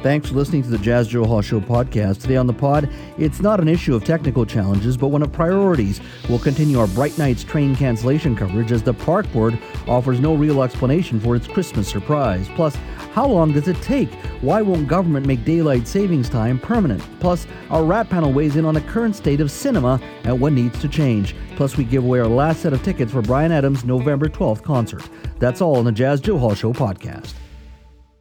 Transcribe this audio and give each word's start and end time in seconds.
Thanks 0.00 0.28
for 0.28 0.36
listening 0.36 0.62
to 0.62 0.68
the 0.68 0.78
Jas 0.78 1.08
Johal 1.08 1.42
Show 1.42 1.58
podcast. 1.58 2.20
Today 2.20 2.36
on 2.36 2.46
the 2.46 2.52
pod, 2.52 2.88
it's 3.18 3.40
not 3.40 3.58
an 3.58 3.66
issue 3.66 3.96
of 3.96 4.04
technical 4.04 4.46
challenges, 4.46 4.96
but 4.96 5.08
one 5.08 5.24
of 5.24 5.32
priorities. 5.32 6.00
We'll 6.28 6.38
continue 6.38 6.78
our 6.78 6.86
Bright 6.86 7.18
Nights 7.18 7.42
train 7.42 7.74
cancellation 7.74 8.36
coverage 8.36 8.70
as 8.70 8.80
the 8.80 8.94
Park 8.94 9.30
Board 9.32 9.58
offers 9.88 10.20
no 10.20 10.36
real 10.36 10.62
explanation 10.62 11.18
for 11.18 11.34
its 11.34 11.48
Christmas 11.48 11.88
surprise. 11.88 12.48
Plus, 12.54 12.76
how 13.12 13.26
long 13.26 13.52
does 13.52 13.66
it 13.66 13.82
take? 13.82 14.12
Why 14.40 14.62
won't 14.62 14.86
government 14.86 15.26
make 15.26 15.44
daylight 15.44 15.88
savings 15.88 16.28
time 16.28 16.60
permanent? 16.60 17.02
Plus, 17.18 17.48
our 17.68 17.82
wrap 17.82 18.08
Panel 18.08 18.32
weighs 18.32 18.54
in 18.54 18.64
on 18.64 18.74
the 18.74 18.80
current 18.82 19.16
state 19.16 19.40
of 19.40 19.50
cinema 19.50 20.00
and 20.22 20.40
what 20.40 20.52
needs 20.52 20.78
to 20.80 20.88
change. 20.88 21.34
Plus, 21.56 21.76
we 21.76 21.82
give 21.82 22.04
away 22.04 22.20
our 22.20 22.28
last 22.28 22.60
set 22.62 22.72
of 22.72 22.84
tickets 22.84 23.10
for 23.10 23.20
Bryan 23.20 23.50
Adams' 23.50 23.84
November 23.84 24.28
12th 24.28 24.62
concert. 24.62 25.02
That's 25.40 25.60
all 25.60 25.76
on 25.76 25.84
the 25.84 25.92
Jas 25.92 26.20
Johal 26.20 26.56
Show 26.56 26.72
podcast. 26.72 27.34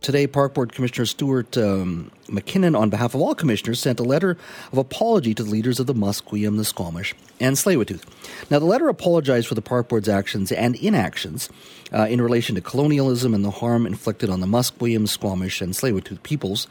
Today, 0.08 0.26
Park 0.26 0.54
Board 0.54 0.72
Commissioner 0.72 1.06
Stuart 1.06 1.58
um, 1.58 2.12
Mackinnon, 2.30 2.78
on 2.78 2.90
behalf 2.90 3.14
of 3.14 3.20
all 3.20 3.36
commissioners, 3.36 3.82
sent 3.82 4.00
a 4.00 4.04
letter 4.04 4.38
of 4.72 4.78
apology 4.78 5.34
to 5.34 5.44
the 5.44 5.50
leaders 5.50 5.82
of 5.82 5.86
the 5.86 5.94
Musqueam, 5.94 6.56
the 6.56 6.64
Squamish, 6.64 7.14
and 7.42 7.58
Tsleil-Waututh. 7.58 8.06
Now, 8.50 8.60
the 8.60 8.66
letter 8.66 8.88
apologized 8.88 9.48
for 9.48 9.56
the 9.56 9.62
Park 9.62 9.90
Board's 9.90 10.08
actions 10.08 10.50
and 10.54 10.78
inactions 10.78 11.50
uh, 11.92 12.04
in 12.04 12.22
relation 12.22 12.56
to 12.56 12.62
colonialism 12.62 13.34
and 13.34 13.44
the 13.44 13.52
harm 13.52 13.86
inflicted 13.86 14.30
on 14.30 14.40
the 14.40 14.48
Musqueam, 14.48 15.10
Squamish, 15.10 15.60
and 15.60 15.74
Tsleil-Waututh 15.74 16.24
peoples, 16.24 16.70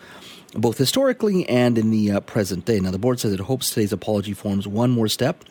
both 0.55 0.79
historically 0.79 1.47
and 1.47 1.77
in 1.77 1.91
the 1.91 2.13
uh, 2.13 2.21
present 2.21 2.65
day. 2.65 2.81
Now, 2.81 2.91
the 2.91 2.99
board 2.99 3.21
says 3.21 3.35
it 3.35 3.41
hopes 3.41 3.69
today's 3.69 3.93
apology 3.93 4.33
forms 4.33 4.67
one 4.67 4.93
more 4.93 5.09
step 5.09 5.45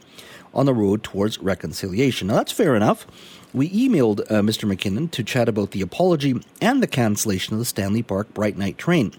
on 0.56 0.66
the 0.66 0.74
road 0.74 1.04
towards 1.04 1.38
reconciliation. 1.38 2.30
Now, 2.30 2.38
that's 2.38 2.52
fair 2.52 2.76
enough 2.76 3.06
we 3.56 3.70
emailed 3.70 4.20
uh, 4.30 4.42
Mr. 4.42 4.68
Mackinnon 4.68 5.08
to 5.10 5.24
chat 5.24 5.48
about 5.48 5.72
the 5.72 5.82
apology 5.82 6.36
and 6.62 6.84
the 6.84 6.88
cancellation 6.88 7.54
of 7.54 7.60
the 7.60 7.66
Stanley 7.66 8.04
Park 8.04 8.34
Bright 8.34 8.58
Night 8.58 8.78
train. 8.78 9.14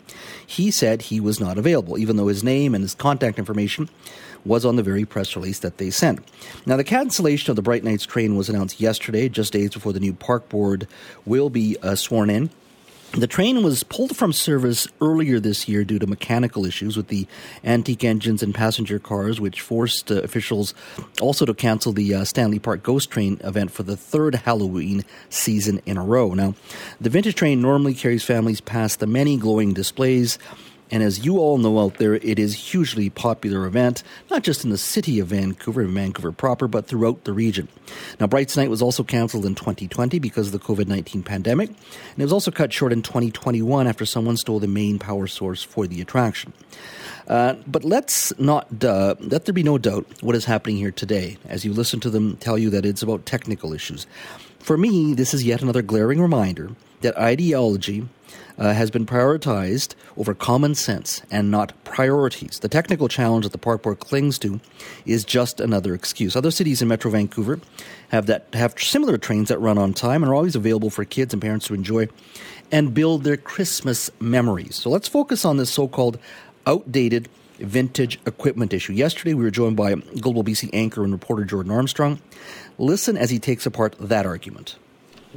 He 0.46 0.70
said 0.70 1.02
he 1.02 1.20
was 1.20 1.40
not 1.40 1.56
available, 1.56 1.96
even 1.96 2.16
though 2.16 2.26
his 2.28 2.44
name 2.44 2.74
and 2.74 2.82
his 2.82 2.94
contact 2.94 3.38
information 3.38 3.88
was 4.44 4.64
on 4.64 4.76
the 4.76 4.82
very 4.82 5.04
press 5.04 5.34
release 5.34 5.60
that 5.60 5.78
they 5.78 5.90
sent. 5.90 6.20
Now, 6.66 6.76
the 6.76 6.84
cancellation 6.84 7.50
of 7.50 7.56
the 7.56 7.62
Bright 7.62 7.82
Nights 7.82 8.04
train 8.04 8.36
was 8.36 8.48
announced 8.48 8.80
yesterday, 8.80 9.28
just 9.28 9.54
days 9.54 9.70
before 9.70 9.92
the 9.92 10.00
new 10.00 10.12
park 10.12 10.48
board 10.50 10.86
will 11.24 11.50
be 11.50 11.76
uh, 11.82 11.94
sworn 11.94 12.30
in. 12.30 12.50
The 13.12 13.26
train 13.26 13.62
was 13.62 13.82
pulled 13.82 14.14
from 14.14 14.34
service 14.34 14.86
earlier 15.00 15.40
this 15.40 15.68
year 15.68 15.84
due 15.84 15.98
to 15.98 16.06
mechanical 16.06 16.66
issues 16.66 16.98
with 16.98 17.08
the 17.08 17.26
antique 17.64 18.04
engines 18.04 18.42
and 18.42 18.54
passenger 18.54 18.98
cars, 18.98 19.40
which 19.40 19.62
forced 19.62 20.12
uh, 20.12 20.16
officials 20.22 20.74
also 21.20 21.46
to 21.46 21.54
cancel 21.54 21.94
the 21.94 22.14
uh, 22.14 22.24
Stanley 22.24 22.58
Park 22.58 22.82
Ghost 22.82 23.10
Train 23.10 23.40
event 23.42 23.70
for 23.70 23.84
the 23.84 23.96
third 23.96 24.34
Halloween 24.34 25.02
season 25.30 25.80
in 25.86 25.96
a 25.96 26.04
row. 26.04 26.34
Now, 26.34 26.54
the 27.00 27.08
vintage 27.08 27.36
train 27.36 27.62
normally 27.62 27.94
carries 27.94 28.22
families 28.22 28.60
past 28.60 29.00
the 29.00 29.06
many 29.06 29.38
glowing 29.38 29.72
displays 29.72 30.38
and 30.90 31.02
as 31.02 31.24
you 31.24 31.38
all 31.38 31.58
know 31.58 31.80
out 31.80 31.94
there, 31.94 32.14
it 32.14 32.38
is 32.38 32.54
hugely 32.54 33.10
popular 33.10 33.66
event, 33.66 34.02
not 34.30 34.42
just 34.42 34.64
in 34.64 34.70
the 34.70 34.78
city 34.78 35.18
of 35.18 35.28
Vancouver 35.28 35.80
and 35.80 35.90
Vancouver 35.90 36.32
proper, 36.32 36.68
but 36.68 36.86
throughout 36.86 37.24
the 37.24 37.32
region. 37.32 37.68
Now, 38.20 38.26
Brights 38.26 38.56
Night 38.56 38.70
was 38.70 38.82
also 38.82 39.02
cancelled 39.02 39.46
in 39.46 39.54
2020 39.54 40.18
because 40.18 40.48
of 40.48 40.52
the 40.52 40.58
COVID 40.58 40.86
19 40.86 41.22
pandemic, 41.22 41.70
and 41.70 42.18
it 42.18 42.22
was 42.22 42.32
also 42.32 42.50
cut 42.50 42.72
short 42.72 42.92
in 42.92 43.02
2021 43.02 43.86
after 43.86 44.06
someone 44.06 44.36
stole 44.36 44.60
the 44.60 44.68
main 44.68 44.98
power 44.98 45.26
source 45.26 45.62
for 45.62 45.86
the 45.86 46.00
attraction. 46.00 46.52
Uh, 47.26 47.54
but 47.66 47.84
let's 47.84 48.38
not 48.38 48.84
uh, 48.84 49.16
let 49.18 49.46
there 49.46 49.52
be 49.52 49.64
no 49.64 49.78
doubt 49.78 50.06
what 50.20 50.36
is 50.36 50.44
happening 50.44 50.76
here 50.76 50.92
today 50.92 51.36
as 51.48 51.64
you 51.64 51.72
listen 51.72 51.98
to 51.98 52.10
them 52.10 52.36
tell 52.36 52.56
you 52.56 52.70
that 52.70 52.86
it's 52.86 53.02
about 53.02 53.26
technical 53.26 53.72
issues. 53.72 54.06
For 54.60 54.76
me, 54.76 55.14
this 55.14 55.34
is 55.34 55.42
yet 55.42 55.62
another 55.62 55.82
glaring 55.82 56.20
reminder 56.20 56.70
that 57.00 57.16
ideology 57.18 58.08
uh, 58.58 58.72
has 58.72 58.90
been 58.90 59.06
prioritized 59.06 59.94
over 60.16 60.34
common 60.34 60.74
sense 60.74 61.22
and 61.30 61.50
not 61.50 61.72
priorities. 61.84 62.60
The 62.60 62.68
technical 62.68 63.08
challenge 63.08 63.44
that 63.44 63.52
the 63.52 63.58
park 63.58 63.82
board 63.82 64.00
clings 64.00 64.38
to 64.40 64.60
is 65.04 65.24
just 65.24 65.60
another 65.60 65.94
excuse. 65.94 66.36
Other 66.36 66.50
cities 66.50 66.82
in 66.82 66.88
Metro 66.88 67.10
Vancouver 67.10 67.60
have 68.08 68.26
that 68.26 68.46
have 68.52 68.78
similar 68.78 69.18
trains 69.18 69.48
that 69.48 69.58
run 69.58 69.78
on 69.78 69.92
time 69.92 70.22
and 70.22 70.30
are 70.30 70.34
always 70.34 70.56
available 70.56 70.90
for 70.90 71.04
kids 71.04 71.32
and 71.34 71.42
parents 71.42 71.66
to 71.66 71.74
enjoy 71.74 72.08
and 72.72 72.94
build 72.94 73.24
their 73.24 73.36
Christmas 73.36 74.10
memories. 74.20 74.76
So 74.76 74.90
let's 74.90 75.08
focus 75.08 75.44
on 75.44 75.56
this 75.56 75.70
so-called 75.70 76.18
outdated 76.66 77.28
vintage 77.58 78.18
equipment 78.26 78.72
issue. 78.72 78.92
Yesterday, 78.92 79.34
we 79.34 79.44
were 79.44 79.50
joined 79.50 79.76
by 79.76 79.94
Global 79.94 80.44
BC 80.44 80.70
anchor 80.72 81.04
and 81.04 81.12
reporter 81.12 81.44
Jordan 81.44 81.72
Armstrong. 81.72 82.20
Listen 82.78 83.16
as 83.16 83.30
he 83.30 83.38
takes 83.38 83.66
apart 83.66 83.94
that 83.98 84.26
argument. 84.26 84.76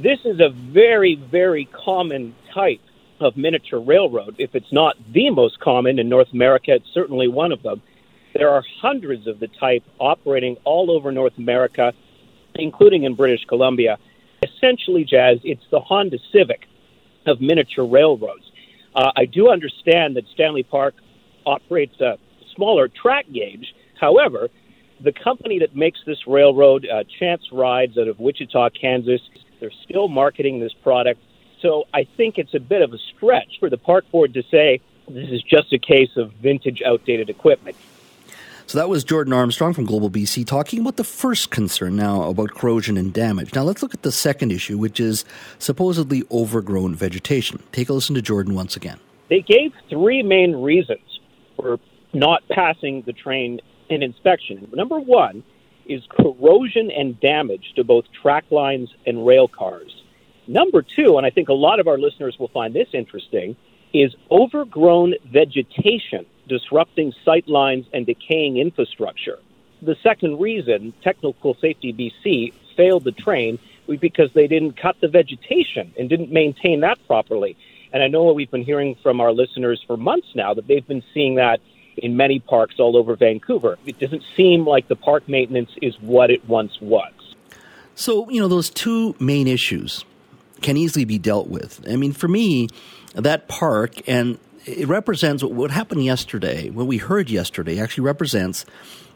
This 0.02 0.20
is 0.24 0.40
a 0.40 0.48
very, 0.48 1.16
very 1.16 1.66
common 1.66 2.34
type 2.54 2.80
of 3.20 3.36
miniature 3.36 3.80
railroad. 3.80 4.34
If 4.38 4.54
it's 4.54 4.72
not 4.72 4.96
the 5.12 5.28
most 5.28 5.60
common 5.60 5.98
in 5.98 6.08
North 6.08 6.32
America, 6.32 6.72
it's 6.72 6.88
certainly 6.94 7.28
one 7.28 7.52
of 7.52 7.62
them. 7.62 7.82
There 8.34 8.48
are 8.48 8.64
hundreds 8.80 9.26
of 9.26 9.40
the 9.40 9.48
type 9.48 9.84
operating 9.98 10.56
all 10.64 10.90
over 10.90 11.12
North 11.12 11.36
America, 11.36 11.92
including 12.54 13.02
in 13.04 13.14
British 13.14 13.44
Columbia. 13.44 13.98
Essentially, 14.42 15.04
Jas, 15.04 15.36
it's 15.44 15.66
the 15.70 15.80
Honda 15.80 16.18
Civic 16.32 16.62
of 17.26 17.42
miniature 17.42 17.84
railroads. 17.84 18.50
Uh, 18.94 19.12
I 19.14 19.26
do 19.26 19.50
understand 19.50 20.16
that 20.16 20.24
Stanley 20.32 20.62
Park 20.62 20.94
operates 21.44 22.00
a 22.00 22.16
smaller 22.54 22.88
track 22.88 23.26
gauge. 23.30 23.74
However, 24.00 24.48
the 24.98 25.12
company 25.12 25.58
that 25.58 25.76
makes 25.76 25.98
this 26.06 26.26
railroad, 26.26 26.86
uh, 26.86 27.04
Chance 27.18 27.52
Rides 27.52 27.98
out 27.98 28.08
of 28.08 28.18
Wichita, 28.18 28.70
Kansas, 28.70 29.20
they're 29.60 29.70
still 29.84 30.08
marketing 30.08 30.60
this 30.60 30.72
product 30.82 31.20
so 31.60 31.84
I 31.92 32.04
think 32.16 32.38
it's 32.38 32.54
a 32.54 32.60
bit 32.60 32.82
of 32.82 32.92
a 32.92 32.98
stretch 32.98 33.58
for 33.60 33.68
the 33.68 33.76
park 33.76 34.10
board 34.10 34.34
to 34.34 34.42
say 34.50 34.80
this 35.08 35.28
is 35.30 35.42
just 35.42 35.72
a 35.72 35.78
case 35.78 36.10
of 36.16 36.32
vintage, 36.32 36.82
outdated 36.84 37.28
equipment. 37.28 37.76
So 38.66 38.78
that 38.78 38.88
was 38.88 39.02
Jordan 39.02 39.32
Armstrong 39.32 39.74
from 39.74 39.84
Global 39.84 40.10
BC 40.10 40.46
talking 40.46 40.78
about 40.78 40.96
the 40.96 41.04
first 41.04 41.50
concern 41.50 41.96
now 41.96 42.22
about 42.22 42.52
corrosion 42.52 42.96
and 42.96 43.12
damage. 43.12 43.52
Now 43.52 43.64
let's 43.64 43.82
look 43.82 43.94
at 43.94 44.02
the 44.02 44.12
second 44.12 44.52
issue, 44.52 44.78
which 44.78 45.00
is 45.00 45.24
supposedly 45.58 46.22
overgrown 46.30 46.94
vegetation. 46.94 47.62
Take 47.72 47.88
a 47.88 47.92
listen 47.92 48.14
to 48.14 48.22
Jordan 48.22 48.54
once 48.54 48.76
again. 48.76 49.00
They 49.28 49.40
gave 49.40 49.72
three 49.88 50.22
main 50.22 50.54
reasons 50.54 51.20
for 51.56 51.80
not 52.12 52.42
passing 52.48 53.02
the 53.02 53.12
train 53.12 53.60
in 53.88 54.04
inspection. 54.04 54.68
Number 54.72 55.00
one 55.00 55.42
is 55.90 56.02
corrosion 56.08 56.90
and 56.90 57.18
damage 57.18 57.72
to 57.74 57.84
both 57.84 58.04
track 58.12 58.44
lines 58.50 58.88
and 59.06 59.26
rail 59.26 59.48
cars. 59.48 60.02
Number 60.46 60.82
two, 60.82 61.18
and 61.18 61.26
I 61.26 61.30
think 61.30 61.48
a 61.48 61.54
lot 61.54 61.80
of 61.80 61.88
our 61.88 61.98
listeners 61.98 62.38
will 62.38 62.48
find 62.48 62.72
this 62.72 62.88
interesting, 62.92 63.56
is 63.92 64.14
overgrown 64.30 65.14
vegetation 65.26 66.26
disrupting 66.48 67.12
sight 67.24 67.48
lines 67.48 67.86
and 67.92 68.06
decaying 68.06 68.56
infrastructure. 68.56 69.38
The 69.82 69.96
second 70.02 70.40
reason, 70.40 70.92
Technical 71.02 71.54
Safety 71.60 71.92
BC 71.92 72.52
failed 72.76 73.04
the 73.04 73.12
train 73.12 73.58
was 73.86 73.98
because 73.98 74.30
they 74.32 74.46
didn't 74.46 74.76
cut 74.76 74.96
the 75.00 75.08
vegetation 75.08 75.92
and 75.98 76.08
didn't 76.08 76.30
maintain 76.30 76.80
that 76.80 76.98
properly. 77.06 77.56
And 77.92 78.02
I 78.02 78.08
know 78.08 78.22
what 78.22 78.36
we've 78.36 78.50
been 78.50 78.64
hearing 78.64 78.96
from 79.02 79.20
our 79.20 79.32
listeners 79.32 79.82
for 79.86 79.96
months 79.96 80.28
now 80.34 80.54
that 80.54 80.66
they've 80.66 80.86
been 80.86 81.02
seeing 81.12 81.36
that 81.36 81.60
in 81.96 82.16
many 82.16 82.38
parks 82.38 82.76
all 82.78 82.96
over 82.96 83.16
Vancouver. 83.16 83.78
It 83.86 83.98
doesn't 83.98 84.22
seem 84.36 84.66
like 84.66 84.88
the 84.88 84.96
park 84.96 85.28
maintenance 85.28 85.70
is 85.82 85.94
what 86.00 86.30
it 86.30 86.46
once 86.48 86.80
was. 86.80 87.12
So, 87.94 88.28
you 88.30 88.40
know, 88.40 88.48
those 88.48 88.70
two 88.70 89.14
main 89.18 89.46
issues 89.46 90.04
can 90.62 90.76
easily 90.76 91.04
be 91.04 91.18
dealt 91.18 91.48
with. 91.48 91.80
I 91.88 91.96
mean, 91.96 92.12
for 92.12 92.28
me, 92.28 92.68
that 93.14 93.48
park 93.48 93.96
and 94.08 94.38
it 94.66 94.88
represents 94.88 95.42
what 95.42 95.70
happened 95.70 96.04
yesterday, 96.04 96.70
what 96.70 96.86
we 96.86 96.98
heard 96.98 97.30
yesterday 97.30 97.80
actually 97.80 98.04
represents 98.04 98.64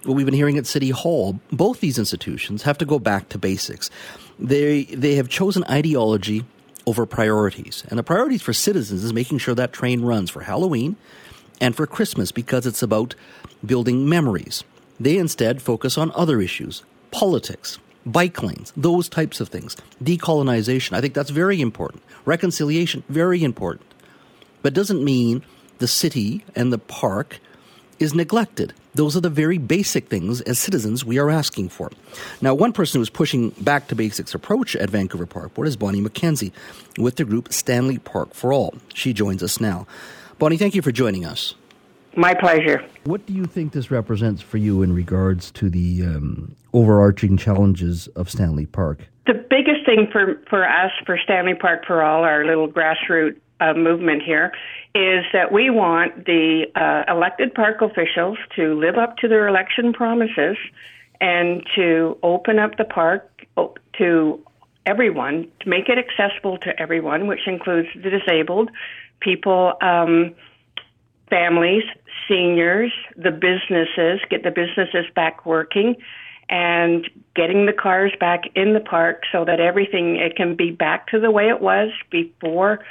what 0.05 0.15
we've 0.15 0.27
been 0.27 0.35
hearing 0.35 0.59
at 0.59 0.67
City 0.67 0.91
Hall. 0.91 1.41
Both 1.53 1.81
these 1.81 1.99
institutions 1.99 2.63
have 2.63 2.79
to 2.79 2.85
go 2.85 2.99
back 2.99 3.29
to 3.31 3.39
basics. 3.39 3.91
They, 4.39 4.85
they 4.85 5.15
have 5.15 5.29
chosen 5.29 5.65
ideology 5.65 6.45
over 6.87 7.07
priorities. 7.07 7.85
And 7.89 7.99
the 7.99 8.03
priorities 8.03 8.43
for 8.43 8.53
citizens 8.53 9.05
is 9.05 9.13
making 9.13 9.39
sure 9.39 9.55
that 9.55 9.73
train 9.73 10.03
runs 10.03 10.31
for 10.31 10.43
Halloween 10.43 10.97
and 11.61 11.75
for 11.75 11.87
Christmas 11.87 12.33
because 12.33 12.67
it's 12.67 12.83
about 12.83 13.15
building 13.65 14.09
memories. 14.09 14.65
They 14.99 15.17
instead 15.17 15.63
focus 15.63 15.99
on 15.99 16.13
other 16.15 16.41
issues, 16.41 16.83
politics, 17.11 17.79
bike 18.07 18.43
lanes, 18.43 18.73
those 18.77 19.09
types 19.09 19.41
of 19.41 19.49
things. 19.49 19.77
Decolonization, 20.03 20.93
I 20.93 21.01
think 21.01 21.15
that's 21.15 21.31
very 21.31 21.61
important. 21.61 22.03
Reconciliation, 22.25 23.03
very 23.09 23.43
important. 23.43 23.85
But 24.63 24.75
doesn't 24.75 25.05
mean 25.05 25.43
the 25.79 25.89
city 25.89 26.45
and 26.55 26.73
the 26.73 26.79
park 26.79 27.41
is 27.99 28.15
neglected. 28.15 28.73
Those 28.95 29.17
are 29.17 29.21
the 29.21 29.31
very 29.31 29.59
basic 29.59 30.09
things 30.09 30.41
as 30.43 30.59
citizens 30.59 31.05
we 31.05 31.19
are 31.19 31.31
asking 31.31 31.71
for. 31.71 31.91
Now, 32.41 32.55
one 32.55 32.73
person 32.73 33.01
who's 33.01 33.11
pushing 33.11 33.51
back 33.51 33.89
to 33.89 33.97
basics 33.97 34.35
approach 34.35 34.77
at 34.77 34.91
Vancouver 34.91 35.27
Park 35.27 35.55
Board 35.55 35.67
is 35.67 35.77
Bonnie 35.77 36.01
Mackenzie 36.01 36.53
with 36.97 37.17
the 37.17 37.25
group 37.25 37.53
Stanley 37.53 37.99
Park 37.99 38.35
for 38.35 38.53
All. 38.53 38.75
She 38.95 39.13
joins 39.13 39.43
us 39.43 39.61
now. 39.61 39.87
Bonnie, 40.39 40.57
thank 40.57 40.75
you 40.75 40.83
for 40.83 40.93
joining 40.93 41.25
us. 41.25 41.55
My 42.17 42.35
pleasure. 42.35 42.85
What 43.05 43.27
do 43.27 43.33
you 43.33 43.45
think 43.45 43.73
this 43.73 43.91
represents 43.91 44.41
for 44.41 44.59
you 44.59 44.83
in 44.83 44.93
regards 44.93 45.51
to 45.53 45.69
the 45.69 46.03
um, 46.03 46.55
overarching 46.73 47.37
challenges 47.37 48.07
of 48.09 48.31
Stanley 48.31 48.67
Park? 48.67 49.09
The 49.27 49.35
biggest 49.35 49.85
thing 49.85 50.09
for, 50.13 50.41
for 50.49 50.69
us, 50.69 50.93
for 51.07 51.19
Stanley 51.19 51.55
Park 51.55 51.87
for 51.87 52.03
All, 52.03 52.23
our 52.25 52.45
little 52.45 52.69
grassroots 52.69 53.41
uh, 53.61 53.75
movement 53.75 54.23
here 54.23 54.53
is 54.95 55.25
that 55.33 55.51
we 55.53 55.71
want 55.71 56.27
the 56.27 56.67
uh, 56.77 57.13
elected 57.13 57.55
park 57.55 57.83
officials 57.83 58.39
to 58.55 58.79
live 58.79 58.97
up 58.97 59.17
to 59.19 59.29
their 59.29 59.49
election 59.49 59.93
promises 59.93 60.57
and 61.21 61.65
to 61.75 62.17
open 62.23 62.59
up 62.59 62.77
the 62.77 62.85
park 62.85 63.29
to 63.99 64.41
everyone, 64.87 65.51
to 65.61 65.69
make 65.69 65.89
it 65.89 65.99
accessible 65.99 66.59
to 66.59 66.79
everyone, 66.81 67.27
which 67.27 67.47
includes 67.47 67.89
the 67.95 68.11
disabled, 68.11 68.71
people, 69.21 69.75
um, 69.81 70.35
families, 71.31 71.85
seniors, 72.29 72.93
the 73.17 73.31
businesses, 73.31 74.21
get 74.31 74.43
the 74.43 74.51
businesses 74.51 75.07
back 75.15 75.45
working, 75.47 75.97
and 76.49 77.09
getting 77.35 77.67
the 77.67 77.73
cars 77.73 78.13
back 78.21 78.43
in 78.55 78.75
the 78.75 78.81
park 78.81 79.23
so 79.33 79.45
that 79.45 79.61
everything 79.61 80.17
it 80.17 80.37
can 80.37 80.55
be 80.55 80.71
back 80.71 81.07
to 81.09 81.19
the 81.19 81.31
way 81.31 81.49
it 81.49 81.61
was 81.61 81.91
before 82.11 82.85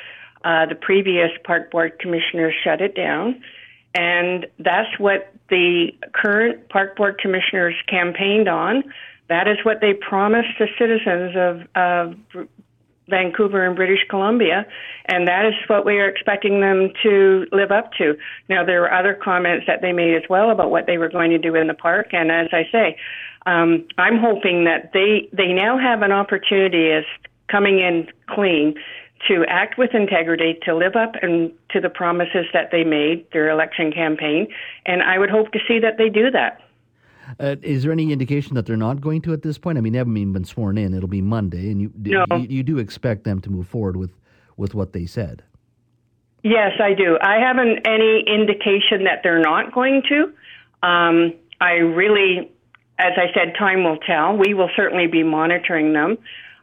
uh, 0.44 0.66
the 0.66 0.75
previous 0.75 1.30
park 1.44 1.72
board 1.72 1.98
commissioners 2.00 2.54
shut 2.64 2.81
it 2.81 2.96
down. 2.96 3.42
And 3.96 4.48
that's 4.60 5.00
what 5.00 5.34
the 5.50 5.92
current 6.14 6.68
park 6.70 6.98
board 6.98 7.20
commissioners 7.20 7.75
campaigned 7.88 8.48
on. 8.48 8.84
That 9.30 9.48
is 9.48 9.58
what 9.64 9.81
they 9.81 9.94
promised 9.94 10.58
the 10.60 10.68
citizens 10.78 11.36
of, 11.36 11.68
of 11.75 12.48
Vancouver 13.09 13.65
and 13.65 13.75
British 13.75 14.05
Columbia, 14.09 14.65
and 15.05 15.27
that 15.27 15.45
is 15.45 15.53
what 15.67 15.85
we 15.85 16.00
are 16.00 16.07
expecting 16.07 16.61
them 16.61 16.91
to 17.03 17.45
live 17.51 17.71
up 17.71 17.91
to. 17.94 18.15
Now, 18.50 18.65
there 18.65 18.81
were 18.81 18.94
other 18.94 19.13
comments 19.13 19.65
that 19.67 19.81
they 19.81 19.91
made 19.91 20.15
as 20.15 20.23
well 20.29 20.50
about 20.50 20.71
what 20.71 20.85
they 20.88 20.97
were 20.97 21.09
going 21.09 21.31
to 21.31 21.38
do 21.38 21.55
in 21.55 21.67
the 21.67 21.73
park, 21.73 22.13
and 22.13 22.31
as 22.31 22.47
I 22.51 22.63
say, 22.71 22.97
um, 23.45 23.85
I'm 23.97 24.17
hoping 24.17 24.63
that 24.65 24.91
they 24.94 25.29
they 25.33 25.51
now 25.51 25.77
have 25.77 26.01
an 26.01 26.11
opportunity 26.11 26.91
as 26.91 27.03
coming 27.50 27.79
in 27.79 28.07
clean 28.29 28.75
to 29.27 29.45
act 29.47 29.77
with 29.77 29.94
integrity, 29.94 30.57
to 30.63 30.75
live 30.75 30.95
up 30.95 31.13
and 31.21 31.51
to 31.69 31.79
the 31.79 31.89
promises 31.89 32.45
that 32.53 32.69
they 32.71 32.83
made 32.83 33.25
their 33.31 33.50
election 33.50 33.91
campaign, 33.91 34.47
and 34.85 35.01
I 35.01 35.17
would 35.17 35.29
hope 35.29 35.51
to 35.51 35.59
see 35.67 35.79
that 35.79 35.97
they 35.97 36.09
do 36.09 36.31
that. 36.31 36.61
Uh, 37.40 37.56
is 37.62 37.84
there 37.84 37.92
any 37.92 38.12
indication 38.12 38.56
that 38.56 38.66
they're 38.66 38.78
not 38.78 39.02
going 39.02 39.22
to 39.22 39.34
at 39.34 39.42
this 39.42 39.58
point? 39.58 39.78
I 39.78 39.81
mean, 39.81 39.94
they 39.94 40.00
haven't 40.00 40.18
even 40.18 40.34
been 40.34 40.46
sworn 40.46 40.78
in. 40.78 40.94
It'll 40.94 41.08
be 41.08 41.22
Monday, 41.22 41.72
and 41.72 41.81
you, 41.81 41.92
no. 41.96 42.25
you, 42.38 42.48
you 42.50 42.64
do 42.64 42.78
expect 42.78 43.24
them 43.24 43.40
to 43.42 43.50
move 43.50 43.68
forward 43.68 43.98
with 43.98 44.12
with 44.58 44.75
what 44.75 44.94
they 44.94 45.06
said. 45.06 45.44
Yes, 46.44 46.74
I 46.80 46.94
do. 46.94 47.18
I 47.22 47.38
haven't 47.38 47.88
any 47.88 48.24
indication 48.28 49.06
that 49.06 49.22
they're 49.24 49.40
not 49.40 49.74
going 49.74 50.04
to. 50.10 50.88
Um, 50.88 51.34
I 51.62 51.74
really, 51.74 52.52
as 53.00 53.14
I 53.16 53.34
said, 53.34 53.56
time 53.58 53.84
will 53.84 53.98
tell. 53.98 54.36
We 54.36 54.54
will 54.54 54.70
certainly 54.75 55.08
be 55.08 55.24
monitoring 55.24 55.94
them 55.94 56.18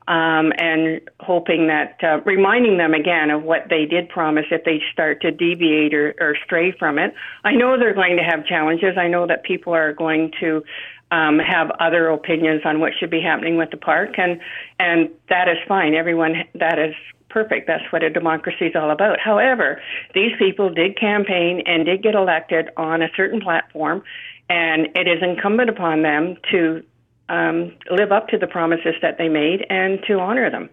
um, 0.08 0.52
and 0.58 1.00
hoping 1.20 1.66
that, 1.68 1.98
uh, 2.02 2.20
reminding 2.24 2.78
them 2.78 2.94
again 2.94 3.30
of 3.30 3.42
what 3.42 3.66
they 3.68 3.84
did 3.86 4.08
promise 4.08 4.46
if 4.50 4.64
they 4.64 4.80
start 4.92 5.20
to 5.22 5.30
deviate 5.30 5.94
or, 5.94 6.14
or 6.20 6.36
stray 6.44 6.72
from 6.72 6.98
it. 6.98 7.14
I 7.44 7.52
know 7.52 7.78
they're 7.78 7.94
going 7.94 8.16
to 8.16 8.22
have 8.22 8.44
challenges. 8.46 8.96
I 8.98 9.08
know 9.08 9.26
that 9.26 9.44
people 9.44 9.74
are 9.74 9.92
going 9.92 10.32
to 10.40 10.62
um, 11.10 11.38
have 11.38 11.70
other 11.80 12.08
opinions 12.08 12.62
on 12.64 12.80
what 12.80 12.92
should 12.98 13.10
be 13.10 13.20
happening 13.20 13.56
with 13.56 13.70
the 13.70 13.76
park, 13.76 14.18
and 14.18 14.40
and 14.78 15.10
that 15.28 15.48
is 15.48 15.56
fine. 15.66 15.94
Everyone 15.94 16.44
that 16.54 16.78
is 16.78 16.94
perfect. 17.28 17.66
That's 17.66 17.84
what 17.90 18.02
a 18.02 18.10
democracy 18.10 18.66
is 18.66 18.76
all 18.76 18.90
about. 18.90 19.18
However, 19.20 19.80
these 20.14 20.32
people 20.38 20.72
did 20.72 20.98
campaign 20.98 21.62
and 21.66 21.84
did 21.84 22.02
get 22.02 22.14
elected 22.14 22.70
on 22.76 23.02
a 23.02 23.08
certain 23.16 23.40
platform, 23.40 24.02
and 24.48 24.88
it 24.94 25.08
is 25.08 25.22
incumbent 25.22 25.70
upon 25.70 26.02
them 26.02 26.36
to 26.50 26.82
um, 27.30 27.72
live 27.90 28.12
up 28.12 28.28
to 28.28 28.38
the 28.38 28.46
promises 28.46 28.94
that 29.00 29.16
they 29.16 29.28
made 29.28 29.64
and 29.70 30.00
to 30.06 30.18
honor 30.18 30.50
them. 30.50 30.68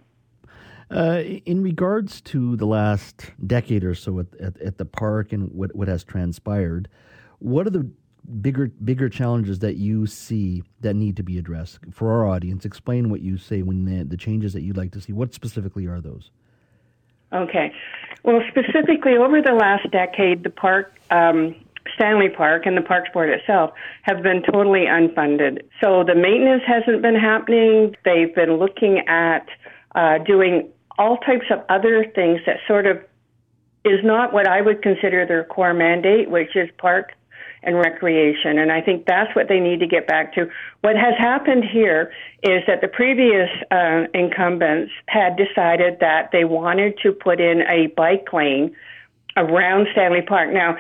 Uh, 0.90 1.22
in 1.46 1.62
regards 1.62 2.22
to 2.22 2.56
the 2.56 2.66
last 2.66 3.32
decade 3.46 3.84
or 3.84 3.94
so 3.94 4.20
at, 4.20 4.28
at, 4.40 4.62
at, 4.62 4.78
the 4.78 4.86
park 4.86 5.34
and 5.34 5.52
what, 5.52 5.76
what 5.76 5.88
has 5.88 6.04
transpired, 6.04 6.88
what 7.40 7.68
are 7.68 7.70
the 7.70 7.90
bigger 8.42 8.68
bigger 8.84 9.08
challenges 9.08 9.60
that 9.60 9.76
you 9.76 10.06
see 10.06 10.64
that 10.82 10.94
need 10.96 11.16
to 11.16 11.24
be 11.24 11.38
addressed 11.38 11.80
for 11.92 12.12
our 12.12 12.30
audience? 12.30 12.64
Explain 12.64 13.10
what 13.10 13.22
you 13.22 13.38
say 13.38 13.62
when 13.62 13.84
the, 13.84 14.06
the 14.06 14.18
changes 14.18 14.54
that 14.54 14.62
you'd 14.62 14.78
like 14.78 14.92
to 14.94 15.02
see. 15.02 15.12
What 15.12 15.34
specifically 15.34 15.86
are 15.88 16.00
those? 16.00 16.32
Okay. 17.34 17.74
Well, 18.24 18.42
specifically 18.50 19.18
over 19.18 19.42
the 19.42 19.52
last 19.52 19.92
decade, 19.92 20.44
the 20.44 20.50
park 20.50 20.98
um, 21.12 21.54
Stanley 21.96 22.30
Park 22.30 22.66
and 22.66 22.78
the 22.78 22.82
Parks 22.82 23.10
Board 23.14 23.30
itself 23.30 23.72
have 24.04 24.24
been 24.24 24.42
totally 24.44 24.86
unfunded. 24.86 25.62
So 25.84 26.04
the 26.04 26.16
maintenance 26.16 26.64
hasn't 26.66 27.02
been 27.02 27.16
happening. 27.16 27.96
They've 28.06 28.34
been 28.34 28.58
looking 28.58 29.00
at 29.08 29.48
uh, 29.96 30.20
doing 30.20 30.70
all 30.98 31.18
types 31.18 31.46
of 31.52 31.60
other 31.70 32.06
things 32.16 32.42
that 32.46 32.58
sort 32.68 32.86
of 32.86 32.98
is 33.86 34.00
not 34.04 34.34
what 34.34 34.48
I 34.48 34.62
would 34.62 34.82
consider 34.82 35.26
their 35.26 35.44
core 35.44 35.74
mandate, 35.74 36.30
which 36.30 36.56
is 36.56 36.70
park 36.78 37.14
and 37.64 37.76
recreation. 37.76 38.60
And 38.60 38.72
I 38.72 38.82
think 38.82 39.06
that's 39.06 39.36
what 39.36 39.48
they 39.48 39.60
need 39.60 39.80
to 39.80 39.88
get 39.88 40.08
back 40.08 40.34
to. 40.36 40.50
What 40.82 40.96
has 40.96 41.16
happened 41.18 41.64
here 41.72 42.12
is 42.44 42.64
that 42.68 42.82
the 42.82 42.88
previous 42.88 43.50
uh, 43.72 44.06
incumbents 44.14 44.92
had 45.08 45.38
decided 45.38 46.00
that 46.00 46.30
they 46.32 46.44
wanted 46.44 46.98
to 47.04 47.12
put 47.12 47.40
in 47.40 47.62
a 47.62 47.88
bike 47.96 48.32
lane 48.32 48.76
around 49.36 49.88
Stanley 49.92 50.22
Park. 50.22 50.52
Now, 50.52 50.78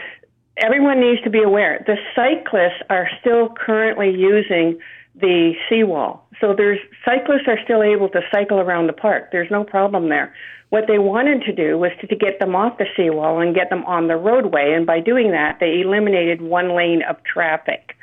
everyone 0.57 0.99
needs 0.99 1.21
to 1.23 1.29
be 1.29 1.41
aware 1.41 1.83
the 1.85 1.97
cyclists 2.15 2.81
are 2.89 3.07
still 3.19 3.49
currently 3.49 4.09
using 4.09 4.79
the 5.15 5.53
seawall. 5.69 6.23
So 6.39 6.53
there's 6.55 6.79
cyclists 7.03 7.47
are 7.47 7.57
still 7.63 7.81
able 7.81 8.09
to 8.09 8.21
cycle 8.31 8.59
around 8.59 8.87
the 8.87 8.93
park. 8.93 9.29
There's 9.31 9.49
no 9.49 9.63
problem 9.63 10.09
there. 10.09 10.33
What 10.69 10.85
they 10.87 10.99
wanted 10.99 11.43
to 11.43 11.53
do 11.53 11.77
was 11.77 11.91
to, 12.01 12.07
to 12.07 12.15
get 12.15 12.39
them 12.39 12.55
off 12.55 12.77
the 12.77 12.85
seawall 12.95 13.39
and 13.39 13.55
get 13.55 13.69
them 13.69 13.85
on 13.85 14.07
the 14.07 14.17
roadway, 14.17 14.73
and 14.73 14.85
by 14.85 14.99
doing 14.99 15.31
that, 15.31 15.57
they 15.59 15.81
eliminated 15.81 16.41
one 16.41 16.75
lane 16.75 17.01
of 17.09 17.15
traffic. 17.23 17.95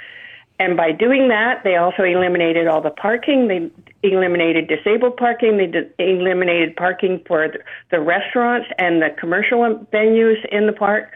And 0.59 0.77
by 0.77 0.93
doing 0.93 1.29
that, 1.29 1.62
they 1.65 1.77
also 1.77 2.05
eliminated 2.05 2.69
all 2.69 2.81
the 2.81 2.91
parking. 2.91 3.49
They 3.49 3.71
eliminated 4.09 4.69
disabled 4.69 5.17
parking. 5.17 5.56
They 5.56 5.67
d- 5.67 5.91
eliminated 5.99 6.77
parking 6.77 7.23
for 7.27 7.49
the 7.91 8.01
restaurants 8.01 8.69
and 8.79 9.03
the 9.03 9.09
commercial 9.19 9.59
venues 9.93 10.37
in 10.53 10.67
the 10.67 10.73
park. 10.73 11.11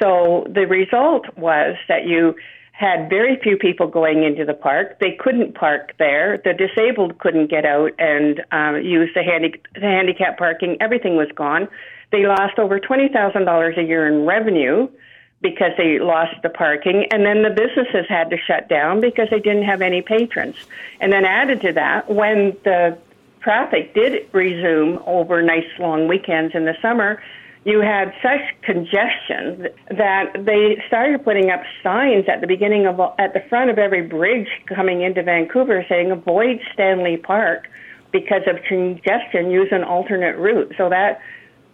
So 0.00 0.46
the 0.52 0.66
result 0.66 1.26
was 1.36 1.76
that 1.88 2.06
you 2.06 2.34
had 2.72 3.10
very 3.10 3.38
few 3.42 3.58
people 3.58 3.86
going 3.86 4.24
into 4.24 4.46
the 4.46 4.54
park. 4.54 4.98
They 5.00 5.12
couldn't 5.12 5.54
park 5.54 5.92
there. 5.98 6.40
The 6.42 6.54
disabled 6.54 7.18
couldn't 7.18 7.50
get 7.50 7.66
out 7.66 7.92
and 7.98 8.42
um, 8.52 8.82
use 8.82 9.10
the, 9.14 9.22
handi- 9.22 9.60
the 9.74 9.80
handicap 9.80 10.38
parking. 10.38 10.78
Everything 10.80 11.16
was 11.16 11.28
gone. 11.34 11.68
They 12.10 12.26
lost 12.26 12.58
over 12.58 12.80
$20,000 12.80 13.78
a 13.78 13.82
year 13.82 14.06
in 14.06 14.24
revenue 14.24 14.88
because 15.42 15.72
they 15.76 15.98
lost 15.98 16.40
the 16.42 16.48
parking. 16.48 17.04
And 17.10 17.26
then 17.26 17.42
the 17.42 17.50
businesses 17.50 18.06
had 18.08 18.30
to 18.30 18.38
shut 18.38 18.70
down 18.70 19.02
because 19.02 19.28
they 19.30 19.40
didn't 19.40 19.64
have 19.64 19.82
any 19.82 20.00
patrons. 20.00 20.56
And 21.00 21.12
then 21.12 21.26
added 21.26 21.60
to 21.62 21.72
that, 21.74 22.10
when 22.10 22.56
the 22.64 22.96
traffic 23.42 23.94
did 23.94 24.26
resume 24.32 25.02
over 25.06 25.42
nice 25.42 25.68
long 25.78 26.08
weekends 26.08 26.54
in 26.54 26.64
the 26.64 26.76
summer, 26.80 27.22
you 27.64 27.80
had 27.80 28.12
such 28.22 28.40
congestion 28.62 29.68
that 29.90 30.32
they 30.46 30.82
started 30.86 31.22
putting 31.22 31.50
up 31.50 31.60
signs 31.82 32.24
at 32.26 32.40
the 32.40 32.46
beginning 32.46 32.86
of 32.86 32.98
at 33.18 33.34
the 33.34 33.40
front 33.48 33.70
of 33.70 33.78
every 33.78 34.06
bridge 34.06 34.48
coming 34.74 35.02
into 35.02 35.22
Vancouver 35.22 35.84
saying 35.88 36.10
avoid 36.10 36.60
Stanley 36.72 37.18
Park 37.18 37.68
because 38.12 38.42
of 38.46 38.56
congestion 38.66 39.50
use 39.50 39.68
an 39.72 39.84
alternate 39.84 40.36
route. 40.36 40.72
So 40.78 40.88
that 40.88 41.20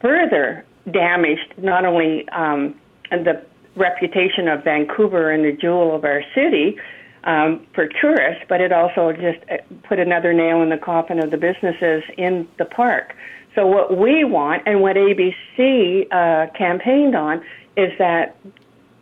further 0.01 0.65
damaged 0.91 1.55
not 1.59 1.85
only 1.85 2.29
um, 2.31 2.75
the 3.11 3.45
reputation 3.77 4.49
of 4.49 4.65
Vancouver 4.65 5.31
and 5.31 5.45
the 5.45 5.53
jewel 5.53 5.95
of 5.95 6.05
our 6.05 6.23
city 6.35 6.77
um, 7.25 7.65
for 7.75 7.89
tourists 8.01 8.45
but 8.49 8.61
it 8.61 8.73
also 8.73 9.13
just 9.13 9.39
uh, 9.51 9.57
put 9.89 9.99
another 9.99 10.33
nail 10.33 10.63
in 10.63 10.71
the 10.71 10.79
coffin 10.79 11.23
of 11.23 11.31
the 11.31 11.37
businesses 11.37 12.03
in 12.17 12.49
the 12.59 12.65
park 12.65 13.15
so 13.57 13.67
what 13.67 13.97
we 13.97 14.23
want 14.23 14.63
and 14.67 14.83
what 14.83 14.97
ABC 14.97 16.07
uh, 16.13 16.53
campaigned 16.53 17.17
on 17.17 17.43
is 17.77 17.91
that 17.99 18.37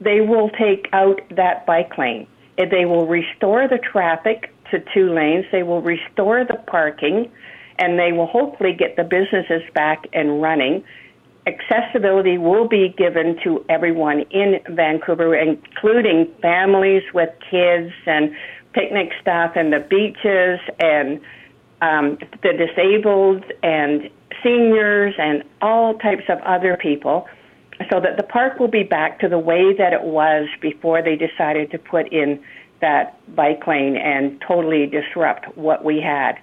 they 0.01 0.21
will 0.21 0.49
take 0.51 0.89
out 0.93 1.21
that 1.31 1.67
bike 1.67 1.99
lane. 1.99 2.27
They 2.57 2.85
will 2.85 3.07
restore 3.07 3.67
the 3.67 3.79
traffic 3.79 4.55
to 4.71 4.83
two 4.95 5.13
lanes. 5.13 5.45
They 5.51 5.65
will 5.65 5.83
restore 5.83 6.45
the 6.45 6.57
parking, 6.69 7.31
and 7.81 7.99
they 7.99 8.13
will 8.13 8.29
hopefully 8.29 8.73
get 8.73 8.97
the 8.97 9.03
businesses 9.03 9.63
back 9.75 10.07
and 10.13 10.41
running. 10.41 10.85
Accessibility 11.47 12.39
will 12.39 12.69
be 12.69 12.95
given 12.97 13.37
to 13.43 13.65
everyone 13.69 14.21
in 14.31 14.61
Vancouver, 14.71 15.35
including 15.35 16.33
families 16.41 17.03
with 17.13 17.31
kids 17.51 17.93
and 18.07 18.33
picnic 18.73 19.11
stuff 19.21 19.53
and 19.57 19.73
the 19.73 19.81
beaches 19.81 20.61
and 20.79 21.21
um, 21.83 22.19
the 22.43 22.53
disabled 22.53 23.45
and 23.63 24.11
seniors 24.43 25.15
and 25.19 25.45
all 25.61 25.95
types 25.99 26.25
of 26.29 26.39
other 26.41 26.77
people 26.77 27.27
so 27.91 28.01
that 28.01 28.17
the 28.17 28.23
park 28.23 28.59
will 28.59 28.69
be 28.69 28.83
back 28.83 29.19
to 29.21 29.29
the 29.29 29.39
way 29.39 29.75
that 29.75 29.93
it 29.93 30.03
was 30.03 30.49
before 30.61 31.03
they 31.03 31.17
decided 31.17 31.71
to 31.73 31.79
put 31.79 32.13
in 32.13 32.43
that 32.81 33.19
bike 33.35 33.67
lane 33.67 33.97
and 33.97 34.41
totally 34.47 34.87
disrupt 34.87 35.57
what 35.57 35.85
we 35.85 36.01
had. 36.01 36.39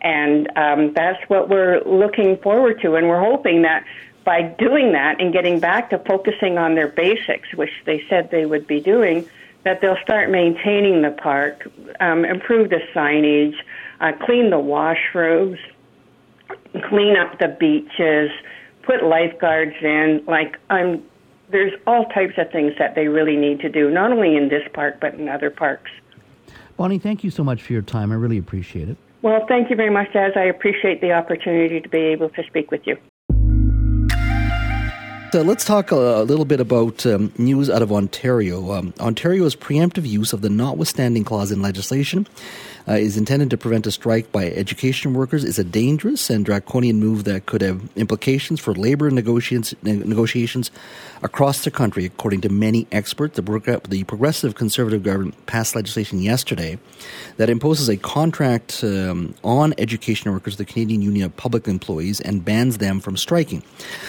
And 0.00 0.50
um, 0.56 0.92
that's 0.94 1.22
what 1.28 1.48
we're 1.48 1.82
looking 1.84 2.36
forward 2.38 2.80
to. 2.82 2.94
And 2.96 3.08
we're 3.08 3.20
hoping 3.20 3.62
that 3.62 3.84
by 4.24 4.42
doing 4.42 4.92
that 4.92 5.20
and 5.20 5.32
getting 5.32 5.60
back 5.60 5.90
to 5.90 5.98
focusing 5.98 6.58
on 6.58 6.74
their 6.74 6.88
basics, 6.88 7.54
which 7.54 7.70
they 7.84 8.02
said 8.08 8.30
they 8.30 8.44
would 8.44 8.66
be 8.66 8.80
doing, 8.80 9.28
that 9.62 9.80
they'll 9.80 9.98
start 10.02 10.30
maintaining 10.30 11.02
the 11.02 11.10
park, 11.10 11.68
um, 12.00 12.24
improve 12.24 12.70
the 12.70 12.80
signage, 12.94 13.56
uh, 14.00 14.12
clean 14.24 14.50
the 14.50 14.56
washrooms, 14.56 15.58
clean 16.88 17.16
up 17.16 17.38
the 17.38 17.48
beaches, 17.58 18.30
put 18.82 19.04
lifeguards 19.04 19.74
in. 19.82 20.22
Like 20.26 20.56
I'm, 20.70 21.02
there's 21.50 21.72
all 21.86 22.06
types 22.06 22.34
of 22.38 22.50
things 22.50 22.72
that 22.78 22.94
they 22.94 23.08
really 23.08 23.36
need 23.36 23.60
to 23.60 23.68
do, 23.68 23.90
not 23.90 24.12
only 24.12 24.36
in 24.36 24.48
this 24.48 24.62
park 24.72 24.98
but 25.00 25.14
in 25.14 25.28
other 25.28 25.50
parks. 25.50 25.90
Bonnie, 26.76 26.98
thank 26.98 27.24
you 27.24 27.30
so 27.30 27.42
much 27.42 27.62
for 27.62 27.72
your 27.72 27.82
time. 27.82 28.12
I 28.12 28.16
really 28.16 28.38
appreciate 28.38 28.88
it. 28.88 28.96
Well, 29.22 29.44
thank 29.48 29.70
you 29.70 29.76
very 29.76 29.90
much, 29.90 30.14
As 30.14 30.32
I 30.36 30.44
appreciate 30.44 31.00
the 31.00 31.12
opportunity 31.12 31.80
to 31.80 31.88
be 31.88 31.98
able 31.98 32.28
to 32.30 32.42
speak 32.44 32.70
with 32.70 32.86
you. 32.86 32.96
So 35.32 35.42
let's 35.42 35.64
talk 35.64 35.90
a, 35.90 35.96
a 35.96 36.22
little 36.22 36.44
bit 36.44 36.60
about 36.60 37.04
um, 37.04 37.32
news 37.36 37.68
out 37.68 37.82
of 37.82 37.92
Ontario. 37.92 38.72
Um, 38.72 38.94
Ontario's 39.00 39.56
preemptive 39.56 40.06
use 40.06 40.32
of 40.32 40.40
the 40.40 40.48
notwithstanding 40.48 41.24
clause 41.24 41.50
in 41.50 41.60
legislation 41.60 42.28
uh, 42.88 42.92
is 42.92 43.16
intended 43.16 43.50
to 43.50 43.56
prevent 43.56 43.86
a 43.86 43.90
strike 43.90 44.30
by 44.32 44.46
education 44.46 45.14
workers 45.14 45.44
is 45.44 45.58
a 45.58 45.64
dangerous 45.64 46.30
and 46.30 46.44
draconian 46.44 47.00
move 47.00 47.24
that 47.24 47.46
could 47.46 47.60
have 47.60 47.88
implications 47.96 48.60
for 48.60 48.74
labor 48.74 49.10
negotiations, 49.10 49.74
negotiations 49.82 50.70
across 51.22 51.64
the 51.64 51.70
country, 51.70 52.04
according 52.04 52.40
to 52.42 52.48
many 52.48 52.86
experts. 52.92 53.36
The, 53.36 54.04
progressive 54.06 54.54
conservative 54.54 55.02
government 55.02 55.46
passed 55.46 55.74
legislation 55.74 56.20
yesterday 56.20 56.78
that 57.36 57.48
imposes 57.48 57.88
a 57.88 57.96
contract 57.96 58.82
um, 58.84 59.34
on 59.42 59.74
education 59.78 60.32
workers, 60.32 60.56
the 60.56 60.64
Canadian 60.64 61.02
Union 61.02 61.26
of 61.26 61.36
Public 61.36 61.68
Employees, 61.68 62.20
and 62.20 62.44
bans 62.44 62.78
them 62.78 63.00
from 63.00 63.16
striking. 63.16 63.62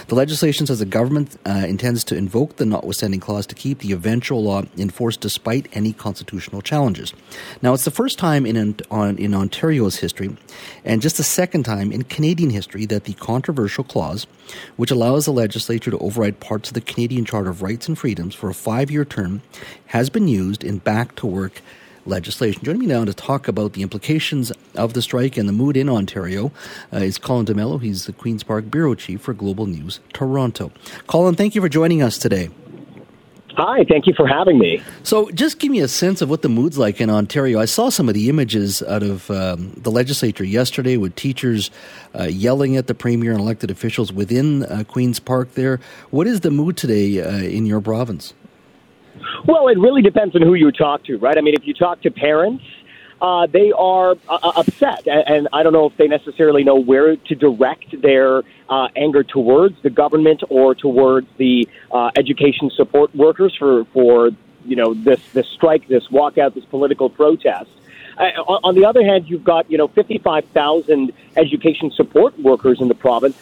The 0.08 0.16
legislation 0.16 0.68
says 0.68 0.80
the 0.80 0.86
government 0.86 1.38
uh, 1.46 1.66
intends 1.68 2.04
to 2.06 2.16
invoke 2.16 2.58
the 2.58 2.66
notwithstanding 2.66 3.20
clause 3.20 3.46
to 3.48 3.56
keep 3.56 3.80
the 3.80 3.92
eventual 3.92 4.44
law 4.44 4.64
in 4.76 4.90
force 4.90 5.18
despite 5.18 5.68
any 5.74 5.94
constitutional 5.94 6.62
challenges. 6.62 7.14
Now, 7.62 7.74
it's 7.74 7.86
the 7.86 7.92
first 7.92 8.18
time 8.18 8.46
in 8.46 8.78
on, 8.92 9.18
in 9.18 9.34
Ontario's 9.34 9.98
history, 9.98 10.36
and 10.84 11.02
just 11.02 11.18
the 11.18 11.24
second 11.24 11.64
time 11.64 11.92
in 11.92 12.04
Canadian 12.04 12.50
history 12.50 12.86
that 12.86 13.06
the 13.06 13.14
controversial 13.14 13.84
clause, 13.84 14.28
which 14.76 14.92
allows 14.92 15.26
the 15.26 15.34
legislature 15.34 15.92
to 15.92 15.98
override 16.00 16.40
parts 16.40 16.70
of 16.70 16.74
the 16.74 16.82
Canadian 16.98 17.25
Charter 17.25 17.51
of 17.51 17.62
Rights 17.62 17.88
and 17.88 17.96
Freedoms 17.96 18.34
for 18.34 18.50
a 18.50 18.56
five 18.56 18.89
year 18.89 19.06
term, 19.06 19.44
has 19.88 20.10
been 20.10 20.27
used 20.27 20.63
in 20.63 20.80
back 20.80 21.16
to 21.18 21.27
work 21.27 21.62
legislation. 22.08 22.63
Joining 22.63 22.80
me 22.82 22.88
now 22.88 23.06
to 23.06 23.13
talk 23.13 23.48
about 23.48 23.74
the 23.74 23.84
implications 23.84 24.51
of 24.74 24.94
the 24.94 25.04
strike 25.04 25.38
and 25.38 25.48
the 25.48 25.54
mood 25.54 25.77
in 25.77 25.89
Ontario 25.89 26.51
uh, 26.92 26.98
is 26.98 27.20
Colin 27.20 27.46
D'Mello. 27.46 27.80
He's 27.80 28.08
the 28.08 28.13
Queen's 28.13 28.42
Park 28.42 28.72
Bureau 28.72 28.96
Chief 28.96 29.22
for 29.22 29.36
Global 29.36 29.68
News 29.68 30.00
Toronto. 30.12 30.72
Colin, 31.06 31.36
thank 31.36 31.54
you 31.54 31.62
for 31.62 31.70
joining 31.70 32.01
us 32.01 32.18
today. 32.18 32.50
Hi, 33.58 33.84
thank 33.90 34.06
you 34.06 34.14
for 34.16 34.28
having 34.28 34.60
me. 34.60 34.84
So, 35.02 35.32
just 35.32 35.58
give 35.58 35.72
me 35.72 35.80
a 35.80 35.88
sense 35.88 36.22
of 36.22 36.30
what 36.30 36.44
the 36.44 36.50
mood's 36.50 36.78
like 36.78 37.02
in 37.02 37.10
Ontario. 37.10 37.60
I 37.60 37.66
saw 37.66 37.90
some 37.90 38.08
of 38.08 38.14
the 38.14 38.30
images 38.30 38.84
out 38.84 39.02
of 39.02 39.32
um, 39.32 39.74
the 39.76 39.90
legislature 39.90 40.44
yesterday 40.44 40.96
with 40.96 41.16
teachers 41.16 41.72
uh, 42.14 42.26
yelling 42.26 42.78
at 42.78 42.86
the 42.86 42.94
premier 42.94 43.32
and 43.32 43.40
elected 43.40 43.72
officials 43.72 44.14
within 44.14 44.62
uh, 44.62 44.84
Queen's 44.88 45.20
Park 45.20 45.56
there. 45.56 45.80
What 46.12 46.28
is 46.28 46.42
the 46.42 46.52
mood 46.52 46.78
today 46.78 47.20
uh, 47.20 47.32
in 47.32 47.66
your 47.66 47.82
province? 47.82 48.36
Well, 49.48 49.70
it 49.70 49.80
really 49.80 50.04
depends 50.04 50.36
on 50.36 50.44
who 50.44 50.54
you 50.54 50.72
talk 50.72 51.04
to, 51.06 51.18
right? 51.18 51.36
I 51.36 51.42
mean, 51.42 51.56
if 51.56 51.66
you 51.66 51.74
talk 51.74 52.04
to 52.04 52.12
parents, 52.12 52.64
uh, 53.21 53.47
they 53.47 53.71
are 53.71 54.12
uh, 54.29 54.39
uh 54.43 54.51
upset, 54.57 55.07
and 55.07 55.47
I 55.51 55.63
don't 55.63 55.74
know 55.74 55.88
if 55.88 55.97
they 55.97 56.07
necessarily 56.07 56.63
know 56.63 56.75
where 56.75 57.15
to 57.15 57.36
direct 57.36 58.01
their 58.01 58.43
uh, 58.69 58.89
anger 58.95 59.24
towards 59.24 59.81
the 59.81 59.89
government 59.89 60.43
or 60.50 60.75
towards 60.75 61.27
the 61.38 61.67
uh, 61.91 62.12
education 62.15 62.69
support 62.69 63.15
workers 63.15 63.55
for 63.55 63.86
for 63.86 64.31
you 64.65 64.75
know 64.75 64.93
this 64.93 65.21
this 65.33 65.47
strike, 65.47 65.88
this 65.88 66.07
walkout, 66.07 66.53
this 66.53 66.65
political 66.65 67.09
protest. 67.09 67.69
Uh, 68.17 68.31
on 68.47 68.75
the 68.75 68.86
other 68.86 69.03
hand, 69.03 69.29
you've 69.29 69.43
got 69.43 69.69
you 69.69 69.77
know 69.77 69.88
55,000 69.88 71.13
education 71.36 71.91
support 71.91 72.38
workers 72.39 72.81
in 72.81 72.88
the 72.88 72.95
province 72.95 73.38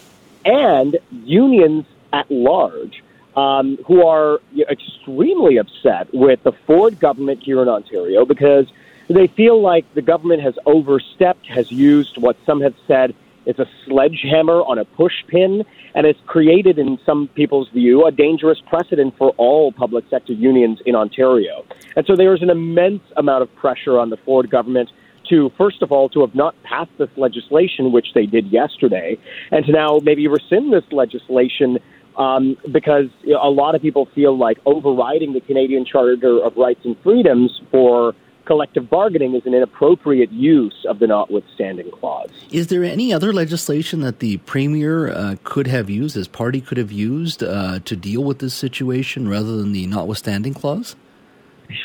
and 0.45 0.97
unions 1.11 1.85
at 2.13 2.29
large 2.29 3.03
um, 3.35 3.77
who 3.85 4.05
are 4.05 4.39
extremely 4.69 5.57
upset 5.57 6.13
with 6.13 6.41
the 6.43 6.51
Ford 6.51 6.99
government 6.99 7.43
here 7.43 7.61
in 7.61 7.67
Ontario 7.67 8.25
because 8.25 8.67
they 9.13 9.27
feel 9.27 9.61
like 9.61 9.85
the 9.93 10.01
government 10.01 10.41
has 10.41 10.55
overstepped, 10.65 11.45
has 11.47 11.71
used 11.71 12.17
what 12.17 12.37
some 12.45 12.61
have 12.61 12.75
said 12.87 13.13
is 13.45 13.59
a 13.59 13.65
sledgehammer 13.85 14.61
on 14.61 14.79
a 14.79 14.85
pushpin, 14.85 15.63
and 15.93 16.05
has 16.05 16.15
created, 16.25 16.79
in 16.79 16.97
some 17.05 17.27
people's 17.35 17.69
view, 17.69 18.05
a 18.05 18.11
dangerous 18.11 18.59
precedent 18.67 19.15
for 19.17 19.29
all 19.37 19.71
public 19.71 20.03
sector 20.09 20.33
unions 20.33 20.79
in 20.85 20.95
Ontario. 20.95 21.63
And 21.95 22.05
so 22.05 22.15
there 22.15 22.33
is 22.33 22.41
an 22.41 22.49
immense 22.49 23.03
amount 23.15 23.43
of 23.43 23.55
pressure 23.55 23.99
on 23.99 24.09
the 24.09 24.17
Ford 24.17 24.49
government 24.49 24.89
to, 25.29 25.51
first 25.57 25.81
of 25.81 25.91
all, 25.91 26.09
to 26.09 26.21
have 26.21 26.35
not 26.35 26.55
passed 26.63 26.91
this 26.97 27.09
legislation, 27.17 27.91
which 27.91 28.07
they 28.13 28.25
did 28.25 28.47
yesterday, 28.47 29.17
and 29.51 29.65
to 29.65 29.71
now 29.71 29.99
maybe 30.03 30.27
rescind 30.27 30.73
this 30.73 30.83
legislation 30.91 31.79
um, 32.17 32.57
because 32.71 33.09
a 33.25 33.49
lot 33.49 33.75
of 33.75 33.81
people 33.81 34.07
feel 34.15 34.37
like 34.37 34.57
overriding 34.65 35.33
the 35.33 35.41
Canadian 35.41 35.85
Charter 35.85 36.43
of 36.43 36.55
Rights 36.55 36.81
and 36.83 36.95
Freedoms 37.03 37.61
for 37.71 38.15
collective 38.45 38.89
bargaining 38.89 39.35
is 39.35 39.45
an 39.45 39.53
inappropriate 39.53 40.31
use 40.31 40.85
of 40.87 40.99
the 40.99 41.07
notwithstanding 41.07 41.91
clause. 41.91 42.29
Is 42.51 42.67
there 42.67 42.83
any 42.83 43.11
other 43.13 43.33
legislation 43.33 44.01
that 44.01 44.19
the 44.19 44.37
premier 44.37 45.09
uh, 45.09 45.35
could 45.43 45.67
have 45.67 45.89
used, 45.89 46.15
his 46.15 46.27
party 46.27 46.61
could 46.61 46.77
have 46.77 46.91
used 46.91 47.43
uh, 47.43 47.79
to 47.79 47.95
deal 47.95 48.23
with 48.23 48.39
this 48.39 48.53
situation 48.53 49.27
rather 49.27 49.57
than 49.57 49.71
the 49.71 49.87
notwithstanding 49.87 50.53
clause? 50.53 50.95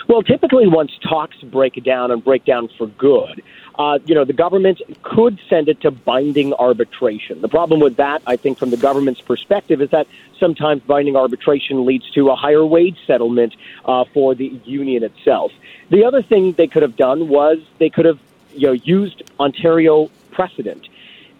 Well, 0.09 0.23
typically, 0.23 0.67
once 0.67 0.93
talks 1.03 1.37
break 1.51 1.83
down 1.85 2.11
and 2.11 2.23
break 2.23 2.45
down 2.45 2.69
for 2.77 2.87
good, 2.87 3.43
uh, 3.81 3.99
you 4.05 4.15
know, 4.15 4.27
the 4.27 4.35
government 4.35 4.83
could 5.01 5.41
send 5.49 5.67
it 5.67 5.81
to 5.81 5.91
binding 5.91 6.53
arbitration. 6.53 7.41
The 7.41 7.49
problem 7.49 7.81
with 7.81 7.97
that, 7.97 8.21
I 8.27 8.37
think, 8.37 8.59
from 8.59 8.69
the 8.69 8.77
government's 8.77 9.23
perspective, 9.23 9.81
is 9.81 9.89
that 9.89 10.07
sometimes 10.39 10.83
binding 10.83 11.17
arbitration 11.17 11.87
leads 11.87 12.11
to 12.11 12.29
a 12.29 12.37
higher 12.37 12.67
wage 12.67 12.99
settlement 13.07 13.57
uh, 13.87 14.05
for 14.13 14.35
the 14.35 14.49
union 14.67 15.03
itself. 15.03 15.51
The 15.89 16.05
other 16.05 16.21
thing 16.21 16.53
they 16.53 16.67
could 16.67 16.83
have 16.83 16.95
done 16.95 17.31
was 17.31 17.57
they 17.79 17.89
could 17.89 18.05
have, 18.05 18.19
you 18.53 18.67
know, 18.67 18.73
used 18.75 19.23
Ontario 19.41 20.11
precedent. 20.31 20.87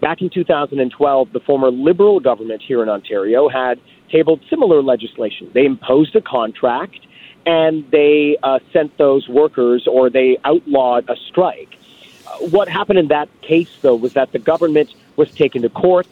Back 0.01 0.23
in 0.23 0.31
2012, 0.31 1.33
the 1.35 1.41
former 1.41 1.71
Liberal 1.71 2.21
government 2.21 2.63
here 2.63 2.83
in 2.83 2.89
Ontario 2.89 3.51
had 3.51 3.79
tabled 4.09 4.41
similar 4.49 4.83
legislation. 4.83 5.51
They 5.53 5.67
imposed 5.67 6.17
a 6.17 6.23
contract 6.23 7.01
and 7.45 7.91
they 7.91 8.39
uh, 8.43 8.61
sent 8.73 8.97
those 8.97 9.29
workers 9.29 9.87
or 9.87 10.09
they 10.09 10.39
outlawed 10.43 11.11
a 11.11 11.17
strike. 11.29 11.77
What 12.39 12.69
happened 12.69 12.99
in 12.99 13.09
that 13.09 13.29
case, 13.43 13.71
though, 13.83 13.97
was 13.97 14.15
that 14.15 14.33
the 14.33 14.39
government 14.39 14.95
was 15.17 15.31
taken 15.31 15.63
to 15.63 15.69
court 15.69 16.09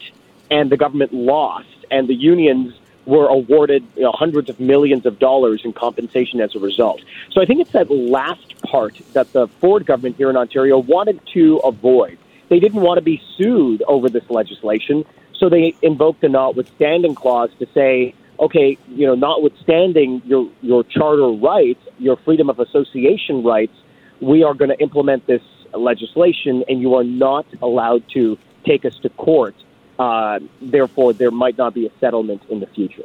and 0.51 0.69
the 0.69 0.77
government 0.77 1.13
lost, 1.13 1.67
and 1.91 2.07
the 2.07 2.15
unions 2.15 2.73
were 3.05 3.27
awarded 3.27 3.83
you 3.95 4.03
know, 4.03 4.11
hundreds 4.11 4.49
of 4.49 4.59
millions 4.59 5.05
of 5.05 5.19
dollars 5.19 5.61
in 5.63 5.73
compensation 5.73 6.41
as 6.41 6.55
a 6.55 6.59
result. 6.59 7.01
So 7.31 7.41
I 7.41 7.45
think 7.45 7.61
it's 7.61 7.71
that 7.71 7.89
last 7.89 8.61
part 8.61 8.99
that 9.13 9.31
the 9.33 9.47
Ford 9.47 9.85
government 9.85 10.17
here 10.17 10.29
in 10.29 10.37
Ontario 10.37 10.77
wanted 10.77 11.19
to 11.33 11.57
avoid. 11.57 12.17
They 12.49 12.59
didn't 12.59 12.81
want 12.81 12.97
to 12.97 13.01
be 13.01 13.21
sued 13.37 13.83
over 13.87 14.09
this 14.09 14.29
legislation, 14.29 15.05
so 15.37 15.49
they 15.49 15.75
invoked 15.81 16.21
the 16.21 16.29
notwithstanding 16.29 17.15
clause 17.15 17.49
to 17.59 17.67
say, 17.73 18.13
okay, 18.39 18.77
you 18.89 19.07
know, 19.07 19.15
notwithstanding 19.15 20.21
your 20.25 20.49
your 20.61 20.83
charter 20.83 21.27
rights, 21.27 21.81
your 21.97 22.17
freedom 22.17 22.49
of 22.49 22.59
association 22.59 23.43
rights, 23.43 23.75
we 24.19 24.43
are 24.43 24.53
going 24.53 24.69
to 24.69 24.79
implement 24.79 25.25
this 25.25 25.41
legislation, 25.77 26.63
and 26.67 26.81
you 26.81 26.95
are 26.95 27.03
not 27.03 27.45
allowed 27.61 28.03
to 28.13 28.37
take 28.65 28.85
us 28.85 28.97
to 29.01 29.09
court. 29.09 29.55
Uh, 29.97 30.39
therefore, 30.61 31.11
there 31.11 31.31
might 31.31 31.57
not 31.57 31.73
be 31.73 31.85
a 31.85 31.91
settlement 31.99 32.41
in 32.49 32.61
the 32.61 32.67
future. 32.67 33.03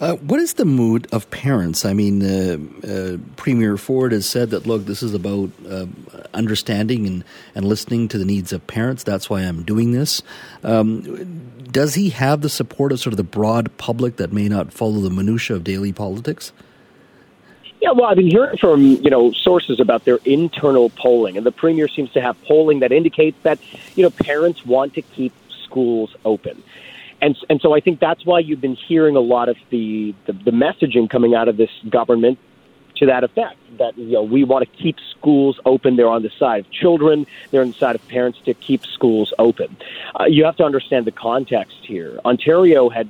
Uh, 0.00 0.16
what 0.16 0.40
is 0.40 0.54
the 0.54 0.64
mood 0.64 1.06
of 1.12 1.30
parents? 1.30 1.84
I 1.84 1.92
mean, 1.92 2.24
uh, 2.24 2.58
uh 2.84 3.18
Premier 3.36 3.76
Ford 3.76 4.10
has 4.10 4.28
said 4.28 4.50
that, 4.50 4.66
look, 4.66 4.86
this 4.86 5.04
is 5.04 5.14
about 5.14 5.50
uh, 5.68 5.86
understanding 6.34 7.06
and, 7.06 7.24
and 7.54 7.64
listening 7.64 8.08
to 8.08 8.18
the 8.18 8.24
needs 8.24 8.52
of 8.52 8.66
parents. 8.66 9.04
That's 9.04 9.30
why 9.30 9.42
I'm 9.42 9.62
doing 9.62 9.92
this. 9.92 10.22
Um, 10.64 11.62
does 11.70 11.94
he 11.94 12.10
have 12.10 12.40
the 12.40 12.48
support 12.48 12.90
of 12.90 12.98
sort 12.98 13.12
of 13.12 13.18
the 13.18 13.22
broad 13.22 13.76
public 13.78 14.16
that 14.16 14.32
may 14.32 14.48
not 14.48 14.72
follow 14.72 15.00
the 15.00 15.10
minutia 15.10 15.54
of 15.54 15.62
daily 15.62 15.92
politics? 15.92 16.52
Yeah, 17.82 17.90
well, 17.90 18.06
I've 18.06 18.16
been 18.16 18.30
hearing 18.30 18.56
from 18.56 18.80
you 18.82 19.10
know 19.10 19.32
sources 19.32 19.80
about 19.80 20.04
their 20.04 20.20
internal 20.24 20.88
polling, 20.90 21.36
and 21.36 21.44
the 21.44 21.52
premier 21.52 21.88
seems 21.88 22.10
to 22.12 22.20
have 22.22 22.40
polling 22.44 22.80
that 22.80 22.92
indicates 22.92 23.36
that 23.42 23.58
you 23.96 24.02
know 24.02 24.10
parents 24.10 24.64
want 24.64 24.94
to 24.94 25.02
keep 25.02 25.32
schools 25.64 26.14
open 26.24 26.62
and 27.22 27.38
and 27.48 27.60
so 27.60 27.74
I 27.74 27.80
think 27.80 28.00
that's 28.00 28.26
why 28.26 28.40
you've 28.40 28.60
been 28.60 28.74
hearing 28.74 29.16
a 29.16 29.20
lot 29.20 29.48
of 29.48 29.56
the, 29.70 30.14
the 30.26 30.32
the, 30.32 30.50
messaging 30.50 31.08
coming 31.08 31.34
out 31.34 31.48
of 31.48 31.56
this 31.56 31.70
government 31.88 32.38
to 32.96 33.06
that 33.06 33.24
effect 33.24 33.56
that 33.78 33.96
you 33.96 34.12
know 34.12 34.22
we 34.22 34.44
want 34.44 34.68
to 34.68 34.82
keep 34.82 34.96
schools 35.16 35.58
open. 35.64 35.96
They're 35.96 36.08
on 36.08 36.22
the 36.22 36.30
side 36.38 36.66
of 36.66 36.70
children. 36.70 37.26
They're 37.50 37.62
on 37.62 37.68
the 37.68 37.78
side 37.78 37.94
of 37.94 38.06
parents 38.08 38.40
to 38.44 38.54
keep 38.54 38.84
schools 38.84 39.32
open. 39.38 39.76
Uh, 40.18 40.24
you 40.24 40.44
have 40.44 40.56
to 40.56 40.64
understand 40.64 41.06
the 41.06 41.12
context 41.12 41.76
here. 41.82 42.18
Ontario 42.24 42.88
had 42.88 43.08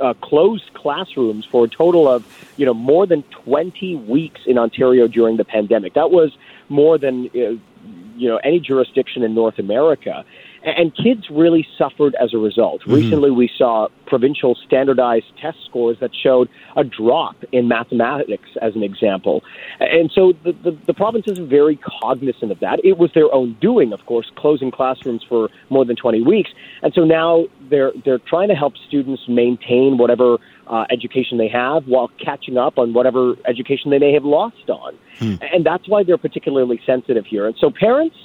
uh, 0.00 0.14
closed 0.14 0.72
classrooms 0.74 1.46
for 1.50 1.64
a 1.64 1.68
total 1.68 2.08
of 2.08 2.24
you 2.56 2.66
know 2.66 2.74
more 2.74 3.06
than 3.06 3.22
20 3.44 3.96
weeks 3.96 4.40
in 4.46 4.58
Ontario 4.58 5.08
during 5.08 5.36
the 5.36 5.44
pandemic. 5.44 5.94
That 5.94 6.10
was 6.10 6.36
more 6.68 6.98
than 6.98 7.26
uh, 7.26 7.56
you 8.16 8.28
know 8.28 8.38
any 8.38 8.60
jurisdiction 8.60 9.22
in 9.22 9.34
North 9.34 9.58
America 9.58 10.24
and 10.64 10.96
kids 10.96 11.28
really 11.30 11.66
suffered 11.76 12.14
as 12.20 12.32
a 12.32 12.38
result. 12.38 12.80
Mm-hmm. 12.82 12.94
Recently, 12.94 13.30
we 13.30 13.50
saw 13.56 13.88
provincial 14.06 14.56
standardized 14.66 15.26
test 15.40 15.58
scores 15.66 15.98
that 16.00 16.10
showed 16.14 16.48
a 16.76 16.84
drop 16.84 17.36
in 17.52 17.68
mathematics, 17.68 18.48
as 18.62 18.74
an 18.74 18.82
example. 18.82 19.42
And 19.78 20.10
so 20.12 20.32
the, 20.44 20.52
the, 20.52 20.78
the 20.86 20.94
province 20.94 21.26
is 21.26 21.38
very 21.38 21.76
cognizant 21.76 22.50
of 22.50 22.60
that. 22.60 22.80
It 22.84 22.98
was 22.98 23.10
their 23.14 23.32
own 23.32 23.56
doing, 23.60 23.92
of 23.92 24.04
course, 24.06 24.30
closing 24.36 24.70
classrooms 24.70 25.22
for 25.28 25.50
more 25.68 25.84
than 25.84 25.96
20 25.96 26.22
weeks. 26.22 26.50
And 26.82 26.92
so 26.94 27.04
now 27.04 27.44
they're, 27.68 27.92
they're 28.04 28.18
trying 28.18 28.48
to 28.48 28.54
help 28.54 28.74
students 28.88 29.22
maintain 29.28 29.98
whatever 29.98 30.38
uh, 30.66 30.86
education 30.90 31.36
they 31.36 31.48
have 31.48 31.86
while 31.86 32.10
catching 32.24 32.56
up 32.56 32.78
on 32.78 32.94
whatever 32.94 33.34
education 33.46 33.90
they 33.90 33.98
may 33.98 34.12
have 34.12 34.24
lost 34.24 34.68
on. 34.68 34.96
Hmm. 35.18 35.34
And 35.52 35.64
that's 35.64 35.88
why 35.88 36.04
they're 36.04 36.18
particularly 36.18 36.80
sensitive 36.86 37.26
here. 37.26 37.46
And 37.46 37.54
so 37.58 37.70
parents, 37.70 38.16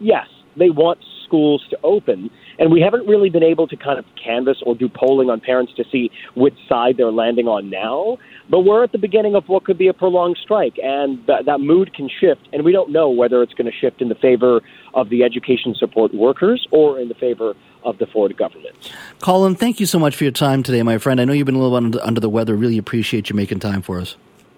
yes, 0.00 0.26
they 0.56 0.70
want 0.70 0.98
schools 1.32 1.64
to 1.70 1.78
open. 1.82 2.30
And 2.58 2.70
we 2.70 2.82
haven't 2.82 3.06
really 3.06 3.30
been 3.30 3.42
able 3.42 3.66
to 3.68 3.76
kind 3.76 3.98
of 3.98 4.04
canvass 4.22 4.58
or 4.66 4.74
do 4.74 4.88
polling 4.88 5.30
on 5.30 5.40
parents 5.40 5.72
to 5.76 5.84
see 5.90 6.10
which 6.34 6.54
side 6.68 6.98
they're 6.98 7.10
landing 7.10 7.48
on 7.48 7.70
now. 7.70 8.18
But 8.50 8.60
we're 8.60 8.84
at 8.84 8.92
the 8.92 8.98
beginning 8.98 9.34
of 9.34 9.44
what 9.48 9.64
could 9.64 9.78
be 9.78 9.88
a 9.88 9.94
prolonged 9.94 10.36
strike, 10.42 10.74
and 10.82 11.26
th- 11.26 11.46
that 11.46 11.60
mood 11.60 11.94
can 11.94 12.10
shift. 12.20 12.42
And 12.52 12.64
we 12.64 12.72
don't 12.72 12.92
know 12.92 13.08
whether 13.08 13.42
it's 13.42 13.54
going 13.54 13.70
to 13.70 13.76
shift 13.76 14.02
in 14.02 14.10
the 14.10 14.14
favor 14.14 14.60
of 14.92 15.08
the 15.08 15.22
education 15.22 15.74
support 15.74 16.12
workers 16.12 16.66
or 16.70 17.00
in 17.00 17.08
the 17.08 17.14
favor 17.14 17.54
of 17.82 17.96
the 17.96 18.06
Ford 18.06 18.36
government. 18.36 18.92
Colin, 19.20 19.54
thank 19.54 19.80
you 19.80 19.86
so 19.86 19.98
much 19.98 20.14
for 20.14 20.24
your 20.24 20.32
time 20.32 20.62
today, 20.62 20.82
my 20.82 20.98
friend. 20.98 21.18
I 21.18 21.24
know 21.24 21.32
you've 21.32 21.46
been 21.46 21.54
a 21.54 21.62
little 21.62 21.76
under, 21.76 21.98
under 22.02 22.20
the 22.20 22.28
weather. 22.28 22.54
Really 22.54 22.78
appreciate 22.78 23.30
you 23.30 23.36
making 23.36 23.60
time 23.60 23.80
for 23.80 24.00
us. 24.00 24.16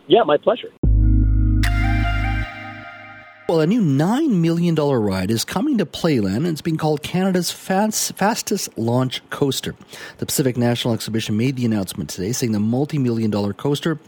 Yeah, 0.09 0.25
my 0.25 0.37
pleasure. 0.37 0.71
Well, 3.47 3.61
a 3.61 3.67
new 3.67 3.83
$9 3.83 4.31
million 4.31 4.75
ride 4.75 5.31
is 5.31 5.45
coming 5.45 5.77
to 5.77 5.85
Playland 5.85 6.37
and 6.39 6.47
it's 6.47 6.63
being 6.63 6.79
called 6.79 7.03
Canada's 7.03 7.51
fast, 7.51 8.17
fastest 8.17 8.71
launch 8.79 9.21
coaster. 9.29 9.75
The 10.17 10.25
Pacific 10.25 10.57
National 10.57 10.95
Exhibition 10.95 11.37
made 11.37 11.57
the 11.57 11.67
announcement 11.67 12.09
today 12.09 12.33
saying 12.33 12.53
the 12.53 12.59
multi 12.59 12.97
million 12.97 13.31
dollar 13.31 13.53
coaster 13.53 13.99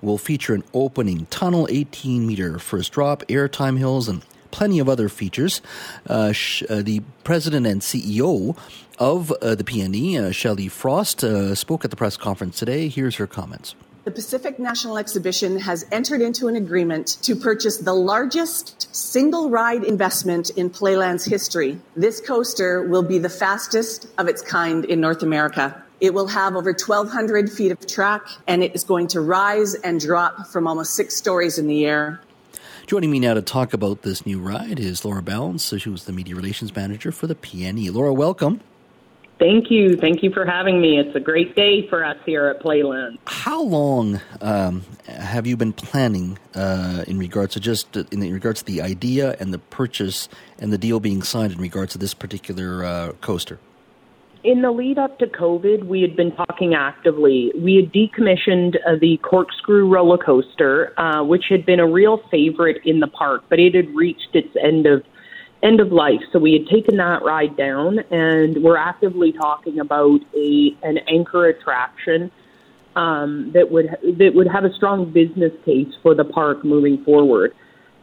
will 0.00 0.16
feature 0.16 0.54
an 0.54 0.64
opening 0.72 1.26
tunnel, 1.26 1.68
18 1.70 2.26
meter 2.26 2.58
first 2.58 2.92
drop, 2.92 3.22
airtime 3.26 3.76
hills, 3.76 4.08
and 4.08 4.22
plenty 4.52 4.78
of 4.78 4.88
other 4.88 5.10
features. 5.10 5.60
Uh, 6.06 6.32
sh- 6.32 6.62
uh, 6.70 6.80
the 6.80 7.02
president 7.24 7.66
and 7.66 7.82
CEO 7.82 8.56
of 8.98 9.30
uh, 9.32 9.54
the 9.54 9.64
PNE, 9.64 10.18
uh, 10.18 10.32
Shelley 10.32 10.68
Frost, 10.68 11.22
uh, 11.22 11.54
spoke 11.54 11.84
at 11.84 11.90
the 11.90 11.96
press 11.96 12.16
conference 12.16 12.58
today. 12.58 12.88
Here's 12.88 13.16
her 13.16 13.26
comments 13.26 13.74
the 14.08 14.14
Pacific 14.14 14.58
National 14.58 14.96
Exhibition 14.96 15.58
has 15.60 15.84
entered 15.92 16.22
into 16.22 16.48
an 16.48 16.56
agreement 16.56 17.18
to 17.20 17.36
purchase 17.36 17.76
the 17.76 17.92
largest 17.92 18.88
single 18.96 19.50
ride 19.50 19.84
investment 19.84 20.48
in 20.56 20.70
Playland's 20.70 21.26
history. 21.26 21.78
This 21.94 22.18
coaster 22.18 22.88
will 22.88 23.02
be 23.02 23.18
the 23.18 23.28
fastest 23.28 24.06
of 24.16 24.26
its 24.26 24.40
kind 24.40 24.86
in 24.86 24.98
North 24.98 25.22
America. 25.22 25.84
It 26.00 26.14
will 26.14 26.28
have 26.28 26.56
over 26.56 26.70
1,200 26.70 27.52
feet 27.52 27.70
of 27.70 27.86
track 27.86 28.22
and 28.46 28.62
it 28.62 28.74
is 28.74 28.82
going 28.82 29.08
to 29.08 29.20
rise 29.20 29.74
and 29.74 30.00
drop 30.00 30.46
from 30.46 30.66
almost 30.66 30.94
six 30.94 31.14
stories 31.14 31.58
in 31.58 31.66
the 31.66 31.84
air. 31.84 32.18
Joining 32.86 33.10
me 33.10 33.18
now 33.18 33.34
to 33.34 33.42
talk 33.42 33.74
about 33.74 34.00
this 34.00 34.24
new 34.24 34.40
ride 34.40 34.80
is 34.80 35.04
Laura 35.04 35.20
Ballance. 35.20 35.78
She 35.78 35.90
was 35.90 36.06
the 36.06 36.14
media 36.14 36.34
relations 36.34 36.74
manager 36.74 37.12
for 37.12 37.26
the 37.26 37.34
PNE. 37.34 37.92
Laura, 37.92 38.14
welcome. 38.14 38.62
Thank 39.38 39.70
you. 39.70 39.96
Thank 39.96 40.22
you 40.24 40.32
for 40.32 40.44
having 40.44 40.80
me. 40.80 40.98
It's 40.98 41.14
a 41.14 41.20
great 41.20 41.54
day 41.54 41.86
for 41.88 42.04
us 42.04 42.16
here 42.26 42.46
at 42.46 42.60
Playland. 42.60 43.18
How 43.26 43.62
long 43.62 44.20
um, 44.40 44.84
have 45.06 45.46
you 45.46 45.56
been 45.56 45.72
planning 45.72 46.38
uh, 46.56 47.04
in 47.06 47.18
regards 47.18 47.54
to 47.54 47.60
just 47.60 47.96
in 47.96 48.32
regards 48.32 48.60
to 48.62 48.66
the 48.66 48.82
idea 48.82 49.36
and 49.38 49.54
the 49.54 49.58
purchase 49.58 50.28
and 50.58 50.72
the 50.72 50.78
deal 50.78 50.98
being 50.98 51.22
signed 51.22 51.52
in 51.52 51.60
regards 51.60 51.92
to 51.92 51.98
this 51.98 52.14
particular 52.14 52.84
uh, 52.84 53.12
coaster? 53.20 53.60
In 54.42 54.62
the 54.62 54.70
lead 54.70 54.98
up 54.98 55.18
to 55.18 55.26
COVID, 55.26 55.84
we 55.84 56.00
had 56.00 56.16
been 56.16 56.34
talking 56.34 56.74
actively. 56.74 57.52
We 57.56 57.76
had 57.76 57.92
decommissioned 57.92 58.76
uh, 58.86 58.96
the 59.00 59.18
corkscrew 59.18 59.88
roller 59.88 60.18
coaster, 60.18 60.94
uh, 60.96 61.24
which 61.24 61.44
had 61.48 61.66
been 61.66 61.80
a 61.80 61.86
real 61.86 62.22
favorite 62.30 62.80
in 62.84 63.00
the 63.00 63.08
park, 63.08 63.44
but 63.48 63.58
it 63.58 63.74
had 63.74 63.94
reached 63.94 64.34
its 64.34 64.54
end 64.62 64.86
of 64.86 65.04
end 65.62 65.80
of 65.80 65.92
life. 65.92 66.20
So 66.32 66.38
we 66.38 66.52
had 66.52 66.66
taken 66.72 66.96
that 66.98 67.22
ride 67.24 67.56
down, 67.56 67.98
and 68.10 68.62
we're 68.62 68.76
actively 68.76 69.32
talking 69.32 69.80
about 69.80 70.20
a 70.36 70.76
an 70.82 70.98
anchor 71.08 71.46
attraction 71.46 72.30
um, 72.96 73.50
that 73.54 73.70
would 73.70 73.86
that 74.18 74.32
would 74.34 74.48
have 74.48 74.64
a 74.64 74.72
strong 74.74 75.12
business 75.12 75.52
case 75.64 75.88
for 76.02 76.14
the 76.14 76.24
park 76.24 76.64
moving 76.64 77.04
forward. 77.04 77.54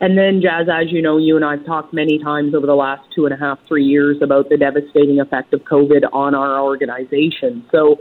And 0.01 0.17
then, 0.17 0.41
Jas, 0.41 0.67
as 0.71 0.91
you 0.91 1.01
know, 1.01 1.17
you 1.17 1.37
and 1.37 1.45
I've 1.45 1.65
talked 1.65 1.93
many 1.93 2.19
times 2.19 2.53
over 2.53 2.67
the 2.67 2.75
last 2.75 3.07
two 3.15 3.25
and 3.25 3.33
a 3.33 3.37
half, 3.37 3.59
three 3.65 3.85
years 3.85 4.17
about 4.21 4.49
the 4.49 4.57
devastating 4.57 5.21
effect 5.21 5.53
of 5.53 5.61
COVID 5.61 6.03
on 6.11 6.35
our 6.35 6.61
organization. 6.61 7.65
So, 7.71 7.95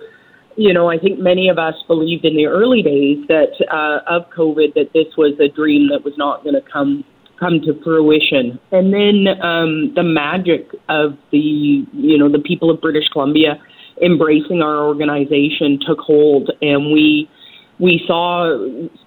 you 0.56 0.72
know, 0.72 0.90
I 0.90 0.98
think 0.98 1.20
many 1.20 1.48
of 1.48 1.56
us 1.56 1.74
believed 1.86 2.24
in 2.24 2.36
the 2.36 2.46
early 2.46 2.82
days 2.82 3.24
that 3.28 3.54
uh, 3.70 4.00
of 4.12 4.28
COVID 4.36 4.74
that 4.74 4.90
this 4.92 5.06
was 5.16 5.38
a 5.38 5.48
dream 5.48 5.88
that 5.90 6.04
was 6.04 6.14
not 6.16 6.42
going 6.42 6.56
to 6.56 6.62
come 6.68 7.04
come 7.44 7.60
to 7.60 7.78
fruition. 7.82 8.58
And 8.72 8.92
then 8.92 9.40
um, 9.42 9.92
the 9.94 10.02
magic 10.02 10.68
of 10.88 11.18
the 11.30 11.84
you 11.92 12.18
know 12.18 12.30
the 12.30 12.38
people 12.38 12.70
of 12.70 12.80
British 12.80 13.08
Columbia 13.08 13.60
embracing 14.02 14.62
our 14.62 14.84
organization 14.84 15.78
took 15.86 15.98
hold, 15.98 16.50
and 16.62 16.92
we 16.92 17.28
we 17.78 18.02
saw 18.06 18.56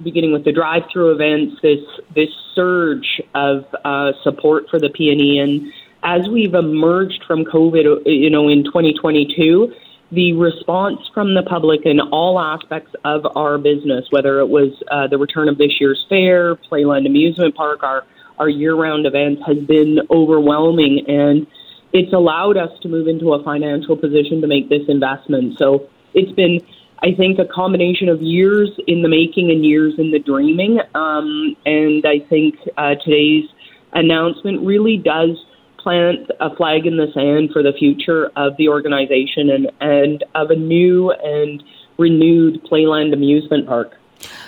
beginning 0.03 0.33
with 0.33 0.43
the 0.45 0.51
drive-through 0.51 1.11
events 1.11 1.55
this 1.61 1.79
this 2.15 2.29
surge 2.53 3.21
of 3.33 3.65
uh, 3.83 4.11
support 4.23 4.65
for 4.69 4.79
the 4.79 4.89
PNE, 4.89 5.39
and 5.39 5.73
as 6.03 6.27
we've 6.29 6.53
emerged 6.53 7.23
from 7.25 7.43
COVID, 7.43 8.03
you 8.05 8.29
know, 8.29 8.47
in 8.47 8.63
2022 8.63 9.73
the 10.11 10.31
response 10.33 10.99
from 11.13 11.33
the 11.33 11.43
public 11.43 11.81
in 11.85 11.99
all 11.99 12.39
aspects 12.39 12.93
of 13.03 13.25
our 13.35 13.57
business, 13.57 14.05
whether 14.09 14.39
it 14.39 14.47
was 14.47 14.71
uh, 14.89 15.05
the 15.07 15.17
return 15.17 15.49
of 15.49 15.57
this 15.57 15.81
year's 15.81 16.05
fair, 16.07 16.55
Playland 16.55 17.05
Amusement 17.05 17.55
Park, 17.55 17.83
our 17.83 18.05
our 18.39 18.49
year-round 18.49 19.05
events 19.05 19.41
has 19.45 19.57
been 19.57 19.99
overwhelming, 20.09 21.05
and 21.07 21.47
it's 21.93 22.13
allowed 22.13 22.57
us 22.57 22.69
to 22.81 22.89
move 22.89 23.07
into 23.07 23.33
a 23.33 23.43
financial 23.43 23.95
position 23.95 24.41
to 24.41 24.47
make 24.47 24.69
this 24.69 24.83
investment. 24.87 25.57
So 25.57 25.87
it's 26.13 26.31
been, 26.33 26.59
I 26.99 27.13
think, 27.15 27.39
a 27.39 27.45
combination 27.45 28.09
of 28.09 28.21
years 28.21 28.69
in 28.87 29.01
the 29.01 29.09
making 29.09 29.51
and 29.51 29.65
years 29.65 29.93
in 29.97 30.11
the 30.11 30.19
dreaming. 30.19 30.79
Um, 30.93 31.55
and 31.65 32.05
I 32.05 32.19
think 32.29 32.55
uh, 32.77 32.95
today's 33.03 33.45
announcement 33.93 34.65
really 34.65 34.97
does 34.97 35.43
plant 35.77 36.29
a 36.39 36.53
flag 36.55 36.85
in 36.85 36.97
the 36.97 37.07
sand 37.13 37.51
for 37.53 37.63
the 37.63 37.71
future 37.71 38.29
of 38.35 38.57
the 38.57 38.67
organization 38.67 39.49
and, 39.49 39.71
and 39.79 40.23
of 40.35 40.51
a 40.51 40.55
new 40.55 41.11
and 41.11 41.63
renewed 41.97 42.61
Playland 42.69 43.13
amusement 43.13 43.65
park. 43.67 43.93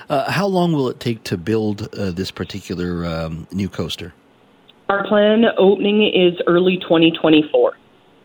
Uh, 0.10 0.30
how 0.32 0.48
long 0.48 0.74
will 0.74 0.90
it 0.90 1.00
take 1.00 1.24
to 1.24 1.38
build 1.38 1.88
uh, 1.94 2.10
this 2.12 2.32
particular 2.32 3.06
um, 3.06 3.48
new 3.52 3.70
coaster? 3.70 4.14
Our 4.90 5.08
plan 5.08 5.46
opening 5.58 6.02
is 6.04 6.42
early 6.48 6.78
2024. 6.78 7.74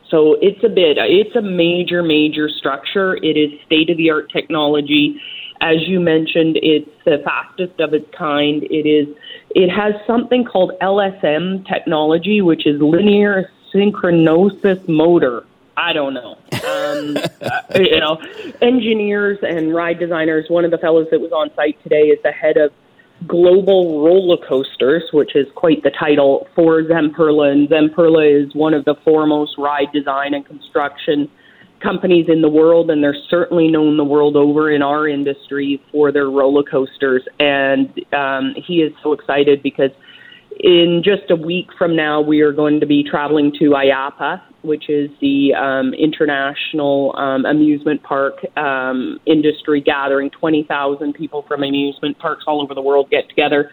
So 0.09 0.37
it's 0.40 0.62
a 0.64 0.68
bit, 0.68 0.97
it's 0.99 1.37
a 1.37 1.42
major, 1.42 2.03
major 2.03 2.49
structure. 2.49 3.16
It 3.16 3.37
is 3.37 3.51
state 3.66 3.90
of 3.90 3.99
the 3.99 4.11
art 4.11 4.31
technology. 4.31 5.20
As 5.61 5.77
you 5.87 6.01
mentioned, 6.01 6.59
it's 6.62 6.90
the 7.05 7.18
fastest 7.23 7.79
of 7.81 7.92
its 7.92 8.07
kind. 8.16 8.62
It 8.64 8.88
is, 8.88 9.14
it 9.51 9.68
has 9.68 9.94
something 10.07 10.44
called 10.44 10.73
LSM 10.81 11.66
technology, 11.66 12.40
which 12.40 12.66
is 12.66 12.81
linear 12.81 13.51
synchronosis 13.75 14.88
motor. 14.88 15.44
I 15.76 15.92
don't 15.92 16.14
know. 16.14 16.37
Um, 16.66 17.16
you 17.74 17.98
know, 18.00 18.18
engineers 18.62 19.38
and 19.42 19.74
ride 19.74 19.98
designers. 19.98 20.46
One 20.48 20.64
of 20.64 20.70
the 20.70 20.78
fellows 20.78 21.08
that 21.10 21.20
was 21.20 21.32
on 21.32 21.50
site 21.54 21.82
today 21.82 22.08
is 22.08 22.18
the 22.22 22.32
head 22.32 22.56
of 22.56 22.72
Global 23.26 24.04
Roller 24.04 24.37
Coasters, 24.46 25.04
which 25.12 25.34
is 25.34 25.46
quite 25.54 25.82
the 25.82 25.90
title 25.90 26.46
for 26.54 26.82
Zamperla. 26.82 27.52
And 27.52 27.68
Zamperla 27.68 28.46
is 28.46 28.54
one 28.54 28.74
of 28.74 28.84
the 28.84 28.94
foremost 29.04 29.56
ride 29.58 29.92
design 29.92 30.34
and 30.34 30.44
construction 30.44 31.30
companies 31.80 32.26
in 32.28 32.40
the 32.40 32.48
world, 32.48 32.90
and 32.90 33.02
they're 33.02 33.16
certainly 33.28 33.68
known 33.68 33.96
the 33.96 34.04
world 34.04 34.37
over 34.37 34.70
in 34.70 34.82
our 34.82 35.06
industry 35.06 35.82
for 35.92 36.10
their 36.10 36.30
roller 36.30 36.62
coasters. 36.62 37.22
And 37.38 37.88
um, 38.12 38.54
he 38.56 38.80
is 38.80 38.92
so 39.02 39.12
excited 39.12 39.62
because 39.62 39.90
in 40.60 41.02
just 41.04 41.30
a 41.30 41.36
week 41.36 41.68
from 41.76 41.96
now, 41.96 42.20
we 42.20 42.40
are 42.40 42.52
going 42.52 42.80
to 42.80 42.86
be 42.86 43.02
traveling 43.02 43.52
to 43.58 43.70
IAAPA, 43.70 44.42
which 44.62 44.88
is 44.88 45.10
the 45.20 45.54
um, 45.54 45.92
international 45.94 47.14
um, 47.16 47.44
amusement 47.44 48.02
park 48.02 48.44
um, 48.56 49.20
industry 49.26 49.80
gathering. 49.80 50.30
20,000 50.30 51.12
people 51.12 51.42
from 51.42 51.62
amusement 51.62 52.18
parks 52.18 52.44
all 52.46 52.62
over 52.62 52.74
the 52.74 52.82
world 52.82 53.10
get 53.10 53.28
together, 53.28 53.72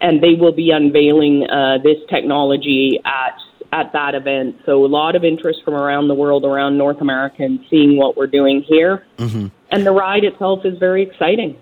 and 0.00 0.22
they 0.22 0.34
will 0.34 0.52
be 0.52 0.70
unveiling 0.70 1.48
uh, 1.48 1.78
this 1.82 1.98
technology 2.08 3.00
at 3.04 3.38
at 3.72 3.92
that 3.92 4.14
event. 4.14 4.56
So 4.64 4.84
a 4.84 4.86
lot 4.86 5.16
of 5.16 5.24
interest 5.24 5.62
from 5.64 5.74
around 5.74 6.06
the 6.06 6.14
world, 6.14 6.44
around 6.44 6.78
North 6.78 7.00
America, 7.00 7.42
and 7.42 7.64
seeing 7.68 7.96
what 7.96 8.16
we're 8.16 8.28
doing 8.28 8.62
here. 8.62 9.04
Mm-hmm. 9.18 9.48
and 9.70 9.86
the 9.86 9.90
ride 9.90 10.24
itself 10.24 10.64
is 10.64 10.78
very 10.78 11.02
exciting. 11.02 11.56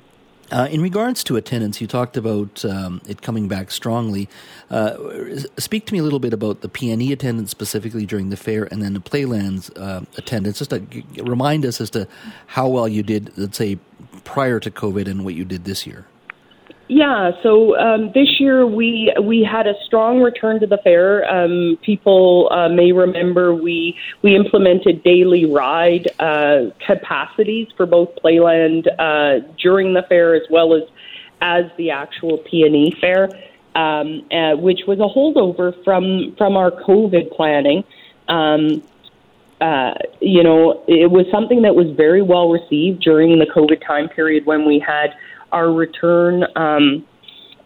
Uh, 0.53 0.69
in 0.71 0.83
regards 0.83 1.25
to 1.25 1.37
attendance, 1.37 1.81
you 1.81 1.87
talked 1.87 2.17
about 2.17 2.65
um, 2.65 3.01
it 3.09 3.23
coming 3.23 3.49
back 3.49 3.71
strongly. 3.71 4.29
Uh, 4.71 4.97
speak 5.59 5.87
to 5.87 5.93
me 5.93 5.99
a 5.99 6.03
little 6.03 6.19
bit 6.19 6.33
about 6.33 6.61
the 6.61 6.69
PNE 6.69 7.13
attendance 7.13 7.51
specifically 7.51 8.05
during 8.05 8.31
the 8.31 8.37
fair, 8.37 8.65
and 8.65 8.83
then 8.83 8.93
the 8.93 9.01
Playlands 9.01 9.71
uh, 9.71 10.05
attendance. 10.19 10.59
Just 10.59 10.71
to 10.71 10.83
remind 11.23 11.65
us 11.65 11.81
as 11.81 11.91
to 11.91 12.07
how 12.47 12.69
well 12.69 12.87
you 12.87 13.03
did, 13.03 13.33
let's 13.37 13.57
say, 13.57 13.79
prior 14.25 14.61
to 14.61 14.71
COVID, 14.71 15.09
and 15.09 15.25
what 15.25 15.35
you 15.35 15.45
did 15.45 15.65
this 15.65 15.87
year. 15.87 16.07
Yeah, 16.87 17.31
so 17.42 17.79
um, 17.79 18.12
this 18.12 18.38
year 18.38 18.66
we 18.66 19.12
we 19.23 19.42
had 19.42 19.66
a 19.66 19.73
strong 19.87 20.20
return 20.20 20.61
to 20.61 20.66
the 20.66 20.77
fair. 20.77 21.25
Um, 21.27 21.79
people 21.81 22.49
uh, 22.53 22.68
may 22.68 22.92
remember 22.92 23.55
we 23.55 23.97
we 24.20 24.37
implemented 24.37 25.03
daily 25.03 25.47
ride 25.47 26.09
uh, 26.18 26.70
capacities 26.87 27.68
for 27.75 27.87
both 27.87 28.11
Playland 28.23 28.87
uh, 28.99 29.47
during 29.62 29.94
the 29.94 30.03
fair 30.03 30.35
as 30.35 30.42
well 30.51 30.75
as 30.75 30.83
as 31.40 31.64
the 31.79 31.90
actual 31.90 32.38
PNE 32.38 33.01
fair, 33.01 33.31
um, 33.75 34.27
uh, 34.31 34.57
which 34.57 34.81
was 34.87 34.99
a 34.99 35.09
holdover 35.09 35.83
from 35.85 36.35
from 36.37 36.55
our 36.55 36.70
COVID 36.70 37.35
planning. 37.35 37.83
Um, 38.29 38.83
uh, 39.59 39.94
you 40.20 40.42
know, 40.42 40.85
it 40.87 41.11
was 41.11 41.25
something 41.31 41.62
that 41.62 41.75
was 41.75 41.90
very 41.97 42.20
well 42.20 42.51
received 42.51 43.01
during 43.01 43.38
the 43.38 43.47
COVID 43.47 43.87
time 43.87 44.11
period 44.11 44.44
when 44.44 44.66
we 44.66 44.79
had 44.79 45.14
our 45.55 45.73
return 45.73 46.45
um, 46.57 47.07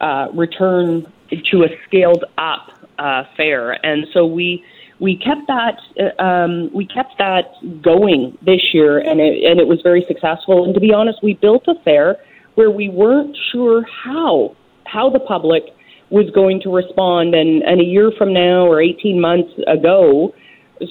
uh, 0.01 0.29
return 0.35 1.13
to 1.51 1.65
a 1.65 1.69
scaled 1.87 2.25
up 2.37 2.71
uh, 2.99 3.25
fair, 3.37 3.85
and 3.85 4.07
so 4.13 4.27
we 4.27 4.63
we 5.01 5.17
kept 5.17 5.47
that 5.47 5.81
uh, 5.99 6.23
um, 6.23 6.71
we 6.73 6.87
kept 6.87 7.19
that 7.19 7.53
going 7.83 8.37
this 8.45 8.61
year, 8.73 8.99
and 8.99 9.21
it 9.21 9.45
and 9.45 9.59
it 9.59 9.67
was 9.67 9.81
very 9.83 10.05
successful. 10.07 10.65
And 10.65 10.75
to 10.75 10.81
be 10.81 10.93
honest, 10.93 11.19
we 11.23 11.35
built 11.35 11.67
a 11.69 11.75
fair 11.85 12.17
where 12.55 12.71
we 12.71 12.89
weren't 12.89 13.37
sure 13.53 13.85
how 14.05 14.57
how 14.85 15.11
the 15.11 15.21
public 15.21 15.65
was 16.11 16.31
going 16.35 16.61
to 16.63 16.75
respond, 16.75 17.35
and 17.35 17.63
and 17.63 17.81
a 17.81 17.85
year 17.85 18.13
from 18.17 18.33
now 18.33 18.67
or 18.67 18.81
18 18.81 19.21
months 19.21 19.53
ago, 19.67 20.35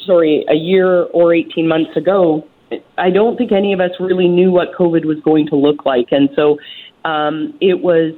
sorry, 0.06 0.46
a 0.50 0.56
year 0.56 1.04
or 1.04 1.34
18 1.34 1.68
months 1.68 1.96
ago, 1.98 2.48
I 2.98 3.10
don't 3.10 3.38
think 3.38 3.52
any 3.52 3.74
of 3.74 3.80
us 3.80 3.92
really 4.00 4.28
knew 4.28 4.52
what 4.52 4.74
COVID 4.74 5.06
was 5.06 5.20
going 5.24 5.48
to 5.48 5.56
look 5.56 5.86
like, 5.86 6.08
and 6.12 6.30
so 6.36 6.58
um, 7.08 7.58
it 7.62 7.82
was 7.82 8.14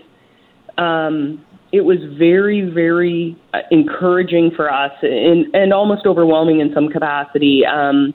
um, 0.78 1.46
it 1.72 1.82
was 1.82 2.00
very 2.18 2.62
very 2.62 3.38
uh, 3.54 3.60
encouraging 3.72 4.52
for 4.56 4.72
us 4.74 4.92
and, 5.02 5.54
and 5.54 5.72
almost 5.74 6.06
overwhelming 6.06 6.60
in 6.60 6.74
some 6.74 6.90
capacity 6.90 7.66
um, 7.66 8.14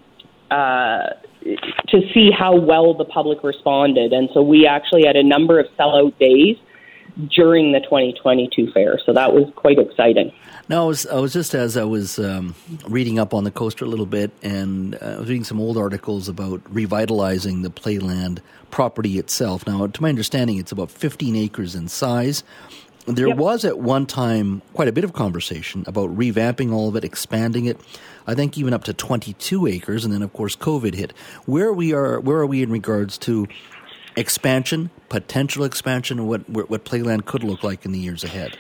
uh, 0.50 1.10
to 1.88 2.00
see 2.12 2.30
how 2.30 2.56
well 2.56 2.94
the 2.94 3.04
public 3.04 3.44
responded, 3.44 4.12
and 4.12 4.28
so 4.34 4.42
we 4.42 4.66
actually 4.66 5.04
had 5.06 5.16
a 5.16 5.22
number 5.22 5.60
of 5.60 5.66
sellout 5.78 6.18
days 6.18 6.56
during 7.29 7.72
the 7.72 7.81
2022 7.81 8.72
fair. 8.72 8.98
So 9.05 9.12
that 9.12 9.33
was 9.33 9.50
quite 9.57 9.79
exciting. 9.79 10.33
No, 10.68 10.85
I 10.85 10.87
was, 10.87 11.07
I 11.07 11.18
was 11.18 11.33
just 11.33 11.55
as 11.55 11.77
I 11.77 11.85
was 11.85 12.18
um, 12.18 12.55
reading 12.88 13.18
up 13.18 13.35
on 13.35 13.44
the 13.44 13.50
coaster 13.50 13.85
a 13.85 13.88
little 13.88 14.07
bit, 14.07 14.31
and 14.42 14.94
uh, 14.94 14.98
I 14.98 15.18
was 15.18 15.29
reading 15.29 15.44
some 15.44 15.61
old 15.61 15.77
articles 15.77 16.29
about 16.29 16.62
revitalizing 16.70 17.62
the 17.62 17.70
playland 17.70 18.40
property 18.70 19.18
itself. 19.18 19.66
Now, 19.66 19.87
to 19.87 20.03
my 20.03 20.09
understanding, 20.09 20.57
it's 20.57 20.72
about 20.72 20.90
15 20.90 21.37
acres 21.37 21.74
in 21.74 21.88
size. 21.88 22.42
There 23.07 23.29
yep. 23.29 23.37
was 23.37 23.66
at 23.66 23.79
one 23.79 24.07
time 24.07 24.62
quite 24.72 24.88
a 24.88 24.92
bit 24.92 25.05
of 25.05 25.12
conversation 25.12 25.85
about 25.87 26.16
revamping 26.16 26.72
all 26.72 26.88
of 26.88 26.96
it, 26.96 27.05
expanding 27.05 27.66
it. 27.66 27.79
I 28.27 28.35
think 28.35 28.57
even 28.57 28.72
up 28.72 28.85
to 28.85 28.94
22 28.94 29.66
acres, 29.66 30.07
and 30.07 30.14
then 30.14 30.22
of 30.22 30.33
course 30.33 30.57
COVID 30.57 30.94
hit. 30.94 31.12
Where 31.44 31.72
we 31.72 31.92
are, 31.92 32.18
where 32.18 32.38
are 32.38 32.46
we 32.46 32.62
in 32.62 32.70
regards 32.70 33.18
to 33.18 33.46
expansion, 34.16 34.90
potential 35.09 35.64
expansion, 35.64 36.27
what 36.27 36.48
what 36.48 36.85
Playland 36.85 37.24
could 37.27 37.44
look 37.44 37.62
like 37.62 37.85
in 37.85 37.92
the 37.92 37.98
years 37.98 38.24
ahead? 38.24 38.57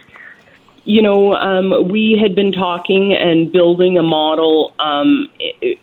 You 0.86 1.00
know, 1.00 1.34
um, 1.34 1.88
we 1.88 2.18
had 2.20 2.34
been 2.34 2.52
talking 2.52 3.14
and 3.14 3.50
building 3.50 3.96
a 3.96 4.02
model, 4.02 4.74
um, 4.78 5.30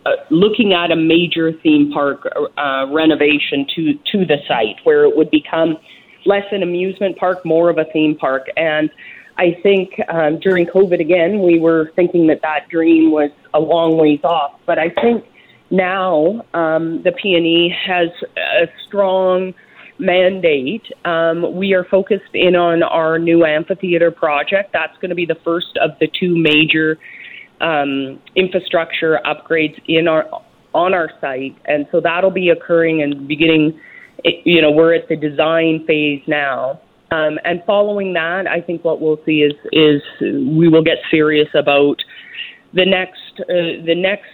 uh, 0.05 0.12
looking 0.29 0.73
at 0.73 0.91
a 0.91 0.95
major 0.95 1.51
theme 1.51 1.91
park 1.91 2.27
uh, 2.57 2.86
renovation 2.91 3.65
to 3.75 3.93
to 4.12 4.25
the 4.25 4.38
site 4.47 4.77
where 4.84 5.03
it 5.05 5.17
would 5.17 5.31
become 5.31 5.77
less 6.25 6.45
an 6.51 6.62
amusement 6.62 7.17
park, 7.17 7.43
more 7.45 7.69
of 7.69 7.79
a 7.79 7.86
theme 7.86 8.15
park. 8.15 8.47
And 8.55 8.91
I 9.38 9.57
think 9.63 9.99
um, 10.07 10.39
during 10.39 10.67
COVID 10.67 10.99
again, 10.99 11.41
we 11.41 11.60
were 11.60 11.91
thinking 11.95 12.27
that 12.27 12.41
that 12.43 12.69
dream 12.69 13.12
was 13.12 13.31
a 13.55 13.60
long 13.60 13.97
ways 13.97 14.19
off. 14.23 14.60
But 14.67 14.77
I 14.77 14.89
think 14.89 15.25
now 15.71 16.45
um, 16.53 17.01
the 17.01 17.12
PNE 17.12 17.75
has 17.75 18.10
a 18.38 18.67
strong 18.86 19.55
mandate. 20.01 20.83
Um, 21.05 21.55
we 21.55 21.73
are 21.73 21.85
focused 21.85 22.33
in 22.33 22.55
on 22.55 22.83
our 22.83 23.19
new 23.19 23.45
amphitheater 23.45 24.11
project. 24.11 24.71
That's 24.73 24.97
going 24.97 25.09
to 25.09 25.15
be 25.15 25.25
the 25.25 25.37
first 25.43 25.77
of 25.81 25.91
the 25.99 26.09
two 26.19 26.35
major 26.35 26.97
um, 27.61 28.19
infrastructure 28.35 29.19
upgrades 29.25 29.79
in 29.87 30.07
our 30.07 30.25
on 30.73 30.93
our 30.93 31.09
site, 31.19 31.55
and 31.65 31.85
so 31.91 31.99
that'll 32.01 32.31
be 32.31 32.49
occurring 32.49 33.01
and 33.01 33.27
beginning. 33.27 33.79
You 34.23 34.61
know, 34.61 34.71
we're 34.71 34.93
at 34.93 35.07
the 35.07 35.15
design 35.15 35.85
phase 35.87 36.21
now. 36.27 36.79
Um, 37.11 37.39
and 37.43 37.61
following 37.65 38.13
that, 38.13 38.47
I 38.47 38.61
think 38.61 38.85
what 38.85 39.01
we'll 39.01 39.19
see 39.25 39.41
is 39.41 39.53
is 39.71 40.01
we 40.21 40.67
will 40.67 40.83
get 40.83 40.97
serious 41.09 41.49
about 41.53 41.97
the 42.73 42.85
next 42.85 43.41
uh, 43.41 43.83
the 43.85 43.95
next 43.95 44.29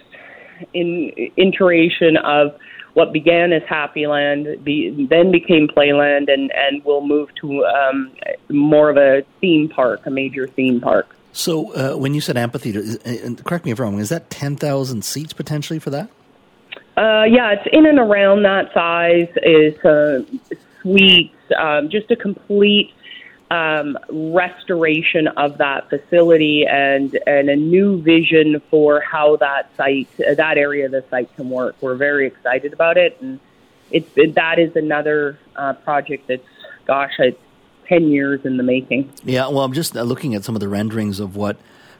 in, 0.74 1.12
iteration 1.36 2.16
of 2.16 2.52
what 2.98 3.12
began 3.12 3.52
as 3.52 3.62
Happyland, 3.62 4.64
be, 4.64 5.06
then 5.08 5.30
became 5.30 5.68
Playland, 5.68 6.28
and 6.32 6.50
and 6.52 6.84
will 6.84 7.06
move 7.06 7.32
to 7.36 7.64
um, 7.64 8.10
more 8.48 8.90
of 8.90 8.96
a 8.96 9.22
theme 9.40 9.68
park, 9.68 10.04
a 10.04 10.10
major 10.10 10.48
theme 10.48 10.80
park. 10.80 11.14
So, 11.32 11.72
uh, 11.74 11.96
when 11.96 12.12
you 12.12 12.20
said 12.20 12.36
amphitheater, 12.36 12.82
correct 13.44 13.64
me 13.64 13.70
if 13.70 13.78
I'm 13.78 13.84
wrong, 13.84 14.00
is 14.00 14.08
that 14.08 14.30
ten 14.30 14.56
thousand 14.56 15.04
seats 15.04 15.32
potentially 15.32 15.78
for 15.78 15.90
that? 15.90 16.10
Uh, 16.96 17.22
yeah, 17.22 17.52
it's 17.52 17.68
in 17.72 17.86
and 17.86 18.00
around 18.00 18.42
that 18.42 18.74
size. 18.74 19.28
Is 19.44 19.78
uh, 19.84 20.24
suites, 20.82 21.36
um, 21.56 21.90
just 21.90 22.10
a 22.10 22.16
complete 22.16 22.92
um, 23.50 23.98
restoration 24.10 25.28
of 25.28 25.58
that 25.58 25.88
facility 25.88 26.66
and 26.66 27.18
and 27.26 27.48
a 27.48 27.56
new 27.56 28.00
vision 28.02 28.60
for 28.70 29.00
how 29.00 29.36
that 29.36 29.70
site, 29.76 30.08
that 30.18 30.58
area 30.58 30.86
of 30.86 30.92
the 30.92 31.04
site 31.08 31.34
can 31.36 31.48
work. 31.48 31.76
We're 31.80 31.94
very 31.94 32.26
excited 32.26 32.72
about 32.72 32.98
it, 32.98 33.16
and 33.20 33.40
it's 33.90 34.08
that 34.34 34.58
is 34.58 34.76
another 34.76 35.38
uh, 35.56 35.72
project 35.74 36.28
that's, 36.28 36.42
gosh, 36.86 37.12
it's 37.18 37.40
ten 37.86 38.08
years 38.08 38.44
in 38.44 38.58
the 38.58 38.62
making. 38.62 39.10
Yeah, 39.24 39.48
well, 39.48 39.60
I'm 39.60 39.72
just 39.72 39.96
uh, 39.96 40.02
looking 40.02 40.34
at 40.34 40.44
some 40.44 40.54
of 40.54 40.60
the 40.60 40.68
renderings 40.68 41.20
of 41.20 41.36
what 41.36 41.56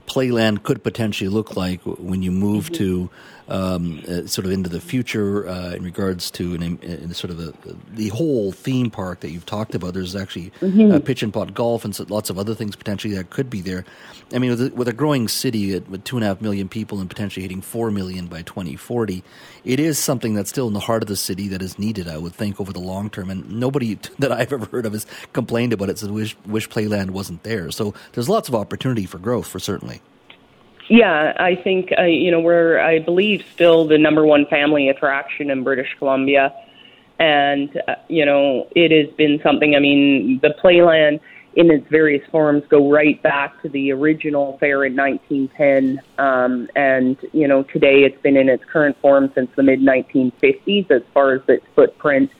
Playland 0.06 0.62
could 0.62 0.82
potentially 0.82 1.28
look 1.28 1.56
like 1.56 1.80
when 1.82 2.22
you 2.22 2.30
move 2.30 2.66
mm-hmm. 2.66 2.74
to 2.74 3.10
um, 3.48 4.02
uh, 4.08 4.26
sort 4.26 4.44
of 4.44 4.52
into 4.52 4.68
the 4.68 4.80
future 4.80 5.48
uh, 5.48 5.72
in 5.72 5.82
regards 5.82 6.30
to 6.32 6.54
an, 6.54 6.78
in 6.82 7.14
sort 7.14 7.30
of 7.30 7.38
the, 7.38 7.54
the 7.92 8.08
whole 8.08 8.52
theme 8.52 8.90
park 8.90 9.20
that 9.20 9.30
you've 9.30 9.46
talked 9.46 9.74
about. 9.74 9.94
There's 9.94 10.14
actually 10.14 10.52
mm-hmm. 10.60 10.92
uh, 10.92 10.98
pitch 11.00 11.22
and 11.22 11.32
putt 11.32 11.54
golf 11.54 11.84
and 11.84 11.94
so, 11.94 12.04
lots 12.08 12.30
of 12.30 12.38
other 12.38 12.54
things 12.54 12.76
potentially 12.76 13.14
that 13.14 13.30
could 13.30 13.48
be 13.48 13.60
there. 13.60 13.84
I 14.32 14.38
mean, 14.38 14.50
with 14.50 14.60
a, 14.60 14.74
with 14.74 14.88
a 14.88 14.92
growing 14.92 15.28
city 15.28 15.74
at, 15.74 15.88
with 15.88 16.04
two 16.04 16.16
and 16.16 16.24
a 16.24 16.28
half 16.28 16.42
million 16.42 16.68
people 16.68 17.00
and 17.00 17.08
potentially 17.08 17.42
hitting 17.42 17.62
four 17.62 17.90
million 17.90 18.26
by 18.26 18.42
2040, 18.42 19.24
it 19.64 19.80
is 19.80 19.98
something 19.98 20.34
that's 20.34 20.50
still 20.50 20.68
in 20.68 20.74
the 20.74 20.80
heart 20.80 21.02
of 21.02 21.08
the 21.08 21.16
city 21.16 21.48
that 21.48 21.62
is 21.62 21.78
needed. 21.78 22.06
I 22.06 22.18
would 22.18 22.34
think 22.34 22.60
over 22.60 22.72
the 22.72 22.80
long 22.80 23.08
term, 23.08 23.30
and 23.30 23.50
nobody 23.50 23.94
that 24.18 24.30
I've 24.30 24.52
ever 24.52 24.66
heard 24.66 24.84
of 24.84 24.92
has 24.92 25.06
complained 25.32 25.72
about 25.72 25.88
it. 25.88 25.98
Says 25.98 26.10
wish 26.10 26.36
wish 26.46 26.68
Playland 26.68 27.10
wasn't 27.10 27.42
there. 27.44 27.70
So 27.70 27.94
there's 28.12 28.28
lots 28.28 28.48
of 28.48 28.54
opportunity 28.54 29.06
for 29.06 29.18
growth 29.18 29.46
for 29.46 29.58
certainly. 29.58 30.02
Yeah, 30.88 31.34
I 31.38 31.54
think 31.54 31.92
uh, 31.98 32.04
you 32.04 32.30
know 32.30 32.40
we're 32.40 32.80
I 32.80 32.98
believe 32.98 33.44
still 33.52 33.86
the 33.86 33.98
number 33.98 34.24
one 34.24 34.46
family 34.46 34.88
attraction 34.88 35.50
in 35.50 35.62
British 35.62 35.94
Columbia, 35.98 36.54
and 37.18 37.80
uh, 37.86 37.96
you 38.08 38.24
know 38.24 38.68
it 38.74 38.90
has 38.90 39.14
been 39.16 39.38
something. 39.42 39.74
I 39.74 39.80
mean, 39.80 40.40
the 40.42 40.54
Playland 40.62 41.20
in 41.54 41.70
its 41.70 41.86
various 41.88 42.26
forms 42.30 42.62
go 42.68 42.90
right 42.90 43.22
back 43.22 43.60
to 43.62 43.68
the 43.68 43.92
original 43.92 44.56
fair 44.58 44.84
in 44.84 44.96
1910, 44.96 46.00
um, 46.18 46.68
and 46.74 47.18
you 47.32 47.46
know 47.46 47.64
today 47.64 48.04
it's 48.04 48.20
been 48.22 48.36
in 48.36 48.48
its 48.48 48.64
current 48.64 48.96
form 49.02 49.30
since 49.34 49.50
the 49.56 49.62
mid 49.62 49.80
1950s 49.80 50.90
as 50.90 51.02
far 51.12 51.34
as 51.34 51.42
its 51.48 51.66
footprint 51.74 52.30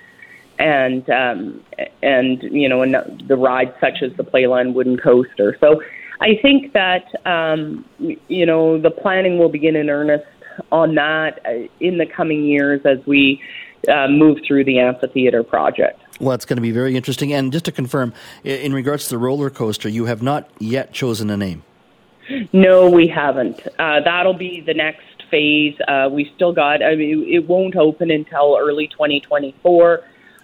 and 0.59 1.09
um, 1.11 1.63
and 2.03 2.43
you 2.45 2.69
know 2.69 2.83
and 2.83 2.95
the 3.27 3.37
rides 3.37 3.75
such 3.81 4.03
as 4.03 4.17
the 4.17 4.25
Playland 4.25 4.75
Wooden 4.75 4.97
Coaster. 4.99 5.57
So 5.61 5.83
I 6.21 6.39
think 6.43 6.73
that 6.73 7.05
um, 7.27 7.85
you 7.99 8.47
know 8.47 8.81
the 8.81 8.91
planning 8.91 9.39
will 9.39 9.49
begin 9.49 9.77
in 9.77 9.89
earnest 9.89 10.27
on 10.73 10.95
that 10.97 11.41
uh, 11.47 11.69
in 11.81 11.99
the 11.99 12.07
coming 12.07 12.45
years 12.45 12.81
as 12.85 12.99
we 13.07 13.41
uh, 13.89 14.09
move 14.09 14.39
through 14.47 14.65
the 14.65 14.79
amphitheater 14.79 15.43
project. 15.43 16.01
Well, 16.21 16.35
it's 16.35 16.45
going 16.45 16.57
to 16.57 16.63
be 16.63 16.73
very 16.73 16.97
interesting. 16.97 17.33
And 17.33 17.53
just 17.53 17.65
to 17.67 17.73
confirm, 17.73 18.13
in 18.43 18.73
regards 18.73 19.05
to 19.05 19.11
the 19.11 19.19
roller 19.19 19.51
coaster, 19.51 19.89
you 19.89 20.07
have 20.07 20.21
not 20.21 20.51
yet 20.59 20.93
chosen 20.93 21.31
a 21.31 21.37
name. 21.37 21.63
No, 22.53 22.91
we 22.91 23.07
haven't. 23.07 23.61
Uh, 23.79 24.01
that'll 24.01 24.35
be 24.35 24.61
the 24.61 24.75
next 24.75 25.05
phase. 25.31 25.77
Uh, 25.87 26.09
we 26.11 26.31
still 26.35 26.53
got. 26.53 26.83
I 26.83 26.95
mean, 26.95 27.25
it 27.29 27.47
won't 27.47 27.77
open 27.77 28.11
until 28.11 28.59
early 28.61 28.89
2024. 28.89 30.01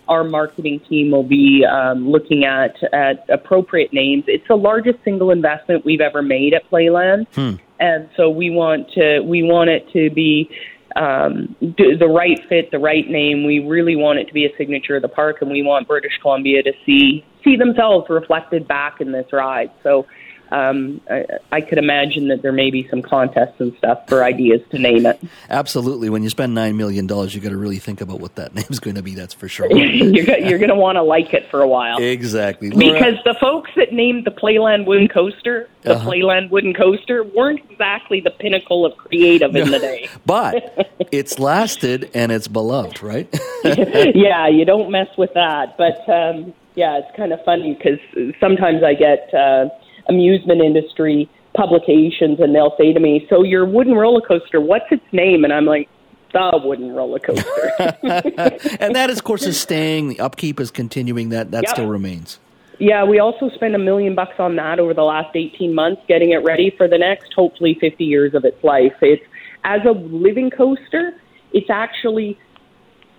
Our 0.09 0.25
marketing 0.25 0.81
team 0.89 1.11
will 1.11 1.23
be 1.23 1.65
um, 1.65 2.09
looking 2.09 2.45
at 2.45 2.75
at 2.93 3.25
appropriate 3.29 3.93
names. 3.93 4.25
It's 4.27 4.47
the 4.49 4.57
largest 4.57 4.99
single 5.05 5.31
investment 5.31 5.85
we've 5.85 6.01
ever 6.01 6.23
made 6.23 6.55
at 6.55 6.69
Playland, 6.71 7.27
Hmm. 7.35 7.55
and 7.81 8.09
so 8.17 8.31
we 8.31 8.51
want 8.51 8.91
to 8.93 9.21
we 9.21 9.43
want 9.43 9.71
it 9.71 9.91
to 9.93 10.11
be 10.11 10.51
um, 10.97 11.57
d- 11.61 11.97
the 11.99 12.07
right 12.07 12.39
fit, 12.49 12.71
the 12.71 12.79
right 12.79 13.09
name. 13.09 13.45
We 13.45 13.61
really 13.61 13.97
want 13.97 14.19
it 14.19 14.27
to 14.29 14.35
be 14.35 14.45
a 14.45 14.57
signature 14.57 14.97
of 14.97 15.03
the 15.03 15.09
park, 15.09 15.39
and 15.41 15.51
we 15.51 15.63
want 15.63 15.89
British 15.89 16.19
Columbia 16.21 16.63
to 16.63 16.73
see 16.85 17.25
see 17.43 17.57
themselves 17.57 18.09
reflected 18.11 18.69
back 18.69 19.01
in 19.01 19.13
this 19.13 19.27
ride. 19.33 19.71
So. 19.83 20.07
Um, 20.55 21.01
I, 21.11 21.25
I 21.51 21.61
could 21.63 21.79
imagine 21.79 22.29
that 22.29 22.43
there 22.43 22.53
may 22.53 22.71
be 22.71 22.87
some 22.89 23.03
contests 23.03 23.59
and 23.59 23.75
stuff 23.79 24.07
for 24.09 24.23
ideas 24.23 24.61
to 24.71 24.79
name 24.79 25.05
it. 25.05 25.21
Absolutely. 25.51 26.09
When 26.11 26.23
you 26.23 26.31
spend 26.31 26.57
$9 26.57 26.77
million, 26.77 27.09
you've 27.09 27.43
got 27.43 27.49
to 27.51 27.57
really 27.57 27.79
think 27.79 28.01
about 28.01 28.21
what 28.21 28.37
that 28.37 28.55
name's 28.59 28.79
going 28.79 28.95
to 28.97 29.03
be, 29.03 29.15
that's 29.15 29.35
for 29.35 29.49
sure. 29.49 29.67
you're 29.71 30.25
go- 30.25 30.37
you're 30.37 30.59
going 30.59 30.69
to 30.71 30.77
want 30.77 30.97
to 30.97 31.03
like 31.03 31.35
it 31.35 31.51
for 31.51 31.61
a 31.61 31.67
while. 31.69 31.99
exactly. 32.01 32.71
Laura- 32.71 32.93
Because 32.95 33.15
the 33.25 33.35
folks 33.41 33.71
that 33.77 33.93
named 33.93 34.25
the 34.27 34.31
Playland 34.31 34.87
Wooden 34.87 35.09
Coaster, 35.09 35.69
the 35.83 35.97
Uh-huh. 35.97 36.09
Playland 36.11 36.51
Wooden 36.51 36.73
Coaster, 36.75 37.25
weren't 37.25 37.61
exactly 37.71 38.21
the 38.21 38.31
pinnacle 38.31 38.87
of 38.87 38.97
creative 38.97 39.57
in 39.57 39.71
the 39.71 39.79
day. 39.91 40.09
but 40.25 40.89
it's 41.11 41.39
lasted 41.41 42.11
and 42.15 42.31
it's 42.31 42.47
beloved, 42.49 43.03
right? 43.03 43.29
yeah, 43.65 44.47
you 44.49 44.65
don't 44.65 44.91
mess 44.91 45.09
with 45.19 45.35
that. 45.35 45.77
But 45.77 46.09
um, 46.09 46.55
yeah, 46.75 46.99
it's 46.99 47.17
kind 47.17 47.33
of 47.33 47.43
funny 47.45 47.75
because 47.75 47.99
sometimes 48.39 48.83
I 48.83 48.95
get 48.95 49.33
uh, 49.35 49.69
amusement 50.09 50.61
industry 50.61 51.29
publications 51.55 52.41
and 52.41 52.55
they'll 52.55 52.75
say 52.77 52.93
to 52.93 53.01
me, 53.01 53.27
"So 53.31 53.43
your 53.43 53.65
wooden 53.65 53.95
roller 53.95 54.21
coaster, 54.21 54.61
what's 54.61 54.91
its 54.91 55.05
name?" 55.13 55.45
And 55.45 55.53
I'm 55.53 55.67
like, 55.67 55.89
"The 56.33 56.61
wooden 56.63 56.93
roller 56.93 57.19
coaster." 57.19 57.73
and 58.81 58.95
that, 58.95 59.11
of 59.11 59.23
course, 59.25 59.47
is 59.47 59.61
staying. 59.61 60.09
The 60.09 60.21
upkeep 60.21 60.61
is 60.61 60.71
continuing. 60.71 61.29
That 61.29 61.51
that 61.53 61.65
Yep. 61.65 61.75
still 61.75 61.87
remains. 61.87 62.41
Yeah, 62.81 63.05
we 63.05 63.21
also 63.21 63.51
spent 63.51 63.75
a 63.75 63.79
million 63.79 64.17
bucks 64.17 64.35
on 64.39 64.57
that 64.57 64.81
over 64.81 64.93
the 64.95 65.05
last 65.05 65.37
18 65.37 65.75
months, 65.75 66.03
getting 66.09 66.31
it 66.33 66.39
ready 66.39 66.71
for 66.77 66.89
the 66.89 66.99
next, 66.99 67.33
hopefully, 67.33 67.75
50 67.81 68.05
years 68.05 68.35
of 68.35 68.45
its 68.45 68.63
life. 68.65 68.95
It's 69.01 69.23
as 69.63 69.81
a 69.87 69.93
living 69.93 70.51
coaster, 70.51 71.15
it's 71.53 71.71
actually 71.71 72.37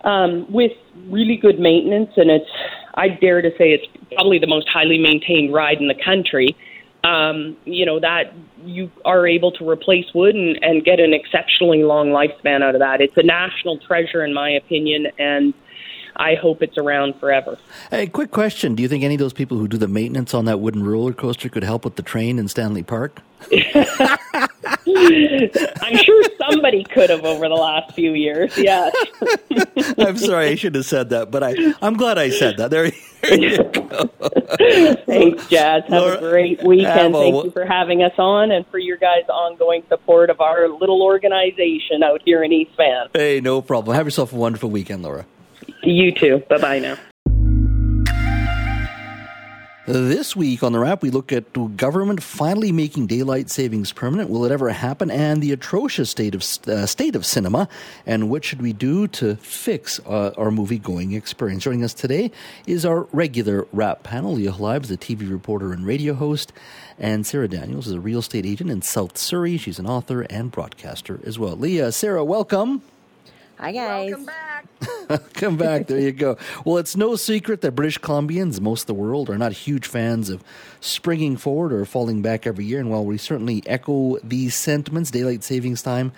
um, 0.04 0.46
with 0.52 0.72
really 1.08 1.36
good 1.36 1.58
maintenance, 1.58 2.10
and 2.16 2.30
it's 2.30 2.50
I 2.94 3.08
dare 3.08 3.42
to 3.42 3.50
say 3.58 3.72
it's 3.72 3.86
probably 4.14 4.38
the 4.38 4.46
most 4.46 4.68
highly 4.68 4.98
maintained 4.98 5.52
ride 5.52 5.80
in 5.80 5.88
the 5.88 5.94
country. 6.04 6.56
Um, 7.06 7.56
you 7.64 7.86
know 7.86 8.00
that 8.00 8.32
you 8.64 8.90
are 9.04 9.26
able 9.26 9.52
to 9.52 9.68
replace 9.68 10.06
wood 10.12 10.34
and, 10.34 10.58
and 10.62 10.84
get 10.84 10.98
an 10.98 11.14
exceptionally 11.14 11.84
long 11.84 12.08
lifespan 12.08 12.62
out 12.62 12.74
of 12.74 12.80
that. 12.80 13.00
It's 13.00 13.16
a 13.16 13.22
national 13.22 13.78
treasure, 13.78 14.24
in 14.24 14.34
my 14.34 14.50
opinion, 14.50 15.06
and 15.18 15.54
I 16.16 16.34
hope 16.34 16.62
it's 16.62 16.76
around 16.76 17.14
forever. 17.20 17.58
Hey, 17.90 18.08
quick 18.08 18.32
question: 18.32 18.74
Do 18.74 18.82
you 18.82 18.88
think 18.88 19.04
any 19.04 19.14
of 19.14 19.20
those 19.20 19.32
people 19.32 19.56
who 19.56 19.68
do 19.68 19.76
the 19.76 19.88
maintenance 19.88 20.34
on 20.34 20.46
that 20.46 20.58
wooden 20.58 20.84
roller 20.84 21.12
coaster 21.12 21.48
could 21.48 21.64
help 21.64 21.84
with 21.84 21.96
the 21.96 22.02
train 22.02 22.38
in 22.38 22.48
Stanley 22.48 22.82
Park? 22.82 23.20
I'm 24.96 25.96
sure 25.98 26.24
somebody 26.38 26.84
could 26.84 27.10
have 27.10 27.24
over 27.24 27.48
the 27.48 27.54
last 27.54 27.94
few 27.94 28.12
years. 28.14 28.56
Yes. 28.56 28.94
I'm 29.98 30.16
sorry, 30.16 30.48
I 30.48 30.54
should 30.54 30.74
have 30.74 30.86
said 30.86 31.10
that, 31.10 31.30
but 31.30 31.42
I 31.42 31.74
I'm 31.82 31.96
glad 31.96 32.18
I 32.18 32.30
said 32.30 32.56
that. 32.58 32.70
There, 32.70 32.90
there 33.22 33.38
you 33.38 33.58
go. 33.58 34.06
Thanks, 35.06 35.48
Jas. 35.48 35.82
Have 35.82 35.90
Laura, 35.90 36.16
a 36.16 36.20
great 36.20 36.62
weekend. 36.62 37.14
a 37.14 37.18
Thank 37.18 37.44
you 37.44 37.50
for 37.50 37.64
having 37.64 38.02
us 38.02 38.14
on 38.18 38.50
and 38.50 38.66
for 38.68 38.78
your 38.78 38.96
guys' 38.96 39.28
ongoing 39.28 39.82
support 39.88 40.30
of 40.30 40.40
our 40.40 40.68
little 40.68 41.02
organization 41.02 42.02
out 42.02 42.22
here 42.24 42.42
in 42.42 42.52
East 42.52 42.72
Van. 42.76 43.08
Hey, 43.12 43.40
no 43.40 43.62
problem. 43.62 43.96
Have 43.96 44.06
yourself 44.06 44.32
a 44.32 44.36
wonderful 44.36 44.70
weekend, 44.70 45.02
Laura. 45.02 45.26
You 45.82 46.12
too. 46.12 46.42
Bye 46.48 46.58
bye 46.58 46.78
now. 46.78 46.96
This 49.86 50.34
week 50.34 50.64
on 50.64 50.72
the 50.72 50.80
wrap, 50.80 51.00
we 51.00 51.10
look 51.10 51.30
at 51.30 51.52
government 51.76 52.20
finally 52.20 52.72
making 52.72 53.06
daylight 53.06 53.48
savings 53.50 53.92
permanent. 53.92 54.28
Will 54.28 54.44
it 54.44 54.50
ever 54.50 54.70
happen? 54.70 55.12
And 55.12 55.40
the 55.40 55.52
atrocious 55.52 56.10
state 56.10 56.34
of 56.34 56.42
uh, 56.66 56.86
state 56.86 57.14
of 57.14 57.24
cinema, 57.24 57.68
and 58.04 58.28
what 58.28 58.44
should 58.44 58.60
we 58.60 58.72
do 58.72 59.06
to 59.06 59.36
fix 59.36 60.00
uh, 60.04 60.32
our 60.36 60.50
movie 60.50 60.80
going 60.80 61.12
experience? 61.12 61.62
Joining 61.62 61.84
us 61.84 61.94
today 61.94 62.32
is 62.66 62.84
our 62.84 63.02
regular 63.12 63.68
wrap 63.72 64.02
panel. 64.02 64.32
Leah 64.32 64.50
Halib 64.50 64.82
is 64.82 64.90
a 64.90 64.96
TV 64.96 65.30
reporter 65.30 65.72
and 65.72 65.86
radio 65.86 66.14
host, 66.14 66.52
and 66.98 67.24
Sarah 67.24 67.46
Daniels 67.46 67.86
is 67.86 67.92
a 67.92 68.00
real 68.00 68.18
estate 68.18 68.44
agent 68.44 68.70
in 68.70 68.82
South 68.82 69.16
Surrey. 69.16 69.56
She's 69.56 69.78
an 69.78 69.86
author 69.86 70.22
and 70.22 70.50
broadcaster 70.50 71.20
as 71.24 71.38
well. 71.38 71.54
Leah, 71.54 71.92
Sarah, 71.92 72.24
welcome. 72.24 72.82
Hi 73.60 73.70
guys. 73.70 74.10
Welcome 74.10 74.26
back. 74.26 74.55
Come 75.34 75.56
back. 75.56 75.86
There 75.86 75.98
you 75.98 76.12
go. 76.12 76.36
Well, 76.64 76.78
it's 76.78 76.96
no 76.96 77.16
secret 77.16 77.60
that 77.60 77.72
British 77.72 77.98
Columbians, 77.98 78.60
most 78.60 78.82
of 78.82 78.86
the 78.88 78.94
world, 78.94 79.30
are 79.30 79.38
not 79.38 79.52
huge 79.52 79.86
fans 79.86 80.30
of 80.30 80.42
springing 80.80 81.36
forward 81.36 81.72
or 81.72 81.84
falling 81.84 82.22
back 82.22 82.46
every 82.46 82.64
year. 82.64 82.80
And 82.80 82.90
while 82.90 83.04
we 83.04 83.16
certainly 83.18 83.62
echo 83.66 84.18
these 84.22 84.54
sentiments, 84.54 85.10
daylight 85.10 85.44
savings 85.44 85.82
time 85.82 86.12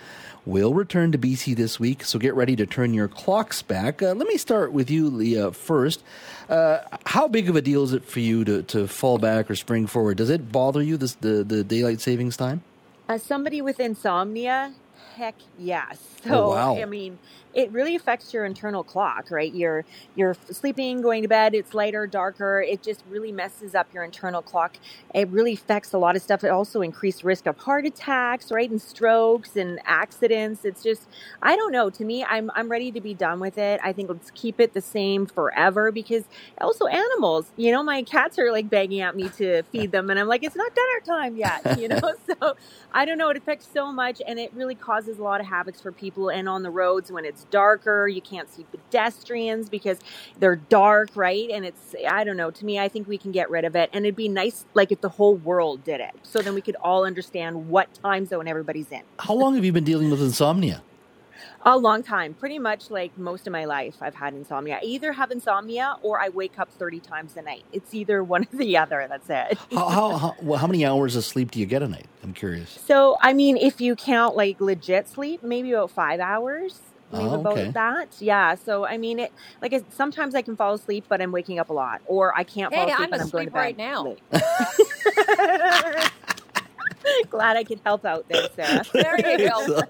will 0.45 0.73
return 0.73 1.11
to 1.11 1.17
BC 1.17 1.55
this 1.55 1.79
week. 1.79 2.03
So 2.03 2.17
get 2.17 2.33
ready 2.33 2.55
to 2.55 2.65
turn 2.65 2.93
your 2.93 3.07
clocks 3.07 3.61
back. 3.61 4.01
Uh, 4.01 4.13
let 4.13 4.27
me 4.27 4.37
start 4.37 4.71
with 4.71 4.89
you, 4.89 5.09
Leah, 5.09 5.51
first. 5.51 6.01
Uh, 6.49 6.79
how 7.05 7.27
big 7.27 7.49
of 7.49 7.55
a 7.55 7.61
deal 7.61 7.83
is 7.83 7.93
it 7.93 8.03
for 8.05 8.19
you 8.19 8.43
to, 8.45 8.63
to 8.63 8.87
fall 8.87 9.19
back 9.19 9.51
or 9.51 9.55
spring 9.55 9.85
forward? 9.85 10.17
Does 10.17 10.29
it 10.29 10.51
bother 10.51 10.81
you, 10.81 10.97
this, 10.97 11.13
the, 11.15 11.43
the 11.43 11.63
daylight 11.63 12.01
savings 12.01 12.35
time? 12.35 12.63
As 13.07 13.21
somebody 13.21 13.61
with 13.61 13.79
insomnia, 13.79 14.73
heck 15.15 15.35
yes. 15.59 15.99
So 16.23 16.45
Oh, 16.45 16.49
wow. 16.49 16.77
I 16.81 16.85
mean, 16.85 17.19
it 17.53 17.71
really 17.71 17.95
affects 17.95 18.33
your 18.33 18.45
internal 18.45 18.83
clock, 18.83 19.31
right? 19.31 19.53
You're 19.53 19.85
you're 20.15 20.35
sleeping, 20.51 21.01
going 21.01 21.23
to 21.23 21.27
bed, 21.27 21.55
it's 21.55 21.73
lighter, 21.73 22.05
darker. 22.07 22.61
It 22.61 22.83
just 22.83 23.03
really 23.09 23.31
messes 23.31 23.75
up 23.75 23.87
your 23.93 24.03
internal 24.03 24.41
clock. 24.41 24.77
It 25.13 25.27
really 25.29 25.53
affects 25.53 25.93
a 25.93 25.97
lot 25.97 26.15
of 26.15 26.21
stuff. 26.21 26.43
It 26.43 26.49
also 26.49 26.81
increased 26.81 27.23
risk 27.23 27.47
of 27.47 27.57
heart 27.57 27.85
attacks, 27.85 28.51
right? 28.51 28.69
And 28.69 28.81
strokes 28.81 29.55
and 29.55 29.79
accidents. 29.85 30.65
It's 30.65 30.83
just 30.83 31.07
I 31.41 31.55
don't 31.55 31.71
know. 31.71 31.89
To 31.89 32.05
me, 32.05 32.23
I'm 32.23 32.51
I'm 32.55 32.69
ready 32.69 32.91
to 32.91 33.01
be 33.01 33.13
done 33.13 33.39
with 33.39 33.57
it. 33.57 33.79
I 33.83 33.93
think 33.93 34.09
let's 34.09 34.31
keep 34.31 34.59
it 34.59 34.73
the 34.73 34.81
same 34.81 35.25
forever 35.25 35.91
because 35.91 36.25
also 36.61 36.85
animals, 36.87 37.47
you 37.57 37.71
know, 37.71 37.83
my 37.83 38.03
cats 38.03 38.37
are 38.37 38.51
like 38.51 38.69
begging 38.69 39.01
at 39.01 39.15
me 39.15 39.29
to 39.37 39.63
feed 39.63 39.91
them 39.91 40.09
and 40.09 40.19
I'm 40.19 40.27
like, 40.27 40.43
it's 40.43 40.55
not 40.55 40.73
dinner 40.75 41.17
time 41.17 41.35
yet, 41.35 41.79
you 41.79 41.87
know? 41.87 41.99
so 42.27 42.55
I 42.93 43.05
don't 43.05 43.17
know. 43.17 43.29
It 43.29 43.37
affects 43.37 43.67
so 43.73 43.91
much 43.91 44.21
and 44.27 44.39
it 44.39 44.51
really 44.53 44.75
causes 44.75 45.19
a 45.19 45.23
lot 45.23 45.41
of 45.41 45.47
havocs 45.47 45.81
for 45.81 45.91
people 45.91 46.29
and 46.29 46.47
on 46.47 46.63
the 46.63 46.69
roads 46.69 47.11
when 47.11 47.25
it's 47.25 47.45
darker, 47.49 48.07
you 48.07 48.21
can't 48.21 48.49
see 48.49 48.65
pedestrians 48.71 49.69
because 49.69 49.99
they're 50.39 50.55
dark, 50.55 51.09
right? 51.15 51.49
And 51.49 51.65
it's 51.65 51.95
I 52.09 52.23
don't 52.23 52.37
know. 52.37 52.51
To 52.51 52.65
me, 52.65 52.79
I 52.79 52.87
think 52.87 53.07
we 53.07 53.17
can 53.17 53.31
get 53.31 53.49
rid 53.49 53.65
of 53.65 53.75
it 53.75 53.89
and 53.93 54.05
it'd 54.05 54.15
be 54.15 54.29
nice 54.29 54.65
like 54.73 54.91
if 54.91 55.01
the 55.01 55.09
whole 55.09 55.35
world 55.35 55.83
did 55.83 56.01
it. 56.01 56.11
So 56.23 56.41
then 56.41 56.53
we 56.53 56.61
could 56.61 56.75
all 56.77 57.05
understand 57.05 57.69
what 57.69 57.93
time 57.93 58.25
zone 58.25 58.47
everybody's 58.47 58.91
in. 58.91 59.01
How 59.19 59.33
long 59.33 59.55
have 59.55 59.65
you 59.65 59.71
been 59.71 59.83
dealing 59.83 60.09
with 60.09 60.21
insomnia? 60.21 60.83
A 61.65 61.77
long 61.77 62.03
time, 62.03 62.33
pretty 62.33 62.57
much 62.57 62.89
like 62.89 63.17
most 63.17 63.45
of 63.45 63.51
my 63.51 63.65
life, 63.65 63.97
I've 64.01 64.15
had 64.15 64.33
insomnia. 64.33 64.79
I 64.81 64.85
either 64.85 65.11
have 65.11 65.29
insomnia 65.29 65.97
or 66.01 66.19
I 66.19 66.29
wake 66.29 66.57
up 66.57 66.71
30 66.71 67.01
times 67.01 67.35
a 67.35 67.41
night. 67.41 67.65
It's 67.73 67.93
either 67.93 68.23
one 68.35 68.47
or 68.51 68.57
the 68.57 68.77
other. 68.77 69.05
That's 69.09 69.29
it. 69.29 69.57
How, 69.73 69.89
how, 69.89 70.17
how, 70.17 70.35
well, 70.41 70.57
how 70.59 70.67
many 70.67 70.85
hours 70.85 71.15
of 71.15 71.25
sleep 71.25 71.51
do 71.51 71.59
you 71.59 71.65
get 71.65 71.81
a 71.81 71.87
night? 71.87 72.07
I'm 72.23 72.33
curious. 72.33 72.79
So, 72.85 73.17
I 73.21 73.33
mean, 73.33 73.57
if 73.57 73.81
you 73.81 73.95
count 73.95 74.35
like 74.35 74.61
legit 74.61 75.09
sleep, 75.09 75.43
maybe 75.43 75.71
about 75.73 75.91
five 75.91 76.19
hours. 76.19 76.79
Maybe 77.11 77.25
Oh, 77.25 77.39
okay. 77.51 77.65
about 77.65 77.73
that. 77.73 78.15
Yeah. 78.19 78.55
So, 78.55 78.85
I 78.85 78.97
mean, 78.97 79.19
it 79.19 79.31
like 79.61 79.73
I, 79.73 79.81
sometimes 79.89 80.35
I 80.35 80.41
can 80.41 80.55
fall 80.55 80.73
asleep, 80.75 81.05
but 81.09 81.21
I'm 81.21 81.31
waking 81.31 81.59
up 81.59 81.69
a 81.69 81.73
lot, 81.73 82.01
or 82.05 82.37
I 82.37 82.43
can't 82.43 82.73
fall 82.73 82.85
Hey, 82.85 82.93
asleep 82.93 83.09
I'm 83.09 83.13
and 83.13 83.21
I'm 83.21 83.29
going 83.29 83.45
to 83.47 83.51
asleep 83.51 83.53
bed 83.53 83.59
right 83.59 83.77
now. 83.77 84.03
late. 84.03 84.23
Glad 87.29 87.57
I 87.57 87.63
could 87.63 87.81
help 87.85 88.05
out 88.05 88.25
there, 88.29 88.43
Sarah. 88.55 88.83
There 88.93 89.17
you 89.19 89.39
go. 89.49 89.83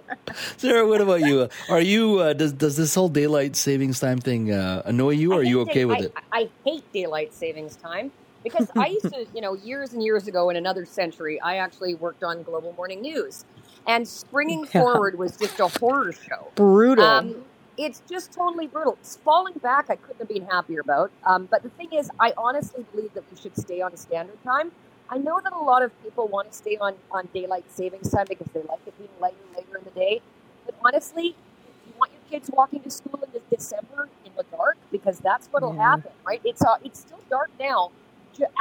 Sarah, 0.57 0.87
what 0.87 1.01
about 1.01 1.21
you? 1.21 1.49
Are 1.67 1.81
you 1.81 2.19
uh, 2.19 2.33
does 2.33 2.53
does 2.53 2.77
this 2.77 2.93
whole 2.95 3.09
daylight 3.09 3.55
savings 3.55 3.99
time 3.99 4.19
thing 4.19 4.51
uh, 4.51 4.83
annoy 4.85 5.11
you? 5.11 5.33
Or 5.33 5.39
are 5.39 5.43
you 5.43 5.61
okay 5.61 5.73
day- 5.73 5.85
with 5.85 6.01
I, 6.01 6.05
it? 6.05 6.13
I 6.31 6.49
hate 6.65 6.83
daylight 6.93 7.33
savings 7.33 7.75
time 7.75 8.11
because 8.43 8.69
I 8.77 8.87
used 8.87 9.09
to, 9.09 9.25
you 9.33 9.41
know, 9.41 9.53
years 9.53 9.91
and 9.93 10.03
years 10.03 10.27
ago 10.27 10.49
in 10.49 10.55
another 10.55 10.85
century, 10.85 11.39
I 11.41 11.57
actually 11.57 11.95
worked 11.95 12.23
on 12.23 12.43
Global 12.43 12.73
Morning 12.73 13.01
News, 13.01 13.43
and 13.89 14.07
springing 14.07 14.65
Yeah. 14.73 14.81
forward 14.83 15.17
was 15.17 15.35
just 15.35 15.59
a 15.59 15.67
horror 15.79 16.13
show. 16.13 16.53
Brutal. 16.55 17.03
Um, 17.03 17.45
it's 17.77 18.01
just 18.09 18.33
totally 18.33 18.67
brutal. 18.67 18.97
It's 19.01 19.17
Falling 19.25 19.55
back, 19.63 19.85
I 19.89 19.95
couldn't 19.95 20.19
have 20.21 20.29
been 20.29 20.45
happier 20.45 20.81
about. 20.81 21.11
Um, 21.25 21.47
but 21.49 21.63
the 21.63 21.69
thing 21.71 21.87
is, 21.93 22.09
I 22.19 22.33
honestly 22.37 22.85
believe 22.93 23.13
that 23.15 23.23
we 23.31 23.37
should 23.37 23.57
stay 23.57 23.81
on 23.81 23.93
a 23.93 23.97
standard 23.97 24.37
time. 24.43 24.71
I 25.09 25.17
know 25.17 25.39
that 25.43 25.53
a 25.53 25.63
lot 25.63 25.81
of 25.81 25.91
people 26.03 26.27
want 26.27 26.51
to 26.51 26.55
stay 26.57 26.77
on, 26.79 26.95
on 27.11 27.29
daylight 27.33 27.65
savings 27.69 28.11
time 28.11 28.27
because 28.29 28.47
they 28.53 28.61
like 28.69 28.81
it 28.85 28.95
being 28.97 29.09
lighter 29.19 29.37
later 29.57 29.77
in 29.79 29.83
the 29.85 29.91
day. 29.91 30.21
But 30.65 30.75
honestly, 30.85 31.35
you 31.87 31.93
want 31.97 32.11
your 32.11 32.21
kids 32.29 32.49
walking 32.53 32.81
to 32.83 32.91
school 32.91 33.19
in 33.33 33.41
December 33.49 34.09
in 34.25 34.31
the 34.37 34.43
dark 34.51 34.77
because 34.91 35.19
that's 35.19 35.47
what'll 35.51 35.73
Yeah. 35.73 35.91
happen, 35.91 36.11
right? 36.27 36.41
It's 36.43 36.61
uh, 36.61 36.75
it's 36.83 36.99
still 36.99 37.23
dark 37.29 37.49
now 37.59 37.91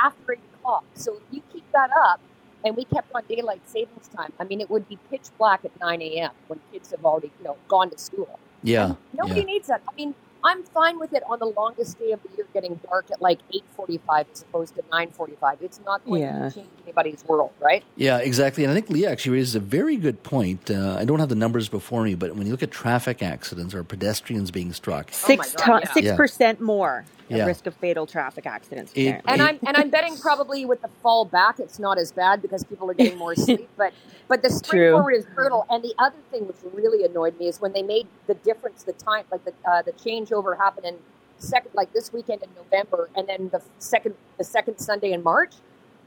after 0.04 0.32
eight 0.32 0.40
o'clock. 0.54 0.84
So 0.94 1.16
if 1.16 1.22
you 1.30 1.42
keep 1.52 1.64
that 1.72 1.90
up 1.96 2.20
and 2.68 2.76
we 2.76 2.84
kept 2.84 3.10
on 3.14 3.22
daylight 3.28 3.62
savings 3.66 4.08
time. 4.14 4.32
I 4.38 4.44
mean, 4.44 4.60
it 4.60 4.70
would 4.70 4.88
be 4.88 4.98
pitch 5.10 5.28
black 5.38 5.64
at 5.64 5.72
9 5.80 6.02
a.m. 6.02 6.30
when 6.48 6.60
kids 6.70 6.90
have 6.90 7.04
already, 7.04 7.32
you 7.38 7.44
know, 7.44 7.56
gone 7.66 7.90
to 7.90 7.98
school. 7.98 8.38
Yeah. 8.62 8.94
Nobody 9.14 9.40
yeah. 9.40 9.46
needs 9.46 9.66
that. 9.68 9.82
I 9.88 9.94
mean, 9.96 10.14
I'm 10.44 10.62
fine 10.62 11.00
with 11.00 11.12
it 11.14 11.22
on 11.28 11.38
the 11.40 11.46
longest 11.46 11.98
day 11.98 12.12
of 12.12 12.20
the 12.22 12.28
year 12.36 12.46
getting 12.54 12.78
dark 12.88 13.10
at 13.10 13.20
like 13.20 13.40
8:45 13.78 14.26
as 14.32 14.42
opposed 14.42 14.74
to 14.76 14.82
9:45. 14.92 15.62
It's 15.62 15.80
not 15.84 16.04
going 16.04 16.22
Yeah. 16.22 16.48
to 16.50 16.54
change 16.54 16.68
anybody's 16.84 17.24
world, 17.26 17.52
right? 17.60 17.82
Yeah, 17.96 18.18
exactly. 18.18 18.62
And 18.64 18.70
I 18.70 18.74
think 18.74 18.90
Leah 18.90 19.10
actually 19.10 19.32
raises 19.38 19.54
a 19.56 19.60
very 19.60 19.96
good 19.96 20.22
point. 20.22 20.70
Uh, 20.70 20.96
I 20.98 21.04
don't 21.04 21.18
have 21.18 21.28
the 21.28 21.34
numbers 21.34 21.68
before 21.68 22.04
me, 22.04 22.14
but 22.14 22.36
when 22.36 22.46
you 22.46 22.52
look 22.52 22.62
at 22.62 22.70
traffic 22.70 23.22
accidents 23.22 23.74
or 23.74 23.82
pedestrians 23.82 24.50
being 24.50 24.72
struck, 24.72 25.12
Six 25.12 25.54
Oh 25.58 25.66
God, 25.66 25.80
ti- 25.80 25.84
yeah. 25.86 25.92
six 25.94 26.06
Yeah. 26.06 26.16
percent 26.16 26.60
more 26.60 27.04
Yeah. 27.28 27.44
at 27.44 27.46
risk 27.46 27.66
of 27.66 27.74
fatal 27.74 28.06
traffic 28.06 28.46
accidents. 28.46 28.92
It- 28.94 29.06
apparently. 29.08 29.32
And 29.32 29.42
I'm 29.42 29.58
and 29.66 29.76
I'm 29.76 29.90
betting 29.90 30.16
probably 30.20 30.64
with 30.64 30.82
the 30.82 30.88
fall 31.02 31.24
back, 31.24 31.58
it's 31.60 31.78
not 31.78 31.98
as 31.98 32.12
bad 32.12 32.42
because 32.42 32.64
people 32.64 32.90
are 32.90 32.94
getting 32.94 33.18
more 33.18 33.34
sleep. 33.46 33.68
But 33.76 33.92
but 34.28 34.42
the 34.42 34.50
spring 34.50 34.80
True. 34.80 34.92
forward 34.92 35.12
is 35.12 35.24
brutal. 35.34 35.66
And 35.70 35.82
the 35.82 35.94
other 35.98 36.16
thing 36.30 36.46
which 36.46 36.56
really 36.72 37.04
annoyed 37.04 37.38
me 37.38 37.48
is 37.48 37.60
when 37.60 37.72
they 37.72 37.82
made 37.82 38.06
the 38.26 38.34
difference, 38.34 38.82
the 38.82 38.92
time, 38.94 39.24
like 39.30 39.44
the 39.44 39.52
uh, 39.68 39.82
the 39.82 39.92
changeover 39.92 40.56
happened 40.58 40.86
in 40.86 40.96
second, 41.38 41.70
like 41.74 41.92
this 41.92 42.12
weekend 42.12 42.42
in 42.42 42.48
November, 42.56 43.08
and 43.16 43.28
then 43.28 43.48
the 43.50 43.62
second 43.78 44.14
the 44.38 44.44
second 44.44 44.78
Sunday 44.78 45.12
in 45.12 45.22
March. 45.22 45.54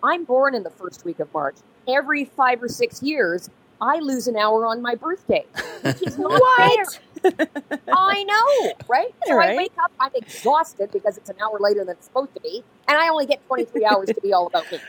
I'm 0.04 0.24
born 0.24 0.56
in 0.56 0.64
the 0.64 0.72
first 0.72 1.06
week 1.06 1.20
of 1.20 1.32
March. 1.34 1.58
Every 1.88 2.26
five 2.26 2.62
or 2.64 2.68
six 2.68 3.04
years, 3.04 3.50
I 3.80 4.00
lose 4.00 4.28
an 4.28 4.36
hour 4.36 4.66
on 4.66 4.82
my 4.82 4.96
birthday, 4.96 5.46
which 5.84 6.02
is 6.02 6.18
not 6.18 6.32
What? 6.42 6.76
fair. 6.92 7.02
I 7.92 8.24
know, 8.24 8.78
right? 8.88 9.10
So 9.28 9.40
I 9.40 9.50
wake 9.52 9.74
up, 9.84 9.92
I'm 10.00 10.12
exhausted 10.16 10.92
because 10.92 11.18
it's 11.18 11.30
an 11.30 11.38
hour 11.42 11.58
later 11.60 11.82
than 11.86 11.96
it's 11.98 12.06
supposed 12.08 12.34
to 12.36 12.42
be, 12.42 12.64
and 12.88 12.98
I 12.98 13.10
only 13.10 13.26
get 13.26 13.46
23 13.48 13.86
hours 13.86 14.12
to 14.14 14.22
be 14.22 14.34
all 14.34 14.48
about 14.48 14.72
me. 14.72 14.82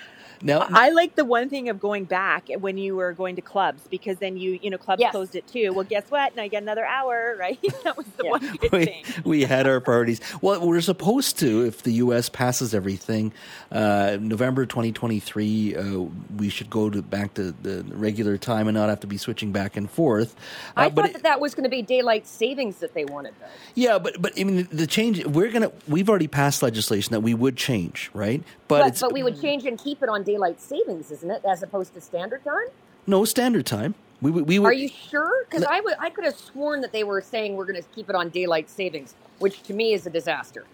Now 0.42 0.66
I 0.70 0.90
like 0.90 1.14
the 1.16 1.24
one 1.24 1.48
thing 1.48 1.68
of 1.68 1.80
going 1.80 2.04
back 2.04 2.48
when 2.58 2.76
you 2.78 2.96
were 2.96 3.12
going 3.12 3.36
to 3.36 3.42
clubs 3.42 3.82
because 3.90 4.18
then 4.18 4.36
you 4.36 4.58
you 4.62 4.70
know 4.70 4.78
clubs 4.78 5.00
Yes. 5.00 5.12
closed 5.12 5.34
at 5.36 5.46
two. 5.46 5.72
Well, 5.72 5.84
guess 5.84 6.04
what? 6.10 6.34
Now 6.36 6.42
I 6.42 6.48
get 6.48 6.62
another 6.62 6.84
hour, 6.84 7.36
right? 7.40 7.58
that 7.84 7.96
was 7.96 8.06
the 8.16 8.24
Yeah. 8.24 8.30
one 8.30 8.56
good 8.56 8.72
we, 8.72 8.84
thing. 8.84 9.04
we 9.24 9.42
had 9.44 9.66
our 9.66 9.80
parties. 9.80 10.20
Well, 10.40 10.66
we're 10.66 10.80
supposed 10.80 11.38
to, 11.40 11.64
if 11.64 11.82
the 11.82 11.92
U.S. 12.04 12.28
passes 12.28 12.74
everything, 12.74 13.32
uh, 13.70 14.18
November 14.20 14.66
2023, 14.66 15.76
uh, 15.76 15.98
we 16.36 16.48
should 16.48 16.70
go 16.70 16.90
to 16.90 17.02
back 17.02 17.34
to 17.34 17.52
the 17.62 17.84
regular 17.94 18.36
time 18.38 18.68
and 18.68 18.76
not 18.76 18.88
have 18.88 19.00
to 19.00 19.06
be 19.06 19.16
switching 19.18 19.52
back 19.52 19.76
and 19.76 19.90
forth. 19.90 20.34
Uh, 20.76 20.80
I 20.82 20.88
but 20.88 20.94
thought 21.02 21.10
it- 21.10 21.12
that 21.14 21.22
that 21.22 21.40
was 21.40 21.54
going 21.54 21.64
to 21.64 21.70
be 21.70 21.82
daylight 21.82 22.26
savings 22.26 22.76
that 22.78 22.94
they 22.94 23.04
wanted, 23.04 23.34
though. 23.40 23.46
yeah, 23.74 23.98
but 23.98 24.20
but 24.20 24.32
I 24.38 24.44
mean 24.44 24.68
the 24.72 24.86
change. 24.86 25.24
We're 25.26 25.50
gonna. 25.50 25.72
We've 25.88 26.08
already 26.08 26.28
passed 26.28 26.62
legislation 26.62 27.12
that 27.12 27.20
we 27.20 27.34
would 27.34 27.56
change, 27.56 28.10
right? 28.14 28.42
But, 28.68 28.78
But, 28.80 28.88
it's 28.88 29.00
but 29.02 29.12
we 29.12 29.22
would 29.22 29.40
change 29.40 29.66
and 29.66 29.78
keep 29.78 30.02
it 30.02 30.08
on 30.08 30.22
daylight 30.32 30.60
savings, 30.60 31.10
isn't 31.10 31.30
it, 31.30 31.44
as 31.44 31.62
opposed 31.62 31.94
to 31.94 32.00
standard 32.00 32.44
time? 32.44 32.68
no 33.06 33.24
standard 33.24 33.66
time. 33.66 33.94
We 34.20 34.30
would. 34.30 34.46
We 34.46 34.58
would. 34.60 34.68
Are 34.68 34.72
you 34.72 34.88
sure? 34.88 35.44
Because 35.44 35.62
Le- 35.62 35.68
I 35.70 36.06
I 36.06 36.10
could 36.10 36.24
have 36.24 36.36
sworn 36.36 36.80
that 36.82 36.92
they 36.92 37.02
were 37.02 37.20
saying 37.20 37.56
we're 37.56 37.64
going 37.66 37.82
to 37.82 37.88
keep 37.88 38.08
it 38.08 38.14
on 38.14 38.28
daylight 38.28 38.70
savings, 38.70 39.14
which 39.40 39.62
to 39.64 39.74
me 39.74 39.92
is 39.92 40.06
a 40.06 40.10
disaster. 40.10 40.64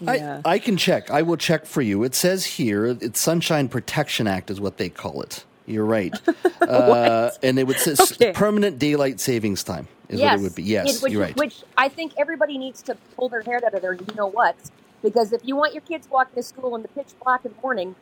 Yeah. 0.00 0.40
I, 0.44 0.54
I 0.54 0.58
can 0.58 0.76
check. 0.78 1.10
I 1.10 1.20
will 1.22 1.36
check 1.36 1.66
for 1.66 1.82
you. 1.82 2.04
It 2.04 2.14
says 2.14 2.46
here, 2.46 2.86
it's 2.86 3.20
Sunshine 3.20 3.68
Protection 3.68 4.26
Act 4.26 4.50
is 4.50 4.60
what 4.60 4.78
they 4.78 4.88
call 4.88 5.20
it. 5.22 5.44
You're 5.66 5.84
right. 5.84 6.14
uh, 6.62 7.30
and 7.42 7.58
it 7.58 7.66
would 7.66 7.78
say 7.78 7.94
Okay. 8.00 8.32
permanent 8.32 8.78
daylight 8.78 9.20
savings 9.20 9.62
time 9.62 9.86
is 10.08 10.20
yes, 10.20 10.30
what 10.30 10.40
it 10.40 10.42
would 10.44 10.54
be. 10.54 10.62
Yes, 10.62 10.96
it- 10.96 11.02
which, 11.02 11.12
you're 11.12 11.20
right. 11.20 11.36
Which 11.36 11.62
I 11.76 11.88
think 11.90 12.12
everybody 12.16 12.56
needs 12.56 12.80
to 12.82 12.96
pull 13.16 13.28
their 13.28 13.42
hair 13.42 13.60
out 13.66 13.74
of 13.74 13.82
their 13.82 13.92
you 13.94 14.14
know 14.16 14.28
what, 14.28 14.56
because 15.02 15.32
if 15.34 15.42
you 15.44 15.56
want 15.56 15.74
your 15.74 15.82
kids 15.82 16.08
walking 16.10 16.36
to 16.36 16.42
school 16.42 16.74
in 16.76 16.80
the 16.82 16.88
pitch 16.88 17.08
black 17.22 17.44
in 17.44 17.52
the 17.52 17.60
morning, 17.60 17.94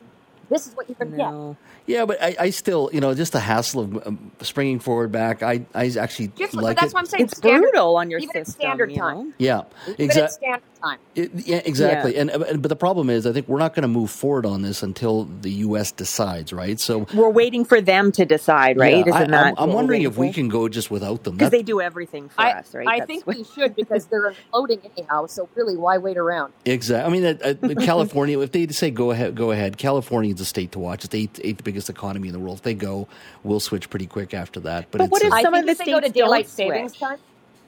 this 0.49 0.67
is 0.67 0.75
what 0.75 0.87
you're 0.89 0.95
going 0.97 1.11
to 1.11 1.17
get. 1.17 1.93
Yeah, 1.95 2.05
but 2.05 2.21
I, 2.21 2.35
I 2.39 2.49
still, 2.49 2.89
you 2.91 2.99
know, 2.99 3.13
just 3.13 3.31
the 3.33 3.39
hassle 3.39 3.81
of 3.81 4.07
um, 4.07 4.31
springing 4.41 4.79
forward 4.79 5.11
back. 5.11 5.41
I, 5.43 5.65
I 5.73 5.87
actually 5.99 6.27
Just 6.35 6.53
like 6.53 6.75
but 6.75 6.81
that's 6.81 6.91
it. 6.91 6.95
what 6.95 6.99
I'm 6.99 7.05
saying. 7.05 7.23
It's 7.25 7.37
standard, 7.37 7.61
brutal 7.71 7.95
on 7.95 8.09
your 8.11 8.19
even 8.19 8.35
at 8.37 8.45
system. 8.45 8.61
standard 8.61 8.91
you 8.91 8.97
time. 8.97 9.15
know? 9.29 9.33
yeah, 9.37 9.61
Even 9.87 9.93
at 9.93 9.99
exactly. 10.01 10.35
standard 10.37 10.61
time. 10.83 10.99
It, 11.15 11.31
yeah, 11.47 11.61
exactly. 11.65 12.17
And 12.17 12.29
uh, 12.29 12.37
but 12.57 12.67
the 12.69 12.75
problem 12.75 13.09
is, 13.09 13.25
I 13.25 13.31
think 13.33 13.47
we're 13.47 13.57
not 13.59 13.73
going 13.73 13.83
to 13.83 13.87
move 13.87 14.11
forward 14.11 14.45
on 14.45 14.61
this 14.63 14.83
until 14.83 15.23
the 15.41 15.49
U.S. 15.51 15.91
decides, 15.93 16.51
right? 16.53 16.79
So, 16.79 17.07
We're 17.13 17.29
waiting 17.29 17.63
for 17.65 17.79
them 17.81 18.11
to 18.13 18.25
decide, 18.25 18.77
right? 18.77 19.05
yeah, 19.05 19.13
I, 19.13 19.17
Isn't 19.21 19.31
that 19.31 19.45
I'm, 19.47 19.69
I'm 19.69 19.73
wondering 19.73 20.01
if 20.03 20.17
we 20.17 20.31
can 20.33 20.49
go 20.49 20.67
just 20.69 20.91
without 20.91 21.23
them. 21.23 21.37
because 21.37 21.51
they 21.51 21.63
do 21.63 21.79
everything 21.81 22.29
for 22.29 22.41
I, 22.41 22.51
us, 22.51 22.73
right? 22.75 22.87
I 22.87 22.99
That's 22.99 23.07
think 23.07 23.27
what- 23.27 23.37
we 23.37 23.43
should 23.45 23.75
because 23.75 24.05
they're 24.07 24.33
imploding 24.33 24.89
anyhow. 24.97 25.25
So 25.27 25.47
really, 25.55 25.77
why 25.77 25.97
wait 25.97 26.17
around? 26.17 26.53
Exactly. 26.65 27.09
I 27.09 27.13
mean, 27.21 27.25
uh, 27.41 27.53
uh, 27.79 27.81
California. 27.85 28.39
if 28.41 28.51
they 28.51 28.67
say 28.67 28.91
go 28.91 29.11
ahead, 29.11 29.35
go 29.35 29.51
ahead. 29.51 29.77
California 29.77 30.33
is 30.37 30.41
a 30.41 30.45
state 30.45 30.71
to 30.73 30.79
watch. 30.79 31.03
It's 31.03 31.11
the 31.11 31.23
eighth, 31.23 31.41
eighth 31.43 31.63
biggest 31.63 31.89
economy 31.89 32.27
in 32.27 32.33
the 32.33 32.39
world. 32.39 32.57
If 32.57 32.63
they 32.63 32.73
go, 32.73 33.07
we'll 33.43 33.59
switch 33.59 33.89
pretty 33.89 34.07
quick 34.07 34.33
after 34.33 34.59
that. 34.61 34.91
But, 34.91 34.99
But 34.99 35.05
it's, 35.05 35.11
what 35.11 35.21
if 35.23 35.33
I 35.33 35.41
some 35.41 35.53
think 35.53 35.63
of 35.63 35.65
the 35.65 35.71
if 35.71 35.77
they 35.79 35.85
go 35.85 35.99
to 35.99 36.05
states 36.05 36.17
don't 36.17 36.25
daylight 36.25 36.47
savings 36.49 36.93
time, 36.97 37.19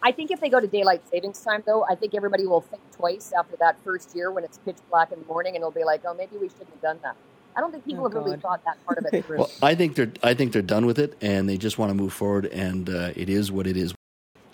I 0.01 0.11
think 0.11 0.31
if 0.31 0.39
they 0.39 0.49
go 0.49 0.59
to 0.59 0.67
daylight 0.67 1.01
savings 1.09 1.41
time, 1.41 1.63
though, 1.65 1.85
I 1.89 1.95
think 1.95 2.15
everybody 2.15 2.45
will 2.47 2.61
think 2.61 2.81
twice 2.91 3.33
after 3.37 3.57
that 3.57 3.77
first 3.83 4.15
year 4.15 4.31
when 4.31 4.43
it's 4.43 4.57
pitch 4.59 4.77
black 4.89 5.11
in 5.11 5.19
the 5.19 5.25
morning, 5.25 5.55
and 5.55 5.63
they'll 5.63 5.71
be 5.71 5.83
like, 5.83 6.01
"Oh, 6.05 6.13
maybe 6.13 6.37
we 6.37 6.47
shouldn't 6.49 6.69
have 6.69 6.81
done 6.81 6.99
that." 7.03 7.15
I 7.55 7.61
don't 7.61 7.71
think 7.71 7.85
people 7.85 8.05
Oh, 8.05 8.09
have 8.09 8.13
really 8.23 8.37
thought 8.37 8.63
that 8.65 8.77
part 8.85 8.97
of 8.97 9.05
it 9.11 9.25
through. 9.25 9.37
well, 9.39 9.51
I 9.61 9.75
think 9.75 9.95
they're. 9.95 10.11
I 10.23 10.33
think 10.33 10.53
they're 10.53 10.61
done 10.61 10.85
with 10.85 10.99
it, 10.99 11.17
and 11.21 11.49
they 11.49 11.57
just 11.57 11.77
want 11.77 11.89
to 11.89 11.95
move 11.95 12.13
forward. 12.13 12.45
And 12.45 12.89
uh, 12.89 13.11
it 13.15 13.29
is 13.29 13.51
what 13.51 13.67
it 13.67 13.75
is. 13.75 13.93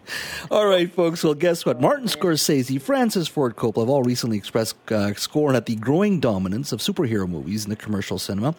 All 0.51 0.65
right, 0.67 0.91
folks. 0.91 1.23
Well, 1.23 1.33
guess 1.33 1.65
what? 1.65 1.81
Martin 1.81 2.07
Scorsese, 2.07 2.81
Francis 2.81 3.27
Ford 3.27 3.55
Coppola 3.55 3.81
have 3.81 3.89
all 3.89 4.03
recently 4.03 4.37
expressed 4.37 4.75
uh, 4.91 5.13
scorn 5.15 5.55
at 5.55 5.65
the 5.65 5.75
growing 5.75 6.19
dominance 6.19 6.71
of 6.71 6.79
superhero 6.79 7.27
movies 7.27 7.65
in 7.65 7.69
the 7.69 7.75
commercial 7.75 8.19
cinema, 8.19 8.55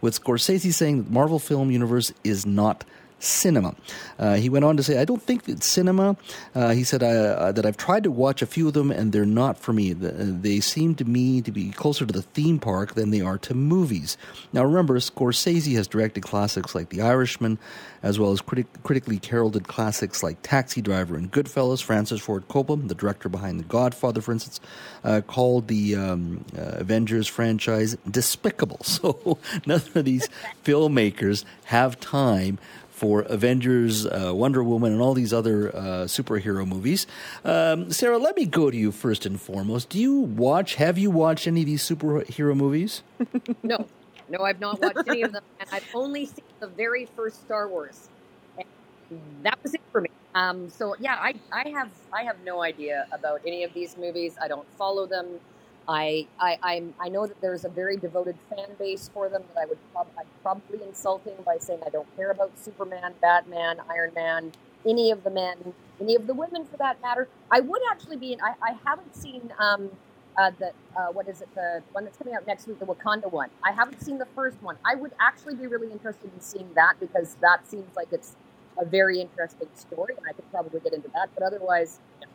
with 0.00 0.22
Scorsese 0.22 0.72
saying 0.72 0.98
that 0.98 1.04
the 1.04 1.12
Marvel 1.12 1.38
film 1.38 1.70
universe 1.70 2.12
is 2.24 2.44
not 2.44 2.84
cinema. 3.20 3.74
Uh, 4.18 4.34
he 4.34 4.48
went 4.48 4.64
on 4.64 4.76
to 4.76 4.82
say, 4.82 4.98
I 4.98 5.04
don't 5.04 5.22
think 5.22 5.44
that 5.44 5.62
cinema. 5.62 6.16
Uh, 6.54 6.70
he 6.70 6.84
said 6.84 7.02
uh, 7.02 7.52
that 7.52 7.64
I've 7.66 7.76
tried 7.76 8.02
to 8.04 8.10
watch 8.10 8.42
a 8.42 8.46
few 8.46 8.68
of 8.68 8.74
them 8.74 8.90
and 8.90 9.12
they're 9.12 9.24
not 9.26 9.58
for 9.58 9.72
me. 9.72 9.92
The- 9.92 10.10
uh, 10.14 10.26
They 10.40 10.60
seem 10.60 10.94
to 10.96 11.04
me 11.04 11.40
to 11.42 11.52
be 11.52 11.70
closer 11.70 12.06
to 12.06 12.12
the 12.12 12.22
theme 12.22 12.58
park 12.58 12.94
than 12.94 13.10
they 13.10 13.20
are 13.20 13.38
to 13.38 13.54
movies. 13.54 14.16
Now 14.52 14.64
remember, 14.64 14.98
Scorsese 14.98 15.74
has 15.76 15.86
directed 15.86 16.22
classics 16.22 16.74
like 16.74 16.88
The 16.90 17.02
Irishman, 17.02 17.58
as 18.02 18.18
well 18.18 18.32
as 18.32 18.40
critic- 18.40 18.82
critically 18.82 19.20
heralded 19.28 19.68
classics 19.68 20.22
like 20.22 20.38
Taxi 20.42 20.80
Driver 20.80 21.16
and 21.16 21.30
Goodfellas. 21.30 21.82
Francis 21.82 22.20
Ford 22.20 22.48
Coppola, 22.48 22.86
the 22.88 22.94
director 22.94 23.28
behind 23.28 23.60
The 23.60 23.64
Godfather, 23.64 24.20
for 24.20 24.32
instance, 24.32 24.60
uh, 25.04 25.20
called 25.26 25.68
the 25.68 25.96
um, 25.96 26.44
uh, 26.56 26.78
Avengers 26.80 27.26
franchise 27.26 27.96
despicable. 28.10 28.80
So 29.00 29.38
none 29.66 29.80
of 29.94 30.04
these 30.04 30.28
filmmakers 30.64 31.44
have 31.64 31.98
time 32.00 32.58
for 33.00 33.22
Avengers, 33.22 34.04
uh, 34.04 34.30
Wonder 34.34 34.62
Woman, 34.62 34.92
and 34.92 35.00
all 35.00 35.14
these 35.14 35.32
other 35.32 35.74
uh, 35.74 35.80
superhero 36.04 36.68
movies. 36.68 37.06
Um, 37.46 37.90
Sarah, 37.90 38.18
let 38.18 38.36
me 38.36 38.44
go 38.44 38.70
to 38.70 38.76
you 38.76 38.92
first 38.92 39.24
and 39.24 39.40
foremost. 39.40 39.88
Do 39.88 39.98
you 39.98 40.18
watch, 40.18 40.74
have 40.74 40.98
you 40.98 41.10
watched 41.10 41.46
any 41.46 41.62
of 41.62 41.66
these 41.66 41.82
superhero 41.82 42.54
movies? 42.54 43.02
no, 43.62 43.86
no, 44.28 44.40
I've 44.44 44.60
not 44.60 44.82
watched 44.82 45.08
any 45.08 45.22
of 45.22 45.32
them, 45.32 45.42
and 45.58 45.70
I've 45.72 45.88
only 45.94 46.26
seen 46.26 46.44
the 46.60 46.66
very 46.66 47.06
first 47.06 47.40
Star 47.40 47.68
Wars. 47.68 48.10
And 48.58 48.68
that 49.44 49.58
was 49.62 49.72
it 49.72 49.80
for 49.90 50.02
me. 50.02 50.10
Um, 50.34 50.68
so 50.68 50.94
yeah, 51.00 51.14
I, 51.14 51.34
I 51.50 51.70
have 51.70 51.88
I 52.12 52.22
have 52.24 52.36
no 52.44 52.62
idea 52.62 53.06
about 53.12 53.40
any 53.46 53.64
of 53.64 53.72
these 53.72 53.96
movies. 53.96 54.36
I 54.40 54.46
don't 54.46 54.70
follow 54.76 55.06
them. 55.06 55.40
I 55.90 56.28
I 56.40 56.58
I'm, 56.62 56.94
I 57.00 57.10
know 57.10 57.26
that 57.26 57.40
there's 57.42 57.66
a 57.66 57.70
very 57.70 57.98
devoted 57.98 58.36
fan 58.50 58.68
base 58.78 59.10
for 59.14 59.28
them 59.28 59.44
that 59.54 59.62
I 59.62 59.66
would 59.66 59.78
prob- 59.92 60.08
I'm 60.18 60.26
probably 60.42 60.84
insulting 60.88 61.34
by 61.46 61.58
saying 61.58 61.80
I 61.86 61.90
don't 61.90 62.08
care 62.16 62.30
about 62.32 62.52
Superman, 62.58 63.14
Batman, 63.22 63.78
Iron 63.90 64.12
Man, 64.14 64.52
any 64.86 65.10
of 65.12 65.24
the 65.24 65.30
men, 65.30 65.74
any 66.00 66.16
of 66.16 66.28
the 66.28 66.34
women 66.34 66.66
for 66.66 66.78
that 66.78 67.02
matter. 67.02 67.28
I 67.50 67.60
would 67.60 67.82
actually 67.92 68.18
be. 68.18 68.38
I, 68.42 68.54
I 68.62 68.78
haven't 68.86 69.16
seen 69.16 69.52
um, 69.60 69.90
uh, 70.38 70.52
the 70.60 70.72
uh, 70.96 71.08
what 71.12 71.28
is 71.28 71.42
it 71.42 71.54
the 71.56 71.82
one 71.92 72.04
that's 72.04 72.18
coming 72.18 72.34
out 72.34 72.46
next 72.46 72.68
week, 72.68 72.80
the 72.80 72.86
Wakanda 72.86 73.30
one. 73.30 73.50
I 73.64 73.72
haven't 73.72 74.02
seen 74.02 74.18
the 74.18 74.28
first 74.36 74.62
one. 74.62 74.78
I 74.86 74.94
would 74.96 75.12
actually 75.20 75.56
be 75.56 75.68
really 75.68 75.92
interested 75.92 76.32
in 76.34 76.40
seeing 76.40 76.70
that 76.76 77.00
because 77.00 77.36
that 77.42 77.68
seems 77.68 77.96
like 77.96 78.08
it's 78.12 78.36
a 78.78 78.86
very 78.86 79.20
interesting 79.20 79.68
story, 79.76 80.14
and 80.16 80.26
I 80.28 80.34
could 80.34 80.50
probably 80.52 80.80
get 80.80 80.94
into 80.94 81.10
that. 81.14 81.30
But 81.34 81.44
otherwise, 81.44 81.98
no. 82.22 82.28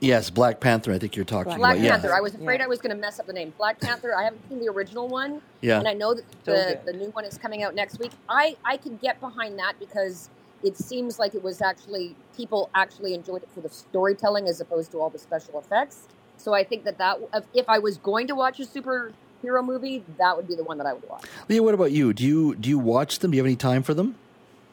Yes, 0.00 0.30
Black 0.30 0.60
Panther, 0.60 0.92
I 0.92 0.98
think 0.98 1.16
you're 1.16 1.24
talking 1.24 1.50
Black 1.56 1.58
Black 1.58 1.76
about. 1.78 1.90
Panther. 1.90 2.08
Yeah. 2.08 2.16
I 2.18 2.20
was 2.20 2.34
afraid 2.34 2.60
Yeah. 2.60 2.64
I 2.66 2.68
was 2.68 2.80
going 2.80 2.94
to 2.94 3.00
mess 3.00 3.18
up 3.18 3.26
the 3.26 3.32
name. 3.32 3.52
Black 3.58 3.80
Panther. 3.80 4.14
I 4.14 4.22
haven't 4.24 4.48
seen 4.48 4.60
the 4.60 4.68
original 4.68 5.08
one, 5.08 5.42
Yeah. 5.60 5.78
and 5.80 5.88
I 5.88 5.92
know 5.94 6.14
that 6.14 6.24
the, 6.44 6.52
good. 6.52 6.80
the 6.84 6.92
new 6.92 7.10
one 7.10 7.24
is 7.24 7.36
coming 7.36 7.62
out 7.64 7.74
next 7.74 7.98
week. 7.98 8.12
I 8.28 8.56
I 8.64 8.76
could 8.76 9.00
get 9.00 9.20
behind 9.20 9.58
that 9.58 9.74
because 9.80 10.30
it 10.62 10.76
seems 10.76 11.18
like 11.18 11.34
it 11.34 11.42
was 11.42 11.60
actually 11.60 12.14
people 12.36 12.70
actually 12.74 13.14
enjoyed 13.14 13.42
it 13.42 13.48
for 13.52 13.60
the 13.60 13.68
storytelling 13.68 14.46
as 14.46 14.60
opposed 14.60 14.92
to 14.92 15.00
all 15.00 15.10
the 15.10 15.18
special 15.18 15.58
effects. 15.58 16.06
So 16.36 16.54
I 16.54 16.62
think 16.62 16.84
that 16.84 16.98
that 16.98 17.18
if- 17.34 17.44
if 17.52 17.68
I 17.68 17.80
was 17.80 17.96
going 17.98 18.28
to 18.28 18.36
watch 18.36 18.60
a 18.60 18.64
superhero 18.64 19.64
movie, 19.64 20.04
that 20.18 20.36
would 20.36 20.46
be 20.46 20.54
the 20.54 20.62
one 20.64 20.78
that 20.78 20.86
I 20.86 20.92
would 20.92 21.08
watch. 21.08 21.24
Leah, 21.48 21.62
what 21.64 21.74
about 21.74 21.90
you? 21.90 22.12
Do 22.12 22.24
you 22.24 22.54
do 22.54 22.68
you 22.68 22.78
watch 22.78 23.18
them? 23.18 23.32
Do 23.32 23.36
you 23.36 23.42
have 23.42 23.46
any 23.48 23.56
time 23.56 23.82
for 23.82 23.94
them? 23.94 24.14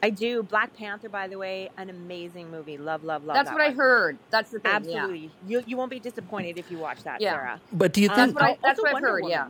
I 0.02 0.10
do. 0.10 0.42
Black 0.42 0.74
Panther, 0.76 1.08
by 1.08 1.26
the 1.26 1.38
way, 1.38 1.70
an 1.76 1.90
amazing 1.90 2.50
movie. 2.50 2.76
Love, 2.76 3.02
love, 3.02 3.24
love. 3.24 3.34
That's 3.34 3.48
that 3.48 3.54
what 3.54 3.62
I 3.66 3.70
heard. 3.72 4.18
That's 4.30 4.50
the 4.50 4.58
thing. 4.60 4.70
Yeah. 4.70 4.76
Absolutely. 4.76 5.30
You 5.46 5.62
you 5.66 5.76
won't 5.76 5.90
be 5.90 6.00
disappointed 6.00 6.58
if 6.58 6.70
you 6.70 6.78
watch 6.78 7.02
that, 7.04 7.20
Yeah. 7.20 7.32
Sarah. 7.32 7.60
But 7.72 7.92
do 7.92 8.02
you 8.02 8.10
Um, 8.10 8.16
That's 8.16 8.26
think? 8.32 8.40
what 8.40 8.44
I. 8.50 8.58
That's 8.62 8.78
what 8.80 8.88
I've 8.88 8.92
Wonder 8.94 9.08
heard. 9.08 9.22
Woman. 9.22 9.30
Yeah. 9.30 9.48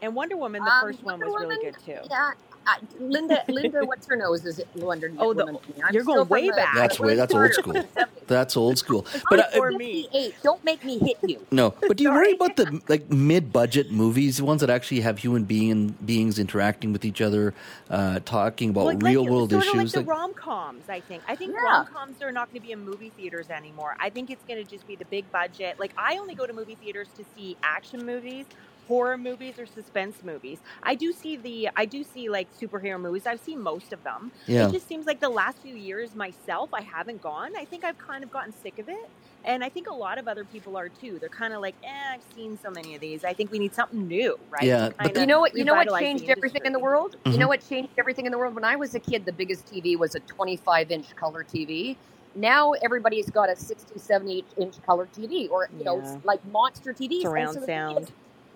And 0.00 0.14
Wonder 0.14 0.36
Woman, 0.36 0.64
the 0.64 0.70
Um, 0.70 0.80
first 0.80 1.02
one 1.02 1.20
Wonder 1.20 1.26
was 1.30 1.40
really 1.42 1.64
good 1.64 1.76
too. 1.84 1.98
Yeah, 2.10 2.32
I, 2.66 2.78
Lynda, 3.00 3.44
Lynda, 3.46 3.86
what's 3.86 4.06
her 4.06 4.16
nose? 4.16 4.44
Is 4.44 4.58
it 4.58 4.68
Wonder 4.76 5.12
Oh, 5.18 5.32
the- 5.34 5.44
Woman. 5.46 5.60
I'm 5.84 5.92
you're 5.94 6.04
going 6.04 6.16
still 6.16 6.24
from 6.24 6.28
way 6.28 6.48
the- 6.48 6.56
back. 6.56 6.74
That's 6.74 7.00
way. 7.00 7.14
That's 7.16 7.34
old 7.34 7.52
school. 7.54 7.84
That's 8.26 8.56
old 8.56 8.78
school. 8.78 9.06
But 9.28 9.40
uh, 9.40 9.50
for 9.56 9.72
me. 9.72 10.02
58. 10.12 10.34
Don't 10.42 10.64
make 10.64 10.84
me 10.84 10.98
hit 10.98 11.18
you. 11.22 11.44
no. 11.50 11.74
But 11.80 11.96
do 11.96 12.04
you 12.04 12.10
worry 12.10 12.32
about 12.32 12.56
the 12.56 12.80
like 12.88 13.10
mid-budget 13.10 13.90
movies, 13.90 14.36
the 14.38 14.44
ones 14.44 14.60
that 14.60 14.70
actually 14.70 15.00
have 15.00 15.18
human 15.18 15.44
being 15.44 15.88
beings 16.04 16.38
interacting 16.38 16.92
with 16.92 17.04
each 17.04 17.20
other, 17.20 17.52
uh, 17.90 18.20
talking 18.24 18.70
about 18.70 18.84
Like- 18.86 19.02
real 19.02 19.22
like, 19.22 19.30
world 19.30 19.50
sort 19.50 19.64
issues? 19.64 19.74
Of 19.74 19.78
like 19.78 19.92
the 19.92 19.98
like- 20.00 20.08
rom 20.08 20.34
coms, 20.34 20.88
I 20.88 21.00
think. 21.00 21.22
I 21.28 21.34
think 21.36 21.52
Yeah. 21.54 21.62
rom 21.64 21.86
coms 21.86 22.22
are 22.22 22.32
not 22.32 22.48
going 22.50 22.60
to 22.60 22.66
be 22.66 22.72
in 22.72 22.84
movie 22.84 23.10
theaters 23.16 23.50
anymore. 23.50 23.96
I 24.00 24.08
think 24.10 24.30
it's 24.30 24.44
going 24.44 24.64
to 24.64 24.70
just 24.70 24.86
be 24.86 24.96
the 24.96 25.04
big 25.06 25.30
budget. 25.32 25.78
Like 25.80 25.92
I 25.98 26.16
only 26.18 26.34
go 26.34 26.46
to 26.46 26.52
movie 26.52 26.76
theaters 26.76 27.08
to 27.16 27.24
see 27.36 27.56
action 27.62 28.06
movies, 28.06 28.46
horror 28.92 29.16
movies, 29.16 29.58
or 29.58 29.64
suspense 29.64 30.16
movies. 30.22 30.58
I 30.82 30.94
do 30.94 31.14
see 31.14 31.36
the, 31.36 31.70
I 31.76 31.86
do 31.86 32.04
see 32.04 32.28
like 32.28 32.46
superhero 32.60 33.00
movies. 33.00 33.26
I've 33.26 33.40
seen 33.40 33.58
most 33.58 33.90
of 33.94 34.04
them. 34.04 34.30
Yeah. 34.46 34.68
It 34.68 34.72
just 34.72 34.86
seems 34.86 35.06
like 35.06 35.18
the 35.18 35.30
last 35.30 35.56
few 35.62 35.74
years 35.74 36.14
myself, 36.14 36.68
I 36.74 36.82
haven't 36.82 37.22
gone. 37.22 37.52
I 37.56 37.64
think 37.64 37.84
I've 37.84 37.96
kind 37.96 38.22
of 38.22 38.30
gotten 38.30 38.52
sick 38.52 38.78
of 38.78 38.90
it. 38.90 39.08
And 39.44 39.64
I 39.64 39.70
think 39.70 39.88
a 39.88 39.94
lot 39.94 40.18
of 40.18 40.28
other 40.28 40.44
people 40.44 40.76
are 40.76 40.90
too. 40.90 41.18
They're 41.18 41.30
kind 41.30 41.54
of 41.54 41.62
like, 41.62 41.74
eh, 41.82 42.14
I've 42.14 42.22
seen 42.36 42.58
so 42.62 42.70
many 42.70 42.94
of 42.94 43.00
these. 43.00 43.24
I 43.24 43.32
think 43.32 43.50
we 43.50 43.58
need 43.58 43.74
something 43.74 44.06
new, 44.06 44.38
right? 44.50 44.62
Yeah, 44.62 44.90
but 44.98 45.16
You 45.16 45.26
know 45.26 45.40
what? 45.40 45.56
You 45.56 45.64
know 45.64 45.74
what 45.74 45.88
changed 45.98 46.28
everything 46.28 46.62
in 46.66 46.72
the 46.74 46.78
industry. 46.78 46.82
world? 46.82 47.16
Mhm. 47.24 47.32
You 47.32 47.38
know 47.38 47.48
what 47.48 47.66
changed 47.66 47.92
everything 47.98 48.26
in 48.26 48.32
the 48.32 48.38
world? 48.38 48.54
When 48.54 48.64
I 48.64 48.76
was 48.76 48.94
a 48.94 49.00
kid, 49.00 49.24
the 49.24 49.32
biggest 49.32 49.66
TV 49.72 49.96
was 49.96 50.14
a 50.14 50.20
25 50.20 50.90
inch 50.90 51.16
color 51.16 51.44
TV. 51.44 51.96
Now 52.34 52.72
everybody's 52.72 53.30
got 53.30 53.48
a 53.48 53.56
60, 53.56 53.98
70 53.98 54.44
inch 54.58 54.80
color 54.86 55.08
TV, 55.16 55.50
or 55.50 55.68
you 55.78 55.84
know, 55.84 56.20
like 56.24 56.44
monster 56.52 56.92
TVs. 56.92 57.22
Surround 57.22 57.54
so 57.54 57.66
sound. 57.66 57.98
is, 58.04 58.12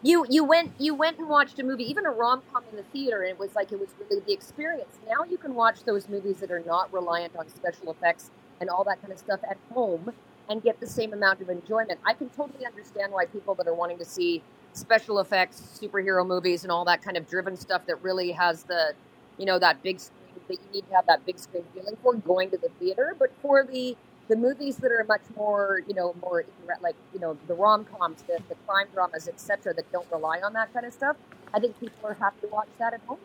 You 0.06 0.24
you 0.30 0.44
went 0.44 0.70
you 0.78 0.94
went 0.94 1.18
and 1.18 1.28
watched 1.28 1.58
a 1.58 1.64
movie, 1.64 1.82
even 1.90 2.06
a 2.06 2.10
rom 2.10 2.40
com 2.52 2.62
in 2.70 2.76
the 2.76 2.84
theater, 2.92 3.22
and 3.22 3.30
it 3.30 3.40
was 3.40 3.56
like 3.56 3.72
it 3.72 3.80
was 3.80 3.88
really 3.98 4.22
the 4.24 4.32
experience. 4.32 4.94
Now 5.04 5.24
you 5.28 5.36
can 5.36 5.52
watch 5.56 5.82
those 5.82 6.08
movies 6.08 6.36
that 6.38 6.52
are 6.52 6.62
not 6.64 6.92
reliant 6.92 7.34
on 7.34 7.48
special 7.48 7.90
effects 7.90 8.30
and 8.60 8.70
all 8.70 8.84
that 8.84 9.00
kind 9.00 9.12
of 9.12 9.18
stuff 9.18 9.40
at 9.50 9.56
home 9.74 10.12
and 10.48 10.62
get 10.62 10.78
the 10.78 10.86
same 10.86 11.12
amount 11.12 11.40
of 11.40 11.50
enjoyment. 11.50 11.98
I 12.06 12.12
can 12.12 12.28
totally 12.28 12.64
understand 12.64 13.12
why 13.12 13.26
people 13.26 13.56
that 13.56 13.66
are 13.66 13.74
wanting 13.74 13.98
to 13.98 14.04
see 14.04 14.42
special 14.74 15.18
effects, 15.18 15.80
superhero 15.82 16.24
movies, 16.24 16.62
and 16.62 16.70
all 16.70 16.84
that 16.84 17.02
kind 17.02 17.16
of 17.16 17.28
driven 17.28 17.56
stuff 17.56 17.84
that 17.86 18.00
really 18.00 18.30
has 18.30 18.62
the, 18.62 18.92
you 19.38 19.44
know, 19.44 19.58
that 19.58 19.82
big 19.82 19.98
screen 19.98 20.20
that 20.46 20.54
you 20.54 20.72
need 20.72 20.88
to 20.88 20.94
have 20.94 21.06
that 21.06 21.26
big 21.26 21.36
screen 21.36 21.64
feeling 21.74 21.96
for 22.00 22.14
going 22.14 22.48
to 22.52 22.58
the 22.58 22.68
theater. 22.78 23.16
But 23.18 23.32
for 23.42 23.64
the 23.64 23.96
the 24.28 24.36
movies 24.36 24.76
that 24.78 24.90
are 24.90 25.04
much 25.04 25.22
more, 25.36 25.82
you 25.86 25.94
know, 25.94 26.14
more 26.20 26.44
like 26.80 26.96
you 27.14 27.20
know 27.20 27.36
the 27.46 27.54
rom 27.54 27.84
coms, 27.84 28.22
the, 28.22 28.38
the 28.48 28.54
crime 28.66 28.86
dramas, 28.92 29.28
etc., 29.28 29.74
that 29.74 29.90
don't 29.92 30.06
rely 30.10 30.40
on 30.40 30.52
that 30.54 30.72
kind 30.72 30.86
of 30.86 30.92
stuff, 30.92 31.16
I 31.54 31.60
think 31.60 31.78
people 31.80 31.98
are 32.08 32.14
happy 32.14 32.42
to 32.42 32.48
watch 32.48 32.68
that 32.78 32.94
at 32.94 33.00
home. 33.06 33.18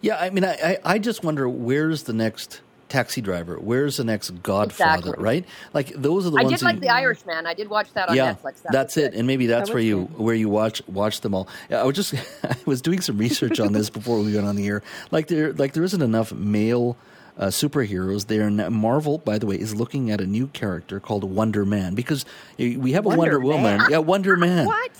Yeah, 0.00 0.18
I 0.18 0.30
mean, 0.30 0.44
I, 0.44 0.54
I, 0.54 0.78
I 0.84 0.98
just 0.98 1.22
wonder 1.24 1.48
where's 1.48 2.02
the 2.04 2.12
next 2.12 2.60
taxi 2.88 3.22
driver? 3.22 3.56
Where's 3.58 3.96
the 3.96 4.04
next 4.04 4.42
Godfather? 4.42 4.98
Exactly. 4.98 5.24
Right? 5.24 5.44
Like 5.72 5.88
those 5.94 6.26
are 6.26 6.30
the 6.30 6.38
I 6.38 6.42
ones. 6.42 6.52
I 6.52 6.56
did 6.56 6.64
like 6.64 6.74
you- 6.74 6.80
The 6.82 6.88
Irishman. 6.92 7.46
I 7.46 7.54
did 7.54 7.70
watch 7.70 7.92
that 7.94 8.08
on 8.10 8.16
yeah, 8.16 8.34
Netflix. 8.34 8.62
That 8.62 8.72
that's 8.72 8.96
it, 8.98 9.12
good. 9.12 9.18
and 9.18 9.26
maybe 9.26 9.46
that's 9.46 9.70
That 9.70 9.74
where 9.74 9.82
you 9.82 10.04
good. 10.06 10.18
where 10.18 10.34
you 10.34 10.48
watch 10.50 10.86
watch 10.86 11.22
them 11.22 11.34
all. 11.34 11.48
Yeah, 11.70 11.80
I 11.80 11.84
was 11.84 11.96
just 11.96 12.14
I 12.44 12.56
was 12.66 12.82
doing 12.82 13.00
some 13.00 13.16
research 13.16 13.58
on 13.60 13.72
this 13.72 13.88
before 13.98 14.20
we 14.20 14.34
went 14.34 14.46
on 14.46 14.56
the 14.56 14.66
air. 14.66 14.82
Like 15.10 15.28
there 15.28 15.52
like 15.54 15.72
there 15.72 15.84
isn't 15.84 16.02
enough 16.02 16.32
male. 16.32 16.96
Uh, 17.38 17.46
superheroes 17.46 18.26
there 18.26 18.46
and 18.46 18.58
Marvel 18.70 19.16
by 19.16 19.38
the 19.38 19.46
way 19.46 19.56
is 19.58 19.74
looking 19.74 20.10
at 20.10 20.20
a 20.20 20.26
new 20.26 20.46
character 20.48 21.00
called 21.00 21.24
Wonder 21.24 21.64
Man 21.64 21.94
because 21.94 22.26
we 22.58 22.92
have 22.92 23.06
a 23.06 23.08
Wonder, 23.08 23.40
Wonder 23.40 23.40
Woman 23.40 23.80
yeah 23.88 23.98
Wonder 23.98 24.36
Man 24.36 24.66
What? 24.66 24.90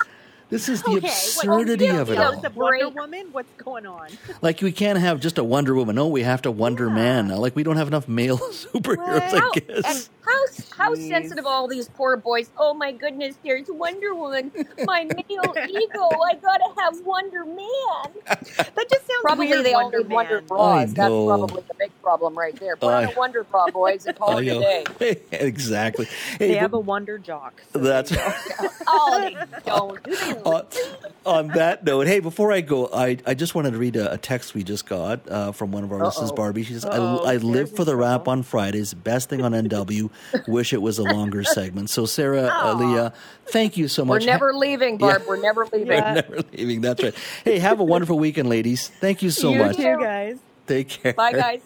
this 0.48 0.66
is 0.68 0.82
the 0.82 0.92
Okay, 0.92 1.08
absurdity 1.08 1.90
oh, 1.90 2.00
of 2.00 2.10
it 2.10 2.14
yeah, 2.14 2.26
all 2.28 2.32
it's 2.32 2.44
a 2.44 2.50
Wonder 2.50 2.88
Woman? 2.88 3.26
What's 3.32 3.52
going 3.62 3.84
on? 3.86 4.08
like 4.42 4.62
we 4.62 4.72
can't 4.72 4.98
have 4.98 5.20
just 5.20 5.36
a 5.36 5.44
Wonder 5.44 5.74
Woman 5.74 5.94
no 5.94 6.08
we 6.08 6.22
have 6.22 6.40
to 6.42 6.50
Wonder 6.50 6.86
Yeah. 6.88 6.94
Man 6.94 7.28
like 7.28 7.54
we 7.54 7.62
don't 7.62 7.76
have 7.76 7.88
enough 7.88 8.08
male 8.08 8.38
superheroes 8.52 9.38
How, 9.38 9.50
I 9.54 9.58
guess 9.58 9.84
and 9.84 10.08
how 10.24 10.46
how 10.78 10.94
Jeez. 10.94 11.08
sensitive 11.08 11.44
all 11.46 11.68
these 11.68 11.88
poor 11.90 12.16
boys. 12.16 12.50
Oh 12.58 12.72
my 12.74 12.92
goodness, 12.92 13.36
there's 13.44 13.66
Wonder 13.68 14.14
Woman, 14.14 14.50
my 14.86 15.04
male 15.04 15.54
ego. 15.68 16.08
I 16.30 16.34
gotta 16.40 16.68
have 16.80 16.98
Wonder 17.04 17.44
Man. 17.44 17.58
That 18.26 18.86
just 18.90 19.06
sounds 19.06 19.20
Probably 19.22 19.48
weird. 19.48 19.64
they 19.66 19.74
all 19.74 19.84
Wonder 19.84 19.98
need 19.98 20.10
Wonder 20.10 20.40
Bras. 20.40 20.92
That's 20.92 21.08
probably 21.08 21.62
the 21.68 21.74
big 21.78 21.91
problem 22.03 22.36
right 22.36 22.55
there. 22.57 22.76
Put 22.76 22.92
on 22.92 23.05
I- 23.05 23.11
a 23.12 23.14
Wonder 23.16 23.44
Bra, 23.44 23.68
boys, 23.68 24.07
and 24.07 24.16
call 24.18 24.38
I 24.38 24.42
it 24.42 24.48
a 24.57 24.84
day. 24.98 25.20
exactly 25.32 26.07
hey, 26.07 26.38
They 26.38 26.48
but- 26.55 26.61
have 26.61 26.74
a 26.74 26.78
Wonder 26.80 27.18
Jock. 27.18 27.62
so 27.72 27.78
that's 27.78 28.11
there. 28.11 28.34
Oh, 28.94 29.20
they 29.22 29.36
don't. 29.64 30.03
Do 30.03 30.12
on, 30.44 30.66
on 31.24 31.48
that 31.48 31.84
note, 31.84 32.07
hey, 32.09 32.20
before 32.20 32.53
I 32.53 32.61
go, 32.61 32.90
I, 32.92 33.16
I 33.26 33.32
just 33.34 33.55
wanted 33.55 33.70
to 33.70 33.78
read 33.78 33.96
a, 33.96 34.12
a 34.14 34.18
text 34.18 34.55
we 34.55 34.64
just 34.64 34.86
got 34.86 35.26
uh, 35.30 35.53
from 35.53 35.72
one 35.72 35.84
of 35.84 35.92
our 35.92 36.05
listeners, 36.05 36.30
Uh-oh. 36.30 36.36
Barbie. 36.36 36.64
She 36.64 36.74
says, 36.74 36.84
I, 36.84 36.98
Uh-oh. 36.98 37.24
I 37.24 37.36
live 37.36 37.74
for 37.74 37.84
the 37.84 37.96
wrap 37.96 38.28
on 38.28 38.42
Fridays. 38.42 38.92
Best 38.92 39.30
thing 39.30 39.40
on 39.40 39.53
NW. 39.53 40.11
Wish 40.48 40.72
it 40.72 40.82
was 40.82 40.98
a 40.98 41.05
longer 41.05 41.42
segment. 41.44 41.88
So, 41.90 42.05
Sarah, 42.05 42.50
uh, 42.53 42.74
Leah, 42.74 43.12
thank 43.46 43.76
you 43.76 43.88
so 43.88 44.05
much. 44.05 44.22
We're 44.22 44.26
never 44.26 44.53
leaving, 44.53 44.98
Barb. 44.98 45.22
Yeah. 45.22 45.28
We're 45.28 45.40
never 45.40 45.64
leaving. 45.66 45.88
We're 45.88 46.12
never 46.14 46.36
leaving. 46.53 46.80
That's 46.82 47.03
right. 47.03 47.14
Hey, 47.44 47.59
have 47.61 47.80
a 47.80 47.84
wonderful 47.84 48.18
weekend, 48.18 48.48
ladies. 48.48 48.88
Thank 48.88 49.22
you 49.22 49.30
so 49.30 49.53
you 49.53 49.59
much. 49.59 49.76
too, 49.76 49.96
guys. 50.00 50.38
Take 50.66 50.88
care. 50.88 51.12
Bye, 51.14 51.32
guys. 51.32 51.62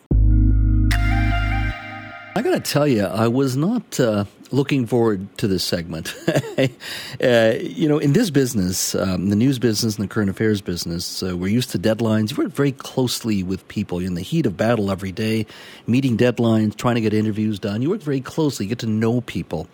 I 2.36 2.42
got 2.42 2.50
to 2.50 2.60
tell 2.60 2.86
you, 2.86 3.02
I 3.02 3.28
was 3.28 3.56
not 3.56 3.98
uh, 3.98 4.26
looking 4.50 4.86
forward 4.86 5.26
to 5.38 5.48
this 5.48 5.64
segment. 5.64 6.14
uh, 6.58 7.54
you 7.62 7.88
know, 7.88 7.96
in 7.96 8.12
this 8.12 8.28
business, 8.28 8.94
um, 8.94 9.30
the 9.30 9.36
news 9.36 9.58
business 9.58 9.96
and 9.96 10.04
the 10.04 10.12
current 10.12 10.28
affairs 10.28 10.60
business, 10.60 11.22
uh, 11.22 11.34
we're 11.34 11.48
used 11.48 11.70
to 11.70 11.78
deadlines. 11.78 12.32
You 12.32 12.44
work 12.44 12.52
very 12.52 12.72
closely 12.72 13.42
with 13.42 13.66
people. 13.68 14.02
You're 14.02 14.10
in 14.10 14.16
the 14.16 14.20
heat 14.20 14.44
of 14.44 14.54
battle 14.54 14.90
every 14.90 15.12
day, 15.12 15.46
meeting 15.86 16.18
deadlines, 16.18 16.76
trying 16.76 16.96
to 16.96 17.00
get 17.00 17.14
interviews 17.14 17.58
done. 17.58 17.80
You 17.80 17.88
work 17.88 18.02
very 18.02 18.20
closely. 18.20 18.66
You 18.66 18.68
get 18.68 18.80
to 18.80 18.86
know 18.86 19.22
people, 19.22 19.66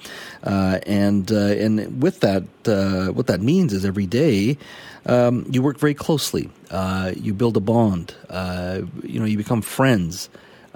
uh, 0.44 0.78
and 0.86 1.32
uh, 1.32 1.36
and 1.36 2.00
with 2.00 2.20
that, 2.20 2.44
uh, 2.66 3.12
what 3.12 3.26
that 3.26 3.40
means 3.40 3.72
is 3.72 3.84
every 3.84 4.06
day. 4.06 4.56
Um, 5.04 5.46
you 5.50 5.62
work 5.62 5.78
very 5.80 5.94
closely. 5.94 6.48
You 7.16 7.34
build 7.34 7.56
a 7.56 7.60
bond. 7.60 8.14
You 8.30 9.18
know, 9.18 9.26
you 9.26 9.36
become 9.36 9.62
friends 9.62 10.28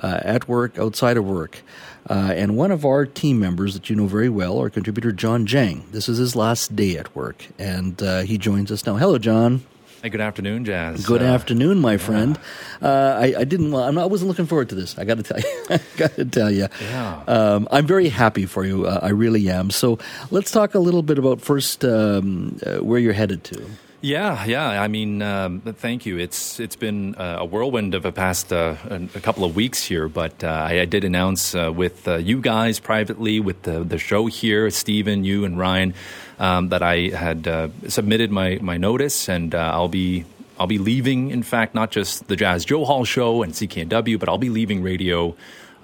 uh, 0.02 0.20
at 0.22 0.48
work, 0.48 0.78
outside 0.78 1.16
of 1.16 1.24
work. 1.24 1.60
Uh, 2.08 2.32
and 2.36 2.56
one 2.56 2.70
of 2.70 2.84
our 2.84 3.04
team 3.04 3.40
members 3.40 3.74
that 3.74 3.90
you 3.90 3.96
know 3.96 4.06
very 4.06 4.28
well, 4.28 4.58
our 4.58 4.70
contributor 4.70 5.10
Jawn 5.10 5.44
Jang, 5.46 5.84
this 5.90 6.08
is 6.08 6.18
his 6.18 6.36
last 6.36 6.76
day 6.76 6.96
at 6.96 7.14
work, 7.16 7.46
and 7.58 8.00
uh, 8.02 8.20
he 8.20 8.38
joins 8.38 8.70
us 8.70 8.86
now. 8.86 8.94
Hello, 8.96 9.18
Jawn. 9.18 9.62
Hey, 10.02 10.10
good 10.10 10.20
afternoon, 10.20 10.64
Jas. 10.64 11.04
Good 11.04 11.22
Uh, 11.22 11.24
afternoon, 11.24 11.80
my 11.80 11.96
friend. 11.96 12.38
Uh, 12.80 13.16
I, 13.18 13.34
I 13.38 13.44
didn't. 13.44 13.74
I'm 13.74 13.96
not, 13.96 14.02
I 14.02 14.06
wasn't 14.06 14.28
looking 14.28 14.46
forward 14.46 14.68
to 14.68 14.76
this. 14.76 14.96
I 14.98 15.04
got 15.04 15.16
to 15.16 15.22
tell 15.24 15.38
you. 15.40 15.62
I 15.70 15.80
got 15.96 16.14
to 16.14 16.24
tell 16.26 16.50
you. 16.50 16.68
Yeah. 16.80 17.22
Um, 17.26 17.66
I'm 17.72 17.88
very 17.88 18.08
happy 18.08 18.46
for 18.46 18.64
you. 18.64 18.86
Uh, 18.86 19.00
I 19.02 19.08
really 19.08 19.48
am. 19.50 19.70
So 19.70 19.98
let's 20.30 20.52
talk 20.52 20.76
a 20.76 20.78
little 20.78 21.02
bit 21.02 21.18
about 21.18 21.40
first 21.40 21.84
um, 21.84 22.60
uh, 22.64 22.84
where 22.84 23.00
you're 23.00 23.14
headed 23.14 23.42
to. 23.44 23.64
Yeah, 24.02 24.44
yeah. 24.44 24.82
I 24.82 24.88
mean, 24.88 25.22
um, 25.22 25.60
thank 25.60 26.04
you. 26.04 26.18
It's 26.18 26.60
it's 26.60 26.76
been 26.76 27.14
uh, 27.14 27.38
a 27.40 27.44
whirlwind 27.44 27.94
of 27.94 28.04
a 28.04 28.12
past 28.12 28.52
uh, 28.52 28.76
a, 28.90 29.20
couple 29.20 29.44
of 29.44 29.56
weeks 29.56 29.82
here, 29.82 30.06
but 30.08 30.44
uh, 30.44 30.48
I, 30.48 30.80
I 30.80 30.84
did 30.84 31.02
announce 31.02 31.54
uh, 31.54 31.72
with 31.74 32.06
uh, 32.06 32.16
you 32.16 32.40
guys 32.40 32.78
privately, 32.78 33.40
with 33.40 33.62
the 33.62 33.82
the 33.84 33.98
show 33.98 34.26
here, 34.26 34.68
Steven, 34.70 35.24
you, 35.24 35.46
and 35.46 35.58
Ryan, 35.58 35.94
um, 36.38 36.68
that 36.68 36.82
I 36.82 37.08
had 37.08 37.48
uh, 37.48 37.68
submitted 37.88 38.30
my 38.30 38.58
my 38.60 38.76
notice, 38.76 39.28
and 39.28 39.54
I'll 39.54 39.88
be. 39.88 40.24
I'll 40.58 40.66
be 40.66 40.78
leaving, 40.78 41.32
in 41.32 41.42
fact, 41.42 41.74
not 41.74 41.90
just 41.90 42.28
the 42.28 42.34
Jas 42.34 42.64
Johal 42.64 43.06
show 43.06 43.42
and 43.42 43.52
CKNW, 43.52 44.18
but 44.18 44.30
I'll 44.30 44.38
be 44.38 44.48
leaving 44.48 44.82
radio 44.82 45.36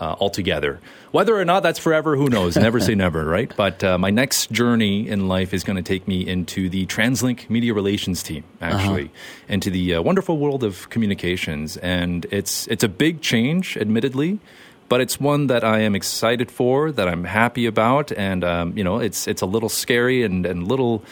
uh, 0.03 0.17
altogether. 0.19 0.81
Whether 1.13 1.39
or 1.39 1.45
not 1.45 1.63
that's 1.63 1.79
forever, 1.79 2.17
who 2.17 2.29
knows? 2.29 2.57
Never 2.57 2.81
say 2.81 2.97
never, 2.97 3.25
right? 3.37 3.53
But 3.57 3.85
uh, 3.85 3.99
my 3.99 4.11
next 4.11 4.51
journey 4.51 5.09
in 5.09 5.29
life 5.29 5.55
is 5.55 5.63
going 5.63 5.77
to 5.77 5.83
take 5.83 6.09
me 6.09 6.27
into 6.27 6.69
the 6.69 6.87
TransLink 6.87 7.49
media 7.49 7.73
relations 7.73 8.21
team, 8.23 8.43
actually, 8.61 9.13
into 9.49 9.71
the 9.71 9.95
uh, 9.95 10.03
wonderful 10.03 10.39
world 10.39 10.65
of 10.65 10.91
communications. 10.91 11.77
And 11.77 12.27
it's 12.33 12.67
it's 12.67 12.83
a 12.83 12.89
big 12.89 13.21
change, 13.21 13.77
admittedly, 13.77 14.41
but 14.89 15.01
it's 15.01 15.21
one 15.21 15.47
that 15.47 15.63
I 15.63 15.79
am 15.81 15.95
excited 15.95 16.51
for, 16.51 16.91
that 16.91 17.07
I'm 17.07 17.23
happy 17.23 17.67
about, 17.67 18.11
and 18.11 18.43
um, 18.43 18.77
you 18.77 18.83
know, 18.83 18.99
it's 18.99 19.29
it's 19.29 19.43
a 19.43 19.47
little 19.47 19.69
scary 19.69 20.25
and 20.25 20.45
and 20.45 20.67
little 20.67 21.05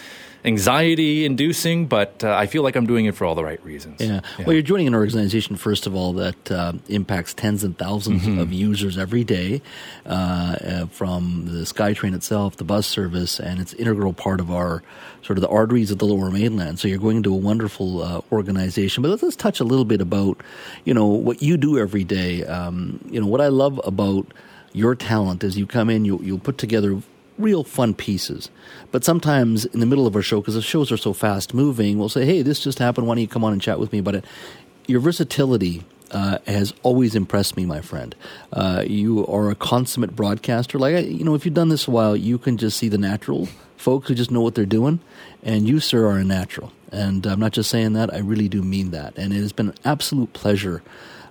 anxiety 0.45 1.25
inducing, 1.25 1.87
but 1.87 2.23
uh, 2.25 2.35
I 2.35 2.47
feel 2.47 2.63
like 2.63 2.77
I'm 2.77 2.87
doing 2.87 3.07
it 3.07 3.15
for 3.15 3.25
all 3.25 3.35
the 3.35 3.45
right 3.45 3.63
reasons. 3.65 4.01
Yeah. 4.01 4.21
Well, 4.39 4.53
you're 4.53 4.63
joining 4.63 4.87
an 4.87 4.95
organization, 4.95 5.57
first 5.57 5.87
of 5.87 5.95
all, 5.95 6.13
that 6.15 6.51
uh, 6.51 6.73
impacts 6.89 7.35
tens 7.35 7.65
and 7.65 7.77
1000s 7.77 8.21
Mm-hmm. 8.21 8.39
of 8.39 8.53
users 8.53 8.99
every 8.99 9.25
day, 9.25 9.63
uh, 10.07 10.09
uh, 10.11 10.87
from 10.87 11.45
the 11.47 11.61
SkyTrain 11.61 12.15
itself, 12.15 12.57
the 12.57 12.65
bus 12.65 12.87
service, 12.87 13.39
and 13.41 13.61
it's 13.61 13.73
an 13.73 13.79
integral 13.81 14.13
part 14.13 14.41
of 14.41 14.51
our 14.51 14.83
sort 15.23 15.39
of 15.39 15.43
the 15.43 15.49
arteries 15.49 15.91
of 15.91 15.99
the 15.99 16.07
Lower 16.07 16.31
Mainland. 16.31 16.79
So 16.79 16.89
you're 16.89 16.99
going 16.99 17.19
into 17.19 17.33
a 17.33 17.37
wonderful 17.37 18.03
uh, 18.03 18.21
organization. 18.33 19.03
But 19.03 19.11
let's, 19.11 19.23
let's 19.23 19.37
touch 19.37 19.61
a 19.61 19.65
little 19.65 19.85
bit 19.85 20.01
about, 20.01 20.41
you 20.85 20.93
know, 20.95 21.07
what 21.07 21.43
you 21.43 21.57
do 21.57 21.79
every 21.79 22.05
day. 22.05 22.45
Um, 22.45 23.01
you 23.11 23.21
know, 23.21 23.27
what 23.27 23.41
I 23.41 23.49
love 23.49 23.81
about 23.85 24.27
your 24.73 24.95
talent 24.95 25.43
is 25.45 25.57
you 25.59 25.67
come 25.67 25.91
in, 25.91 26.05
you 26.05 26.21
you'll 26.23 26.39
put 26.39 26.59
together 26.59 27.01
real 27.39 27.65
fun 27.65 27.95
pieces. 27.95 28.51
But 28.91 29.05
sometimes 29.05 29.65
in 29.65 29.81
the 29.81 29.87
middle 29.87 30.07
of 30.07 30.15
our 30.17 30.23
show, 30.23 30.41
because 30.41 30.55
the 30.55 30.63
shows 30.63 30.93
are 30.93 30.97
so 30.97 31.13
fast 31.13 31.55
moving, 31.55 31.99
we'll 31.99 32.09
say, 32.09 32.25
hey, 32.25 32.43
this 32.43 32.61
just 32.61 32.79
happened. 32.79 33.07
Why 33.07 33.15
don't 33.15 33.23
you 33.23 33.29
come 33.29 33.45
on 33.45 33.53
and 33.53 33.63
chat 33.63 33.79
with 33.79 33.93
me 33.93 33.99
about 33.99 34.17
it? 34.17 34.25
Your 34.87 35.01
versatility 35.01 35.85
uh, 36.11 36.39
has 36.47 36.75
always 36.83 37.15
impressed 37.15 37.57
me, 37.57 37.65
my 37.65 37.81
friend. 37.81 38.15
Uh, 38.53 38.85
you 38.87 39.27
are 39.27 39.51
a 39.51 39.55
consummate 39.55 40.17
broadcaster. 40.17 40.79
Like 40.79 41.07
you 41.07 41.25
know, 41.25 41.35
if 41.35 41.45
you've 41.45 41.55
done 41.55 41.69
this 41.69 41.87
a 41.87 41.91
while, 41.91 42.17
you 42.17 42.39
can 42.39 42.57
just 42.57 42.79
see 42.79 42.89
the 42.89 42.99
natural 42.99 43.49
folks 43.77 44.09
who 44.09 44.15
just 44.15 44.31
know 44.31 44.41
what 44.41 44.55
they're 44.55 44.67
doing, 44.67 45.01
and 45.43 45.69
you, 45.69 45.81
sir, 45.81 46.07
are 46.07 46.19
a 46.19 46.25
natural. 46.25 46.73
And 46.93 47.27
I'm 47.27 47.41
not 47.41 47.53
just 47.53 47.71
saying 47.71 47.93
that; 47.95 48.13
I 48.13 48.19
really 48.19 48.49
do 48.49 48.63
mean 48.63 48.91
that. 48.91 49.17
And 49.17 49.33
it 49.33 49.37
has 49.37 49.53
been 49.53 49.69
an 49.69 49.75
absolute 49.85 50.33
pleasure 50.33 50.83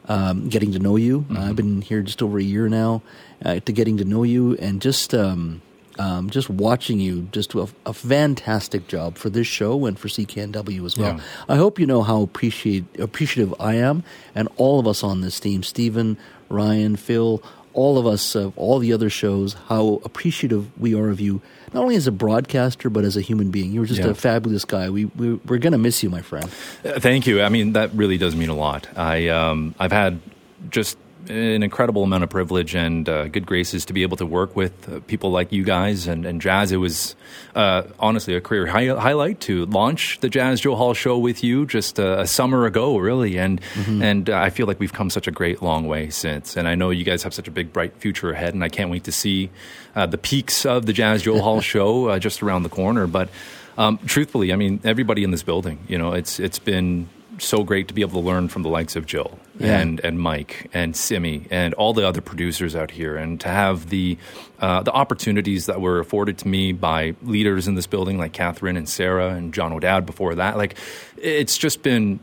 um, 0.08 0.50
getting 0.50 0.72
to 0.72 0.80
know 0.80 0.95
you. 0.95 1.22
Mm-hmm. 1.22 1.38
I've 1.38 1.56
been 1.56 1.82
here 1.82 2.02
just 2.02 2.22
over 2.24 2.38
a 2.38 2.43
year 2.43 2.70
now, 2.70 3.02
uh, 3.43 3.60
to 3.60 3.72
getting 3.72 3.97
to 3.97 4.06
know 4.06 4.24
you, 4.24 4.56
and 4.58 4.82
just. 4.82 5.14
Um, 5.14 5.62
um, 6.00 6.30
just 6.30 6.50
watching 6.50 7.00
you 7.00 7.24
just 7.34 7.52
do 7.52 7.60
a, 7.62 7.68
a, 7.86 7.93
fantastic 7.93 8.88
job 8.88 9.18
for 9.18 9.30
this 9.30 9.45
show 9.45 9.86
and 9.86 10.00
for 10.00 10.08
CKNW 10.08 10.86
as 10.86 10.97
well. 10.97 11.18
Yeah. 11.18 11.24
I 11.50 11.58
hope 11.58 11.78
you 11.78 11.86
know 11.86 12.04
how 12.04 12.22
appreciate, 12.22 12.86
appreciative 12.97 13.54
I 13.60 13.76
am 13.76 14.04
and 14.34 14.47
all 14.56 14.80
of 14.80 14.88
us 14.88 15.04
on 15.04 15.20
this 15.20 15.39
team, 15.41 15.62
Steven, 15.62 16.18
Ryan, 16.47 16.95
Phil, 16.95 17.43
all 17.74 17.97
of 17.97 18.08
us, 18.08 18.36
uh, 18.36 18.52
all 18.56 18.80
the 18.80 18.93
other 18.93 19.10
shows, 19.10 19.54
how 19.68 20.02
appreciative 20.06 20.68
we 20.80 20.95
are 20.95 21.10
of 21.10 21.20
you, 21.20 21.41
not 21.74 21.84
only 21.84 21.97
as 21.97 22.08
a 22.08 22.14
broadcaster, 22.14 22.89
but 22.89 23.04
as 23.04 23.18
a 23.18 23.22
human 23.22 23.52
being. 23.52 23.72
You 23.74 23.82
were 23.82 23.86
just 23.86 24.00
yeah. 24.00 24.08
a 24.08 24.16
fabulous 24.16 24.64
guy. 24.64 24.89
We, 24.89 25.06
we, 25.06 25.34
we're 25.34 25.60
going 25.60 25.74
to 25.74 25.78
miss 25.78 26.02
you, 26.02 26.10
my 26.10 26.22
friend. 26.22 26.50
Uh, 26.86 27.00
thank 27.00 27.28
you. 27.28 27.41
I 27.41 27.50
mean, 27.50 27.74
that 27.74 27.93
really 27.93 28.18
does 28.18 28.38
mean 28.38 28.50
a 28.50 28.56
lot. 28.56 28.88
I, 28.97 29.28
um, 29.28 29.76
I've 29.78 29.91
had 29.91 30.22
just 30.70 30.97
an 31.30 31.61
incredible 31.61 32.03
amount 32.03 32.23
of 32.23 32.30
privilege 32.30 32.73
and 32.73 33.07
uh, 33.07 33.27
good 33.27 33.45
graces 33.45 33.86
to 33.86 33.93
be 33.93 34.01
able 34.01 34.17
to 34.17 34.25
work 34.25 34.55
with 34.55 34.89
uh, 34.89 34.99
people 35.01 35.30
like 35.30 35.51
you 35.51 35.63
guys 35.63 36.07
and, 36.07 36.25
and 36.25 36.41
Jas. 36.41 36.71
It 36.71 36.77
was 36.77 37.15
uh, 37.55 37.84
honestly 37.99 38.36
a 38.36 38.41
career 38.41 38.65
hi- 38.65 38.88
highlight 38.88 39.39
to 39.41 39.67
launch 39.67 40.19
the 40.21 40.30
Jas 40.30 40.59
Johal 40.59 40.95
show 40.95 41.19
with 41.19 41.43
you 41.43 41.67
just 41.67 41.99
a, 41.99 42.21
a 42.21 42.27
summer 42.27 42.65
ago, 42.65 42.97
really. 42.97 43.38
And 43.38 43.61
mm-hmm. 43.61 44.01
and 44.01 44.30
I 44.30 44.49
feel 44.49 44.65
like 44.65 44.80
we've 44.80 44.93
come 44.93 45.11
such 45.11 45.27
a 45.27 45.32
great 45.32 45.61
long 45.61 45.88
way 45.88 46.09
since. 46.09 46.57
And 46.57 46.67
I 46.67 46.73
know 46.73 46.89
you 46.89 47.03
guys 47.03 47.21
have 47.23 47.34
such 47.34 47.47
a 47.47 47.51
big, 47.51 47.71
bright 47.71 47.95
future 47.97 48.32
ahead, 48.32 48.55
and 48.55 48.63
I 48.63 48.69
can't 48.69 48.89
wait 48.89 49.03
to 49.03 49.11
see 49.11 49.51
uh, 49.95 50.07
the 50.07 50.17
peaks 50.17 50.65
of 50.65 50.88
the 50.88 50.93
Jas 50.93 51.21
Johal 51.21 51.61
show 51.73 52.07
uh, 52.07 52.19
just 52.19 52.41
around 52.41 52.63
the 52.63 52.69
corner. 52.69 53.05
But 53.05 53.30
um, 53.77 53.99
truthfully, 53.99 54.51
I 54.51 54.55
mean, 54.55 54.82
everybody 54.84 55.23
in 55.23 55.30
this 55.30 55.43
building, 55.43 55.80
you 55.88 55.97
know, 55.97 56.13
it's 56.13 56.39
it's 56.39 56.59
been 56.59 57.07
so 57.38 57.63
great 57.63 57.88
to 57.88 57.93
be 57.93 58.01
able 58.01 58.19
to 58.19 58.27
learn 58.27 58.47
from 58.49 58.63
the 58.63 58.69
likes 58.69 58.95
of 58.95 59.05
Jill 59.05 59.39
yeah. 59.60 59.80
and 59.80 59.99
and 60.01 60.20
Mike 60.20 60.70
and 60.74 60.95
Simi 60.95 61.45
and 61.51 61.74
all 61.76 61.93
the 61.93 62.07
other 62.07 62.22
producers 62.22 62.76
out 62.76 62.91
here, 62.91 63.16
and 63.16 63.39
to 63.41 63.47
have 63.49 63.89
the 63.89 64.18
uh, 64.60 64.82
the 64.84 64.91
opportunities 64.91 65.66
that 65.68 65.82
were 65.82 65.99
afforded 65.99 66.38
to 66.39 66.47
me 66.47 66.72
by 66.72 67.16
leaders 67.24 67.68
in 67.68 67.76
this 67.76 67.88
building 67.88 68.18
like 68.18 68.34
Catherine 68.34 68.78
and 68.78 68.88
Sarah 68.88 69.30
and 69.30 69.53
John 69.53 69.74
O'Dowd 69.74 70.05
before 70.05 70.36
that, 70.36 70.57
like 70.57 70.76
it's 71.18 71.57
just 71.57 71.84
been 71.84 72.20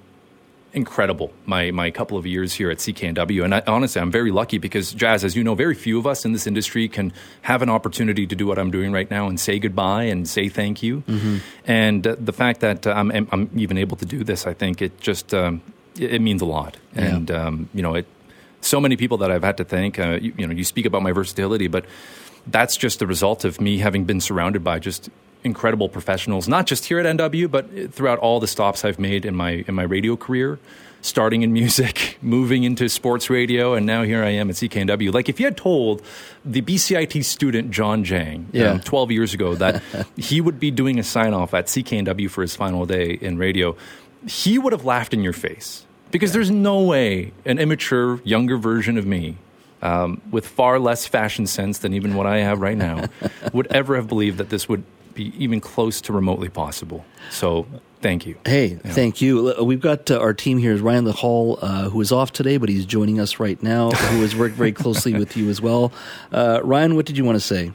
incredible 0.76 1.32
my 1.46 1.70
my 1.70 1.90
couple 1.90 2.18
of 2.18 2.26
years 2.26 2.52
here 2.52 2.70
at 2.70 2.76
CKNW 2.76 3.42
and 3.42 3.54
I, 3.54 3.62
honestly 3.66 3.98
I'm 3.98 4.10
very 4.10 4.30
lucky 4.30 4.58
because 4.58 4.92
Jas 4.92 5.24
as 5.24 5.34
you 5.34 5.42
know 5.42 5.54
very 5.54 5.74
few 5.74 5.98
of 5.98 6.06
us 6.06 6.26
in 6.26 6.34
this 6.34 6.46
industry 6.46 6.86
can 6.86 7.14
have 7.40 7.62
an 7.62 7.70
opportunity 7.70 8.26
to 8.26 8.36
do 8.36 8.46
what 8.46 8.58
I'm 8.58 8.70
doing 8.70 8.92
right 8.92 9.10
now 9.10 9.26
and 9.26 9.40
say 9.40 9.58
goodbye 9.58 10.04
and 10.04 10.28
say 10.28 10.50
thank 10.50 10.82
you 10.82 11.00
mm-hmm. 11.08 11.38
and 11.66 12.06
uh, 12.06 12.16
the 12.18 12.32
fact 12.32 12.60
that 12.60 12.86
uh, 12.86 12.90
I'm, 12.90 13.10
I'm 13.32 13.50
even 13.56 13.78
able 13.78 13.96
to 13.96 14.04
do 14.04 14.22
this 14.22 14.46
I 14.46 14.52
think 14.52 14.82
it 14.82 15.00
just 15.00 15.32
um, 15.32 15.62
it, 15.98 16.20
means 16.20 16.42
a 16.42 16.46
lot 16.46 16.76
and 16.94 17.30
yeah. 17.30 17.46
um, 17.46 17.68
you 17.74 17.82
know 17.82 17.94
it 17.94 18.06
so 18.60 18.80
many 18.80 18.96
people 18.96 19.18
that 19.18 19.30
I've 19.30 19.44
had 19.44 19.56
to 19.58 19.64
thank 19.64 19.98
uh, 19.98 20.18
you, 20.20 20.34
you 20.36 20.46
know 20.46 20.52
you 20.52 20.64
speak 20.64 20.86
about 20.86 21.02
my 21.02 21.12
versatility 21.12 21.68
but 21.68 21.84
that's 22.46 22.76
just 22.76 22.98
the 22.98 23.06
result 23.06 23.44
of 23.44 23.60
me 23.60 23.78
having 23.78 24.04
been 24.04 24.20
surrounded 24.20 24.62
by 24.62 24.78
just 24.78 25.10
incredible 25.46 25.88
professionals, 25.88 26.48
not 26.48 26.66
just 26.66 26.84
here 26.84 26.98
at 26.98 27.06
NW, 27.16 27.50
but 27.50 27.94
throughout 27.94 28.18
all 28.18 28.40
the 28.40 28.46
stops 28.46 28.84
I've 28.84 28.98
made 28.98 29.24
in 29.24 29.34
my 29.34 29.64
in 29.66 29.74
my 29.74 29.84
radio 29.84 30.16
career. 30.16 30.58
Starting 31.02 31.42
in 31.42 31.52
music, 31.52 32.18
moving 32.22 32.64
into 32.64 32.88
sports 32.88 33.30
radio, 33.30 33.74
and 33.74 33.86
now 33.86 34.02
here 34.02 34.24
I 34.24 34.30
am 34.30 34.50
at 34.50 34.56
CKNW. 34.56 35.14
Like 35.14 35.28
if 35.28 35.38
you 35.38 35.46
had 35.46 35.56
told 35.56 36.02
the 36.44 36.62
BCIT 36.62 37.24
student 37.24 37.70
Jawn 37.70 38.02
Jang, 38.02 38.48
yeah. 38.50 38.70
um, 38.70 38.80
12 38.80 39.12
years 39.12 39.32
ago, 39.32 39.54
that 39.54 39.84
he 40.16 40.40
would 40.40 40.58
be 40.58 40.72
doing 40.72 40.98
a 40.98 41.04
sign 41.04 41.32
off 41.32 41.54
at 41.54 41.66
CKNW 41.66 42.28
for 42.28 42.42
his 42.42 42.56
final 42.56 42.86
day 42.86 43.18
in 43.20 43.38
radio, 43.38 43.76
he 44.26 44.58
would 44.58 44.72
have 44.72 44.84
laughed 44.84 45.14
in 45.14 45.22
your 45.22 45.32
face 45.32 45.86
because 46.10 46.30
yeah. 46.30 46.34
there's 46.34 46.50
no 46.50 46.82
way 46.82 47.32
an 47.44 47.58
immature, 47.58 48.20
younger 48.24 48.56
version 48.56 48.98
of 48.98 49.06
me 49.06 49.36
um, 49.82 50.20
with 50.30 50.46
far 50.46 50.78
less 50.78 51.06
fashion 51.06 51.46
sense 51.46 51.78
than 51.78 51.94
even 51.94 52.14
what 52.14 52.26
I 52.26 52.38
have 52.38 52.60
right 52.60 52.76
now 52.76 53.04
would 53.52 53.66
ever 53.68 53.96
have 53.96 54.08
believed 54.08 54.38
that 54.38 54.50
this 54.50 54.68
would 54.68 54.84
be 55.14 55.32
even 55.42 55.60
close 55.60 56.00
to 56.02 56.12
remotely 56.12 56.48
possible. 56.48 57.04
So 57.30 57.66
thank 58.02 58.26
you. 58.26 58.36
Hey, 58.44 58.78
yeah. 58.84 58.92
thank 58.92 59.20
you. 59.20 59.54
We've 59.62 59.80
got 59.80 60.10
uh, 60.10 60.18
our 60.18 60.34
team 60.34 60.58
here 60.58 60.72
is 60.72 60.80
Ryan 60.80 61.04
the 61.04 61.12
Hall, 61.12 61.58
uh, 61.62 61.88
who 61.88 62.00
is 62.00 62.12
off 62.12 62.32
today, 62.32 62.58
but 62.58 62.68
he's 62.68 62.84
joining 62.84 63.18
us 63.18 63.40
right 63.40 63.60
now, 63.62 63.90
who 63.92 64.20
has 64.22 64.36
worked 64.36 64.54
very 64.54 64.72
closely 64.72 65.14
with 65.14 65.36
you 65.36 65.48
as 65.48 65.60
well. 65.60 65.92
Uh, 66.32 66.60
Ryan, 66.62 66.96
what 66.96 67.06
did 67.06 67.16
you 67.16 67.24
want 67.24 67.36
to 67.36 67.40
say? 67.40 67.72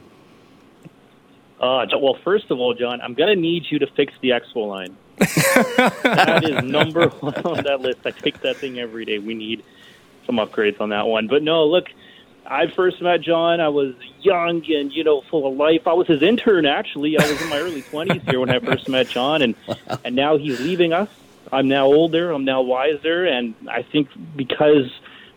Uh, 1.60 1.86
well, 2.00 2.18
first 2.24 2.50
of 2.50 2.58
all, 2.58 2.74
Jawn, 2.74 3.00
I'm 3.00 3.14
going 3.14 3.34
to 3.34 3.40
need 3.40 3.64
you 3.70 3.78
to 3.80 3.86
fix 3.86 4.12
the 4.20 4.30
Expo 4.30 4.66
line. 4.66 4.96
that 5.18 6.42
is 6.44 6.64
number 6.64 7.08
one 7.20 7.34
on 7.34 7.64
that 7.64 7.80
list. 7.80 8.00
I 8.04 8.10
take 8.10 8.40
that 8.40 8.56
thing 8.56 8.78
every 8.78 9.04
day. 9.04 9.18
We 9.18 9.34
need 9.34 9.64
some 10.26 10.36
upgrades 10.36 10.80
on 10.80 10.90
that 10.90 11.06
one. 11.06 11.26
But 11.26 11.42
no, 11.42 11.66
look, 11.66 11.88
I 12.46 12.66
first 12.68 13.00
met 13.00 13.20
Jawn. 13.20 13.60
I 13.60 13.68
was 13.68 13.94
young 14.20 14.62
and 14.70 14.92
you 14.92 15.04
know 15.04 15.20
full 15.22 15.46
of 15.46 15.56
life. 15.56 15.86
I 15.86 15.92
was 15.92 16.06
his 16.06 16.22
intern 16.22 16.66
actually. 16.66 17.18
I 17.18 17.30
was 17.30 17.40
in 17.40 17.48
my 17.48 17.58
early 17.58 17.82
twenties 17.82 18.22
here 18.22 18.40
when 18.40 18.50
I 18.50 18.58
first 18.58 18.88
met 18.88 19.08
Jawn, 19.08 19.42
and 19.42 19.54
and 20.04 20.16
now 20.16 20.36
he's 20.36 20.60
leaving 20.60 20.92
us. 20.92 21.08
I'm 21.52 21.68
now 21.68 21.86
older. 21.86 22.30
I'm 22.32 22.44
now 22.44 22.62
wiser, 22.62 23.26
and 23.26 23.54
I 23.68 23.82
think 23.82 24.08
because 24.36 24.90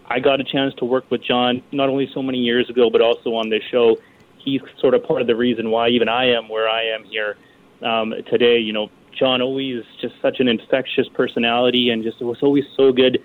I 0.08 0.20
got 0.20 0.40
a 0.40 0.44
chance 0.44 0.74
to 0.76 0.86
work 0.86 1.10
with 1.10 1.22
Jawn 1.24 1.62
not 1.72 1.90
only 1.90 2.10
so 2.14 2.22
many 2.22 2.40
years 2.40 2.70
ago, 2.70 2.90
but 2.90 3.02
also 3.02 3.36
on 3.36 3.50
this 3.50 3.64
show, 3.64 3.98
he's 4.38 4.62
sort 4.80 4.94
of 4.94 5.04
part 5.04 5.22
of 5.22 5.28
the 5.28 5.36
reason 5.36 5.72
why 5.72 5.90
even 5.90 6.08
I 6.08 6.30
am 6.32 6.48
where 6.48 6.70
I 6.70 6.84
am 6.86 7.04
here 7.04 7.38
um, 7.82 8.14
today. 8.30 8.60
You 8.60 8.74
know, 8.74 8.90
Jawn 9.16 9.42
always 9.42 9.84
just 10.02 10.16
such 10.22 10.40
an 10.40 10.48
infectious 10.48 11.08
personality, 11.10 11.90
and 11.90 12.04
just 12.04 12.22
it 12.22 12.26
was 12.26 12.42
always 12.42 12.66
so 12.76 12.92
good 12.92 13.24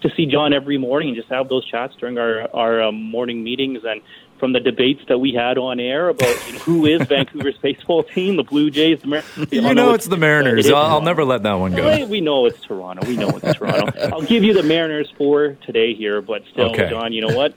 to 0.00 0.10
see 0.16 0.26
Jawn 0.26 0.52
every 0.52 0.78
morning 0.78 1.08
and 1.08 1.16
just 1.16 1.28
have 1.28 1.48
those 1.48 1.66
chats 1.66 1.94
during 1.96 2.18
our 2.18 2.48
our 2.54 2.82
um, 2.82 3.02
morning 3.02 3.42
meetings 3.42 3.80
and 3.84 4.00
from 4.38 4.52
the 4.52 4.60
debates 4.60 5.02
that 5.08 5.18
we 5.18 5.32
had 5.32 5.58
on 5.58 5.80
air 5.80 6.08
about 6.08 6.46
you 6.46 6.52
know, 6.52 6.58
who 6.60 6.86
is 6.86 7.02
Vancouver's 7.08 7.58
baseball 7.58 8.04
team, 8.04 8.36
the 8.36 8.44
Blue 8.44 8.70
Jays, 8.70 9.00
the 9.00 9.08
Mariners. 9.08 9.52
You 9.52 9.60
know, 9.60 9.72
know 9.72 9.94
it's, 9.94 10.04
it's, 10.04 10.10
the 10.10 10.16
Mariners. 10.16 10.66
It 10.66 10.74
I'll, 10.74 10.86
I'll, 10.86 11.00
never 11.00 11.24
let 11.24 11.42
that 11.42 11.54
one 11.54 11.74
go. 11.74 12.06
We 12.06 12.20
know 12.20 12.46
it's 12.46 12.60
Toronto. 12.62 13.06
We 13.06 13.16
know 13.16 13.30
it's 13.30 13.58
Toronto. 13.58 13.92
I'll 14.12 14.22
give 14.22 14.44
you 14.44 14.54
the 14.54 14.62
Mariners 14.62 15.12
for 15.18 15.54
today 15.66 15.94
here, 15.94 16.22
but 16.22 16.44
still, 16.52 16.70
okay. 16.70 16.88
Jawn, 16.88 17.12
you 17.12 17.20
know 17.26 17.36
what? 17.36 17.54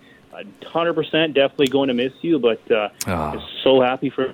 hundred 0.65 0.93
percent, 0.93 1.33
definitely 1.33 1.67
going 1.67 1.89
to 1.89 1.93
miss 1.93 2.13
you, 2.21 2.39
but 2.39 2.59
uh, 2.71 2.89
oh. 3.07 3.47
so 3.63 3.81
happy 3.81 4.09
for 4.09 4.33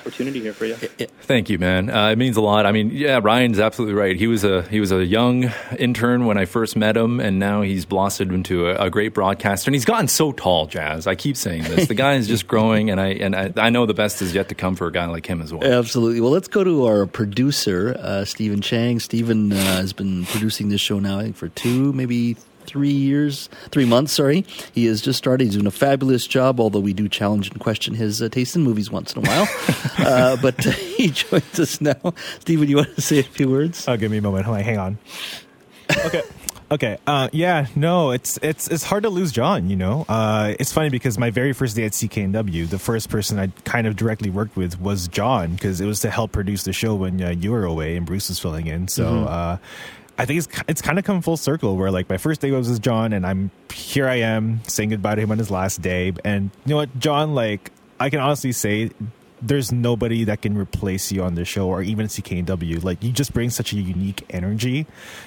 opportunity 0.00 0.40
here 0.40 0.52
for 0.52 0.66
you. 0.66 0.74
Thank 0.74 1.50
you, 1.50 1.58
man. 1.58 1.90
Uh, 1.90 2.10
it 2.10 2.18
means 2.18 2.36
a 2.36 2.40
lot. 2.40 2.66
I 2.66 2.72
mean, 2.72 2.90
yeah, 2.90 3.20
Ryan's 3.22 3.58
absolutely 3.58 3.94
right. 3.94 4.16
He 4.16 4.26
was 4.26 4.44
a 4.44 4.62
he 4.62 4.80
was 4.80 4.92
a 4.92 5.04
young 5.04 5.50
intern 5.78 6.26
when 6.26 6.38
I 6.38 6.44
first 6.44 6.76
met 6.76 6.96
him, 6.96 7.20
and 7.20 7.38
now 7.38 7.62
he's 7.62 7.84
blossomed 7.84 8.32
into 8.32 8.68
a, 8.68 8.86
a 8.86 8.90
great 8.90 9.14
broadcaster. 9.14 9.68
And 9.68 9.74
he's 9.74 9.84
gotten 9.84 10.08
so 10.08 10.32
tall, 10.32 10.66
Jas. 10.66 11.06
I 11.06 11.14
keep 11.14 11.36
saying 11.36 11.64
this. 11.64 11.88
The 11.88 11.94
guy 11.94 12.14
is 12.14 12.28
just 12.28 12.46
growing, 12.46 12.90
and 12.90 13.00
I 13.00 13.08
and 13.08 13.36
I, 13.36 13.52
I, 13.56 13.70
know 13.70 13.86
the 13.86 13.94
best 13.94 14.22
is 14.22 14.34
yet 14.34 14.48
to 14.48 14.54
come 14.54 14.76
for 14.76 14.86
a 14.86 14.92
guy 14.92 15.06
like 15.06 15.26
him 15.26 15.40
as 15.42 15.52
well. 15.52 15.64
Absolutely. 15.64 16.20
Well, 16.20 16.30
let's 16.30 16.48
go 16.48 16.64
to 16.64 16.86
our 16.86 17.06
producer, 17.06 17.96
uh, 17.98 18.24
Steven 18.24 18.60
Chang. 18.60 19.00
Steven 19.00 19.52
uh, 19.52 19.56
has 19.56 19.92
been 19.92 20.24
producing 20.26 20.68
this 20.68 20.80
show 20.80 20.98
now, 20.98 21.18
I 21.18 21.22
think, 21.24 21.36
for 21.36 21.48
two, 21.48 21.92
maybe 21.92 22.36
three 22.70 22.90
years, 22.90 23.48
three 23.70 23.84
months, 23.84 24.12
sorry. 24.12 24.46
He 24.72 24.86
has 24.86 25.02
just 25.02 25.18
started. 25.18 25.44
He's 25.44 25.54
doing 25.54 25.66
a 25.66 25.72
fabulous 25.72 26.26
job, 26.26 26.60
although 26.60 26.80
we 26.80 26.92
do 26.92 27.08
challenge 27.08 27.50
and 27.50 27.58
question 27.60 27.94
his 27.94 28.22
uh, 28.22 28.28
taste 28.28 28.54
in 28.54 28.62
movies 28.62 28.90
once 28.90 29.12
in 29.14 29.26
a 29.26 29.28
while. 29.28 29.48
uh, 29.98 30.36
but 30.40 30.66
uh, 30.66 30.70
he 30.96 31.08
joins 31.08 31.58
us 31.58 31.80
now. 31.80 32.14
Steven, 32.40 32.68
you 32.68 32.76
want 32.76 32.94
to 32.94 33.00
say 33.00 33.18
a 33.18 33.24
few 33.24 33.50
words? 33.50 33.86
Oh, 33.88 33.96
give 33.96 34.10
me 34.10 34.18
a 34.18 34.22
moment. 34.22 34.46
Hang 34.46 34.78
on. 34.78 34.98
Okay. 36.06 36.22
Okay. 36.72 36.98
Uh, 37.04 37.28
yeah. 37.32 37.66
No, 37.74 38.12
it's 38.12 38.38
it's 38.42 38.68
it's 38.68 38.84
hard 38.84 39.02
to 39.02 39.10
lose 39.10 39.32
Jawn. 39.32 39.68
You 39.68 39.76
know, 39.76 40.04
uh, 40.08 40.54
it's 40.60 40.72
funny 40.72 40.88
because 40.88 41.18
my 41.18 41.30
very 41.30 41.52
first 41.52 41.74
day 41.74 41.84
at 41.84 41.92
CKNW, 41.92 42.68
the 42.68 42.78
first 42.78 43.08
person 43.08 43.40
I 43.40 43.48
kind 43.64 43.88
of 43.88 43.96
directly 43.96 44.30
worked 44.30 44.56
with 44.56 44.80
was 44.80 45.08
Jawn 45.08 45.54
because 45.54 45.80
it 45.80 45.86
was 45.86 45.98
to 46.00 46.10
help 46.10 46.30
produce 46.30 46.62
the 46.62 46.72
show 46.72 46.94
when 46.94 47.20
uh, 47.20 47.30
you 47.30 47.50
were 47.50 47.64
away 47.64 47.96
and 47.96 48.06
Bruce 48.06 48.28
was 48.28 48.38
filling 48.38 48.68
in. 48.68 48.86
So. 48.88 49.04
Mm-hmm. 49.04 49.64
I 50.20 50.26
think 50.26 50.36
it's 50.36 50.48
it's 50.68 50.82
kind 50.82 50.98
of 50.98 51.04
come 51.06 51.22
full 51.22 51.38
circle 51.38 51.78
where 51.78 51.90
like 51.90 52.10
my 52.10 52.18
first 52.18 52.42
day 52.42 52.50
was 52.50 52.68
with 52.68 52.82
Jawn 52.82 53.14
and 53.14 53.26
I'm 53.26 53.50
here 53.72 54.06
I 54.06 54.16
am 54.16 54.62
saying 54.64 54.90
goodbye 54.90 55.14
to 55.14 55.20
him 55.22 55.30
on 55.30 55.38
his 55.38 55.50
last 55.50 55.80
day 55.80 56.12
and 56.26 56.50
you 56.66 56.70
know 56.70 56.76
what 56.76 56.98
Jawn 56.98 57.34
like 57.34 57.72
I 57.98 58.10
can 58.10 58.20
honestly 58.20 58.52
say 58.52 58.90
there's 59.40 59.72
nobody 59.72 60.24
that 60.24 60.42
can 60.42 60.58
replace 60.58 61.10
you 61.10 61.22
on 61.22 61.36
the 61.36 61.46
show 61.46 61.68
or 61.68 61.82
even 61.82 62.06
CKNW. 62.06 62.84
Like 62.84 63.02
you 63.02 63.12
just 63.12 63.32
bring 63.32 63.48
such 63.48 63.72
a 63.72 63.76
unique 63.76 64.26
energy 64.28 64.86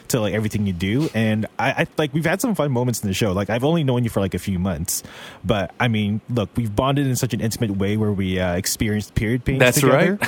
to 0.09 0.19
like 0.19 0.35
everything 0.35 0.67
you 0.67 0.73
do. 0.73 1.09
And 1.15 1.47
I, 1.57 1.71
I, 1.71 1.87
like 1.97 2.13
we've 2.13 2.25
had 2.25 2.39
some 2.39 2.53
fun 2.53 2.71
moments 2.71 3.01
in 3.01 3.07
the 3.07 3.15
show. 3.15 3.31
Like 3.31 3.49
I've 3.49 3.63
only 3.63 3.83
known 3.83 4.03
you 4.03 4.11
for 4.11 4.19
like 4.19 4.35
a 4.35 4.39
few 4.39 4.59
months, 4.59 5.01
but 5.43 5.73
I 5.79 5.87
mean, 5.87 6.21
look, 6.29 6.51
we've 6.55 6.75
bonded 6.75 7.07
in 7.07 7.15
such 7.15 7.33
an 7.33 7.41
intimate 7.41 7.71
way 7.71 7.97
where 7.97 8.11
we 8.11 8.39
uh, 8.39 8.53
experienced 8.53 9.15
period 9.15 9.43
pain. 9.43 9.57
That's 9.57 9.79
together. 9.79 10.19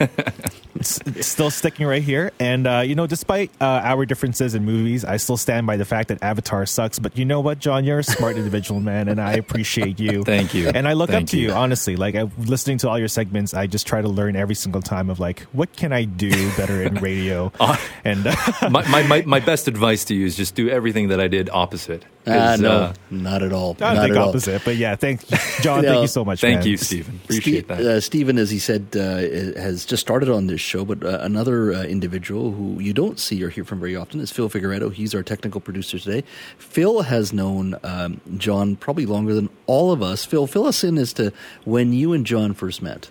right. 0.00 0.30
still 0.82 1.50
sticking 1.50 1.86
right 1.86 2.02
here. 2.02 2.32
And 2.38 2.66
uh, 2.66 2.82
you 2.84 2.94
know, 2.94 3.06
despite 3.06 3.50
uh, 3.60 3.80
our 3.84 4.06
differences 4.06 4.54
in 4.54 4.64
movies, 4.64 5.04
I 5.04 5.16
still 5.16 5.36
stand 5.36 5.66
by 5.66 5.76
the 5.76 5.84
fact 5.84 6.08
that 6.08 6.22
Avatar 6.22 6.66
sucks. 6.66 6.98
But 6.98 7.16
you 7.16 7.24
know 7.24 7.40
what, 7.40 7.58
Jawn, 7.58 7.84
you're 7.84 8.00
a 8.00 8.04
smart 8.04 8.36
individual, 8.38 8.80
man, 8.80 9.08
and 9.08 9.20
I 9.20 9.34
appreciate 9.34 9.98
you. 9.98 10.24
Thank 10.24 10.54
you. 10.54 10.68
And 10.68 10.88
I 10.88 10.94
look 10.94 11.10
Thank 11.10 11.24
up 11.24 11.30
to 11.30 11.38
you. 11.38 11.48
you. 11.48 11.54
honestly. 11.54 11.96
Like 11.96 12.14
I, 12.14 12.22
listening 12.38 12.78
to 12.78 12.88
all 12.88 12.98
your 12.98 13.08
segments, 13.08 13.54
I 13.54 13.66
just 13.66 13.86
try 13.86 14.02
to 14.02 14.08
learn 14.08 14.36
every 14.36 14.54
single 14.54 14.82
time 14.82 15.10
of 15.10 15.20
like, 15.20 15.40
what 15.52 15.74
can 15.76 15.92
I 15.92 16.04
do 16.04 16.30
better 16.56 16.82
in 16.82 16.96
radio? 16.96 17.52
and 18.04 18.26
uh, 18.26 18.34
my, 18.70 18.86
my, 18.88 19.02
my, 19.06 19.22
my 19.22 19.40
best 19.40 19.68
advice 19.68 20.04
to 20.06 20.14
you 20.14 20.26
is 20.26 20.36
just 20.36 20.54
do 20.54 20.68
everything 20.68 21.08
that 21.08 21.20
I 21.20 21.28
did 21.28 21.50
opposite. 21.50 22.04
'Cause, 22.26 22.60
no, 22.60 22.70
uh, 22.70 22.92
not 23.10 23.42
at 23.44 23.52
all. 23.52 23.76
I 23.80 23.94
not 23.94 24.02
think 24.02 24.16
at 24.16 24.20
all. 24.20 24.28
opposite. 24.30 24.62
But 24.64 24.76
yeah, 24.76 24.96
thank 24.96 25.26
Jawn. 25.60 25.82
No, 25.82 25.88
thank 25.90 26.02
you 26.02 26.08
so 26.08 26.24
much. 26.24 26.40
thank 26.40 26.58
man. 26.60 26.66
you, 26.68 26.76
Steven. 26.76 27.20
Appreciate 27.24 27.64
Ste- 27.64 27.68
that. 27.68 27.80
Uh, 27.80 28.00
Steven, 28.00 28.36
as 28.38 28.50
he 28.50 28.58
said, 28.58 28.88
uh, 28.96 29.00
has 29.60 29.84
just 29.84 30.00
started 30.00 30.28
on 30.28 30.48
this 30.48 30.60
show, 30.60 30.84
but 30.84 31.04
uh, 31.04 31.18
another 31.22 31.72
uh, 31.72 31.82
individual 31.84 32.50
who 32.52 32.80
you 32.80 32.92
don't 32.92 33.20
see 33.20 33.42
or 33.44 33.48
hear 33.48 33.64
from 33.64 33.78
very 33.78 33.94
often 33.94 34.18
is 34.20 34.32
Phil 34.32 34.48
Figueredo. 34.50 34.92
He's 34.92 35.14
our 35.14 35.22
technical 35.22 35.60
producer 35.60 35.98
today. 36.00 36.24
Phil 36.58 37.02
has 37.02 37.32
known 37.32 37.76
um, 37.84 38.20
Jawn 38.36 38.74
probably 38.76 39.06
longer 39.06 39.32
than 39.32 39.48
all 39.66 39.92
of 39.92 40.02
us. 40.02 40.24
Phil, 40.24 40.46
fill 40.48 40.66
us 40.66 40.82
in 40.82 40.98
as 40.98 41.12
to 41.14 41.32
when 41.64 41.92
you 41.92 42.12
and 42.12 42.26
Jawn 42.26 42.54
first 42.54 42.82
met. 42.82 43.08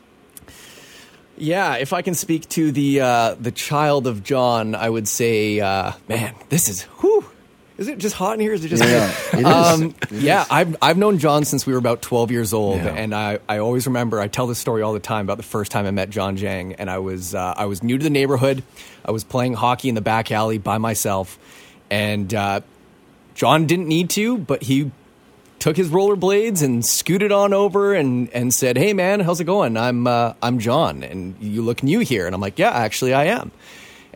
Yeah, 1.37 1.75
if 1.75 1.91
I 1.93 2.01
can 2.01 2.13
speak 2.15 2.47
to 2.49 2.71
the 2.71 3.01
uh, 3.01 3.35
the 3.39 3.51
child 3.51 4.07
of 4.07 4.23
Jawn, 4.23 4.73
I 4.73 4.89
would 4.89 5.07
say, 5.07 5.59
uh, 5.59 5.91
man, 6.07 6.33
this 6.49 6.69
is 6.69 6.83
whew. 7.01 7.25
Is 7.77 7.87
it 7.89 7.97
just 7.97 8.15
hot 8.15 8.35
in 8.35 8.39
here? 8.39 8.53
Is 8.53 8.63
it 8.63 8.69
just 8.69 8.83
Yeah. 8.83 9.47
Um, 9.47 9.93
It 10.03 10.11
yeah. 10.11 10.45
I've 10.49 10.75
I've 10.81 10.97
known 10.97 11.17
Jawn 11.17 11.43
since 11.43 11.65
we 11.67 11.73
were 11.73 11.79
about 11.79 12.01
twelve 12.01 12.31
years 12.31 12.53
old, 12.53 12.77
Yeah. 12.77 12.87
and 12.95 13.13
I, 13.13 13.39
I 13.49 13.57
always 13.57 13.85
remember 13.85 14.19
I 14.21 14.27
tell 14.29 14.47
this 14.47 14.59
story 14.59 14.81
all 14.81 14.93
the 14.93 14.99
time 15.01 15.25
about 15.25 15.37
the 15.37 15.43
first 15.43 15.71
time 15.71 15.85
I 15.85 15.91
met 15.91 16.09
Jawn 16.09 16.37
Jang, 16.37 16.73
and 16.75 16.89
I 16.89 16.99
was 16.99 17.35
uh, 17.35 17.53
I 17.57 17.65
was 17.65 17.83
new 17.83 17.97
to 17.97 18.03
the 18.03 18.09
neighborhood, 18.09 18.63
I 19.03 19.11
was 19.11 19.23
playing 19.25 19.55
hockey 19.55 19.89
in 19.89 19.95
the 19.95 20.01
back 20.01 20.31
alley 20.31 20.57
by 20.57 20.77
myself, 20.77 21.37
and 21.89 22.33
uh, 22.33 22.61
Jawn 23.35 23.65
didn't 23.67 23.87
need 23.89 24.09
to, 24.11 24.37
but 24.37 24.63
he 24.63 24.91
took 25.59 25.75
his 25.75 25.89
rollerblades 25.89 26.61
and 26.63 26.85
scooted 26.85 27.31
on 27.31 27.53
over 27.53 27.93
and, 27.93 28.29
and 28.29 28.53
said, 28.53 28.77
"Hey 28.77 28.93
man, 28.93 29.19
how's 29.19 29.41
it 29.41 29.45
going? 29.45 29.75
I'm 29.75 30.07
uh, 30.07 30.33
I'm 30.41 30.59
Jawn, 30.59 31.03
and 31.03 31.35
you 31.41 31.61
look 31.61 31.83
new 31.83 31.99
here." 31.99 32.25
And 32.25 32.33
I'm 32.33 32.39
like, 32.41 32.57
"Yeah, 32.57 32.69
actually, 32.71 33.13
I 33.13 33.25
am." 33.25 33.51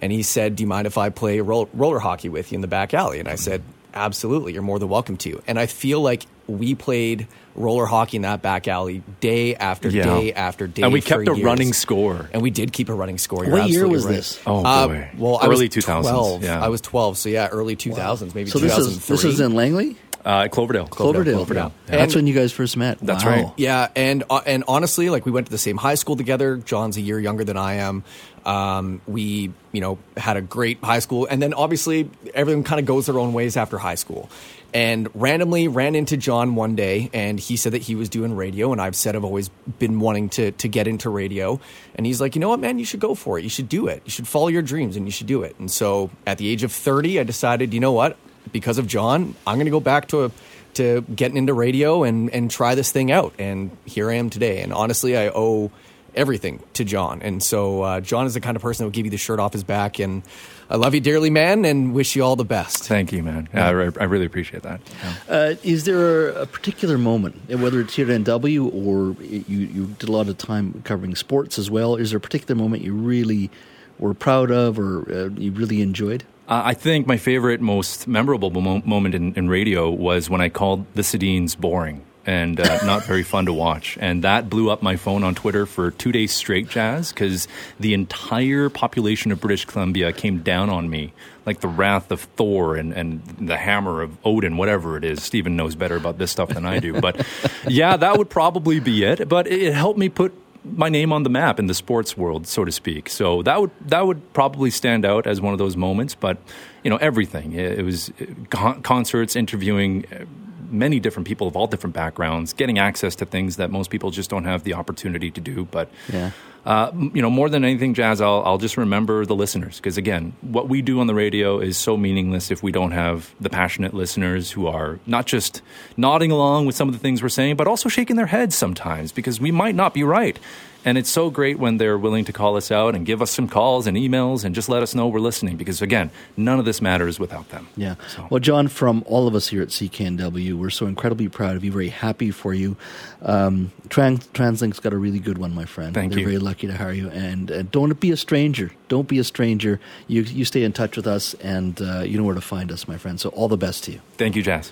And 0.02 0.12
he 0.12 0.24
said, 0.24 0.56
"Do 0.56 0.64
you 0.64 0.68
mind 0.68 0.88
if 0.88 0.98
I 0.98 1.10
play 1.10 1.40
roll, 1.40 1.70
roller 1.74 2.00
hockey 2.00 2.30
with 2.30 2.52
you 2.52 2.56
in 2.58 2.62
the 2.62 2.68
back 2.68 2.94
alley?" 2.94 3.20
And 3.20 3.28
I 3.28 3.36
said, 3.36 3.62
"Absolutely, 3.94 4.54
you're 4.54 4.62
more 4.62 4.80
than 4.80 4.90
welcome 4.90 5.18
to." 5.18 5.42
And 5.48 5.60
I 5.60 5.66
feel 5.66 6.02
like 6.02 6.24
we 6.48 6.74
played 6.76 7.28
roller 7.56 7.86
hockey 7.86 8.16
in 8.18 8.24
that 8.24 8.42
back 8.42 8.68
alley 8.68 9.04
day 9.20 9.54
after 9.56 9.90
Yeah. 9.90 10.04
day 10.06 10.34
after 10.34 10.66
day, 10.66 10.84
And 10.84 10.94
we 10.94 11.02
kept 11.02 11.28
a 11.28 11.34
years. 11.36 11.42
running 11.44 11.74
score. 11.74 12.30
And 12.32 12.42
we 12.42 12.50
did 12.52 12.72
keep 12.72 12.88
a 12.90 12.94
running 12.94 13.18
score. 13.18 13.44
You're 13.46 13.60
What 13.60 13.70
year 13.70 13.88
was 13.88 14.06
right. 14.06 14.16
this? 14.16 14.40
Oh, 14.48 14.64
Uh, 14.64 14.88
boy. 14.88 15.08
well, 15.18 15.38
I 15.42 15.48
Early 15.48 15.66
was 15.66 15.76
2000s, 15.76 16.10
12. 16.10 16.44
yeah. 16.44 16.64
I 16.64 16.70
was 16.70 16.80
12, 16.82 17.18
so 17.18 17.28
yeah, 17.30 17.48
early 17.48 17.76
2000s, 17.76 18.34
maybe 18.34 18.50
So 18.50 18.60
this 18.60 18.78
is 18.78 19.06
this 19.06 19.24
is 19.26 19.40
in 19.42 19.54
Langley, 19.56 19.98
Uh, 20.26 20.48
Cloverdale. 20.50 20.88
Cloverdale. 20.88 21.36
Cloverdale. 21.36 21.72
Yeah. 21.88 21.96
That's 21.98 22.14
when 22.16 22.28
you 22.28 22.34
guys 22.34 22.52
first 22.52 22.76
met. 22.78 22.98
That's 23.02 23.24
Wow. 23.24 23.32
right. 23.32 23.46
Yeah, 23.58 23.88
and 23.96 24.24
uh, 24.30 24.42
and 24.46 24.64
honestly, 24.68 25.10
like 25.10 25.26
we 25.26 25.32
went 25.32 25.48
to 25.48 25.52
the 25.52 25.58
same 25.58 25.78
high 25.78 25.96
school 25.96 26.16
together. 26.18 26.58
Jawn's 26.58 26.98
a 26.98 27.02
year 27.02 27.20
younger 27.20 27.44
than 27.44 27.58
I 27.58 27.76
am. 27.76 28.04
Um, 28.46 29.02
we, 29.08 29.52
you 29.72 29.82
know, 29.82 29.98
had 30.18 30.38
a 30.38 30.42
great 30.42 30.80
high 30.84 31.00
school, 31.00 31.28
and 31.30 31.42
then 31.42 31.54
obviously 31.54 32.10
everything 32.34 32.64
kind 32.64 32.80
of 32.80 32.86
goes 32.86 33.06
their 33.06 33.20
own 33.20 33.34
ways 33.34 33.58
after 33.58 33.78
high 33.78 33.96
school. 33.96 34.30
And 34.72 35.10
randomly 35.16 35.68
ran 35.68 35.96
into 35.96 36.16
Jawn 36.16 36.54
one 36.54 36.76
day, 36.76 37.10
and 37.12 37.40
he 37.40 37.58
said 37.58 37.72
that 37.72 37.82
he 37.82 37.96
was 37.96 38.08
doing 38.08 38.36
radio, 38.36 38.72
and 38.72 38.80
I've 38.80 38.96
said 38.96 39.16
I've 39.16 39.24
always 39.26 39.50
been 39.80 40.00
wanting 40.00 40.30
to 40.30 40.52
to 40.52 40.68
get 40.68 40.88
into 40.88 41.10
radio. 41.10 41.60
And 41.96 42.06
he's 42.06 42.22
like, 42.22 42.36
you 42.36 42.40
know 42.42 42.50
what, 42.50 42.60
man, 42.60 42.78
you 42.78 42.86
should 42.86 43.00
go 43.00 43.16
for 43.16 43.40
it. 43.40 43.44
You 43.44 43.50
should 43.50 43.68
do 43.68 43.88
it. 43.88 44.04
You 44.06 44.12
should 44.12 44.28
follow 44.28 44.48
your 44.48 44.62
dreams, 44.62 44.96
and 44.96 45.06
you 45.08 45.12
should 45.12 45.28
do 45.28 45.42
it. 45.44 45.56
And 45.60 45.72
so, 45.72 46.12
at 46.28 46.38
the 46.38 46.48
age 46.50 46.62
of 46.64 46.72
thirty, 46.72 47.20
I 47.20 47.24
decided, 47.24 47.74
you 47.74 47.80
know 47.80 47.94
what, 47.94 48.16
because 48.52 48.78
of 48.78 48.88
Jawn, 48.88 49.36
I'm 49.46 49.56
going 49.56 49.66
to 49.66 49.72
go 49.72 49.80
back 49.80 50.08
to 50.10 50.26
a 50.26 50.32
to 50.76 51.02
getting 51.02 51.38
into 51.38 51.54
radio 51.54 52.04
and 52.04 52.30
and 52.30 52.50
try 52.50 52.76
this 52.76 52.92
thing 52.92 53.12
out. 53.12 53.34
And 53.40 53.76
here 53.86 54.10
I 54.10 54.16
am 54.16 54.30
today. 54.30 54.62
And 54.62 54.72
honestly, 54.74 55.18
I 55.18 55.30
owe 55.30 55.72
everything 56.16 56.64
to 56.74 56.84
Jawn. 56.84 57.22
And 57.22 57.42
so 57.42 57.82
uh, 57.84 58.00
Jawn 58.02 58.26
is 58.26 58.34
the 58.34 58.42
kind 58.42 58.56
of 58.56 58.62
person 58.62 58.84
that 58.84 58.88
will 58.88 58.94
give 58.94 59.06
you 59.06 59.12
the 59.12 59.18
shirt 59.18 59.40
off 59.40 59.54
his 59.54 59.64
back. 59.64 60.00
And 60.00 60.24
I 60.70 60.76
love 60.76 60.94
you 60.94 61.02
dearly, 61.02 61.30
man, 61.30 61.66
and 61.66 61.94
wish 61.94 62.16
you 62.16 62.24
all 62.24 62.36
the 62.36 62.46
best. 62.46 62.88
Thank 62.88 63.12
you, 63.12 63.24
man. 63.24 63.50
Yeah, 63.54 63.68
I, 63.68 63.70
re- 63.72 63.92
I 64.00 64.04
really 64.04 64.26
appreciate 64.26 64.64
that. 64.64 64.82
Uh, 65.28 65.56
is 65.64 65.86
there 65.86 66.30
a 66.30 66.46
particular 66.46 66.98
moment, 66.98 67.50
whether 67.50 67.82
it's 67.82 67.96
here 67.96 68.12
at 68.12 68.22
NW 68.22 68.74
or 68.74 69.22
you, 69.24 69.44
you 69.48 69.86
did 70.00 70.10
a 70.10 70.12
lot 70.12 70.28
of 70.28 70.38
time 70.38 70.82
covering 70.84 71.16
sports 71.16 71.58
as 71.58 71.72
well? 71.72 71.96
Is 71.96 72.12
there 72.12 72.18
a 72.18 72.22
particular 72.22 72.56
moment 72.56 72.84
you 72.84 72.94
really 72.94 73.50
were 73.98 74.14
proud 74.14 74.52
of 74.52 74.80
or 74.80 75.12
uh, 75.12 75.30
you 75.30 75.52
really 75.52 75.82
enjoyed? 75.82 76.24
Uh, 76.50 76.64
I 76.66 76.74
think 76.74 77.06
my 77.06 77.18
favorite, 77.18 77.62
most 77.62 78.08
memorable 78.08 78.50
mo- 78.50 78.82
moment 78.84 79.14
in, 79.14 79.36
in 79.36 79.50
radio 79.50 79.88
was 79.92 80.32
when 80.32 80.42
I 80.42 80.50
called 80.50 80.84
the 80.96 81.04
Sedins 81.04 81.56
boring 81.56 82.04
and 82.26 82.60
uh, 82.60 82.80
not 82.86 83.06
very 83.06 83.22
fun 83.22 83.46
to 83.46 83.54
watch. 83.54 84.00
And 84.02 84.24
that 84.24 84.50
blew 84.50 84.72
up 84.72 84.82
my 84.82 84.96
phone 84.96 85.24
on 85.24 85.36
Twitter 85.36 85.68
for 85.68 85.92
two 85.92 86.12
days 86.12 86.34
straight, 86.34 86.68
Jas, 86.68 87.14
because 87.14 87.48
the 87.80 87.94
entire 87.94 88.70
population 88.70 89.32
of 89.32 89.40
British 89.40 89.66
Columbia 89.66 90.12
came 90.12 90.40
down 90.40 90.72
on 90.72 90.90
me 90.90 91.14
like 91.46 91.60
the 91.60 91.68
wrath 91.68 92.12
of 92.12 92.22
Thor 92.22 92.76
and, 92.76 92.94
and 92.94 93.24
the 93.40 93.58
hammer 93.58 94.02
of 94.02 94.18
Odin, 94.26 94.58
whatever 94.58 94.98
it 94.98 95.04
is. 95.04 95.22
Steven 95.22 95.56
knows 95.56 95.76
better 95.76 95.98
about 95.98 96.18
this 96.18 96.32
stuff 96.32 96.50
than 96.50 96.66
I 96.66 96.80
do. 96.80 97.00
But 97.00 97.26
yeah, 97.68 97.96
that 97.96 98.18
would 98.18 98.30
probably 98.32 98.80
be 98.80 99.04
it. 99.04 99.30
But 99.30 99.46
it, 99.46 99.62
it 99.62 99.74
helped 99.76 100.00
me 100.00 100.10
put 100.10 100.34
my 100.76 100.90
name 100.90 101.12
on 101.12 101.24
the 101.24 101.30
map 101.30 101.60
in 101.60 101.68
the 101.68 101.74
sports 101.74 102.18
world, 102.18 102.48
so 102.48 102.66
to 102.66 102.72
speak. 102.72 103.10
So 103.10 103.42
that 103.44 103.60
would 103.62 103.72
that 103.88 104.06
would 104.06 104.34
probably 104.34 104.70
stand 104.72 105.06
out 105.06 105.28
as 105.28 105.42
one 105.42 105.54
of 105.54 105.60
those 105.60 105.76
moments. 105.78 106.16
But 106.16 106.38
you 106.84 106.90
know, 106.90 106.98
everything 106.98 107.54
it, 107.54 107.84
was 107.84 108.12
uh, 108.52 108.74
concerts, 108.82 109.36
interviewing 109.36 110.06
uh, 110.12 110.26
many 110.72 111.00
different 111.00 111.28
people 111.28 111.48
of 111.48 111.56
all 111.56 111.68
different 111.68 111.94
backgrounds, 111.96 112.54
getting 112.54 112.78
access 112.80 113.16
to 113.18 113.26
things 113.26 113.56
that 113.58 113.72
most 113.72 113.90
people 113.90 114.12
just 114.12 114.30
don't 114.30 114.46
have 114.46 114.64
the 114.64 114.74
opportunity 114.74 115.32
to 115.32 115.42
do. 115.42 115.66
But 115.72 115.90
Yeah. 116.12 116.32
uh, 116.66 116.92
you 117.14 117.22
know, 117.22 117.30
more 117.30 117.50
than 117.50 117.64
anything, 117.64 117.94
Jas, 117.94 118.20
I'll, 118.22 118.44
I'll 118.46 118.58
just 118.58 118.78
remember 118.78 119.26
the 119.26 119.36
listeners 119.36 119.78
because 119.78 119.98
again, 119.98 120.34
what 120.42 120.68
we 120.70 120.82
do 120.82 121.00
on 121.00 121.08
the 121.08 121.16
radio 121.16 121.60
is 121.60 121.78
so 121.78 121.96
meaningless 121.98 122.52
if 122.52 122.62
we 122.62 122.72
don't 122.72 122.92
have 122.92 123.34
the 123.40 123.50
passionate 123.50 123.94
listeners 123.94 124.52
who 124.52 124.68
are 124.68 125.00
not 125.06 125.26
just 125.26 125.62
nodding 125.98 126.32
along 126.32 126.66
with 126.66 126.76
some 126.76 126.88
of 126.90 126.94
the 126.94 127.00
things 127.00 127.24
we're 127.24 127.30
saying, 127.30 127.56
but 127.56 127.68
also 127.68 127.90
shaking 127.90 128.16
their 128.18 128.28
heads 128.28 128.56
sometimes 128.56 129.12
because 129.12 129.40
we 129.40 129.52
might 129.52 129.76
not 129.76 129.94
be 129.94 130.04
right. 130.04 130.38
And 130.86 130.98
it's 130.98 131.10
so 131.10 131.30
great 131.30 131.60
when 131.60 131.78
they're 131.78 131.98
willing 131.98 132.24
to 132.26 132.34
call 132.34 132.56
us 132.56 132.72
out 132.72 132.96
and 132.96 133.06
give 133.06 133.22
us 133.22 133.32
some 133.32 133.48
calls 133.50 133.86
and 133.86 133.98
emails 133.98 134.46
and 134.46 134.56
just 134.56 134.70
let 134.70 134.82
us 134.82 134.96
know 134.96 135.08
we're 135.08 135.20
listening 135.20 135.58
because 135.58 135.82
again, 135.82 136.10
none 136.38 136.58
of 136.58 136.64
this 136.66 136.82
matters 136.82 137.20
without 137.20 137.50
them. 137.50 137.68
Yeah. 137.76 137.96
So- 138.08 138.28
Well, 138.30 138.40
Jawn, 138.40 138.70
from 138.70 139.04
all 139.06 139.28
of 139.28 139.36
us 139.36 139.50
here 139.50 139.62
at 139.62 139.70
CKNW, 139.70 140.54
we're 140.58 140.70
so 140.70 140.86
incredibly 140.88 141.28
proud 141.28 141.58
of 141.58 141.64
you, 141.66 141.72
very 141.72 141.90
happy 141.90 142.32
for 142.32 142.54
you. 142.54 142.78
Um, 143.22 143.72
Trans- 143.90 144.28
TransLink's 144.28 144.80
got 144.80 144.94
a 144.94 144.98
really 144.98 145.20
good 145.20 145.38
one, 145.38 145.54
my 145.54 145.66
friend. 145.66 145.94
Thank 145.94 146.12
They're 146.12 146.20
you. 146.20 146.26
very 146.26 146.38
lucky 146.40 146.68
to 146.68 146.76
hire 146.78 146.94
you. 146.94 147.10
And 147.10 147.52
uh, 147.52 147.62
don't 147.64 148.00
be 148.00 148.12
a 148.12 148.18
stranger. 148.18 148.72
Don't 148.88 149.08
be 149.08 149.20
a 149.20 149.24
stranger. 149.26 149.80
You, 150.08 150.22
you 150.22 150.46
stay 150.46 150.64
in 150.64 150.72
touch 150.72 150.96
with 150.96 151.08
us, 151.08 151.34
and 151.36 151.82
uh, 151.82 152.00
you 152.02 152.18
know 152.18 152.24
where 152.24 152.36
to 152.36 152.42
find 152.42 152.72
us, 152.72 152.88
my 152.88 152.98
friend. 152.98 153.20
So 153.20 153.30
all 153.30 153.48
the 153.50 153.58
best 153.58 153.84
to 153.86 153.92
you. 153.92 154.00
Thank 154.18 154.36
you, 154.36 154.42
Jas. 154.44 154.72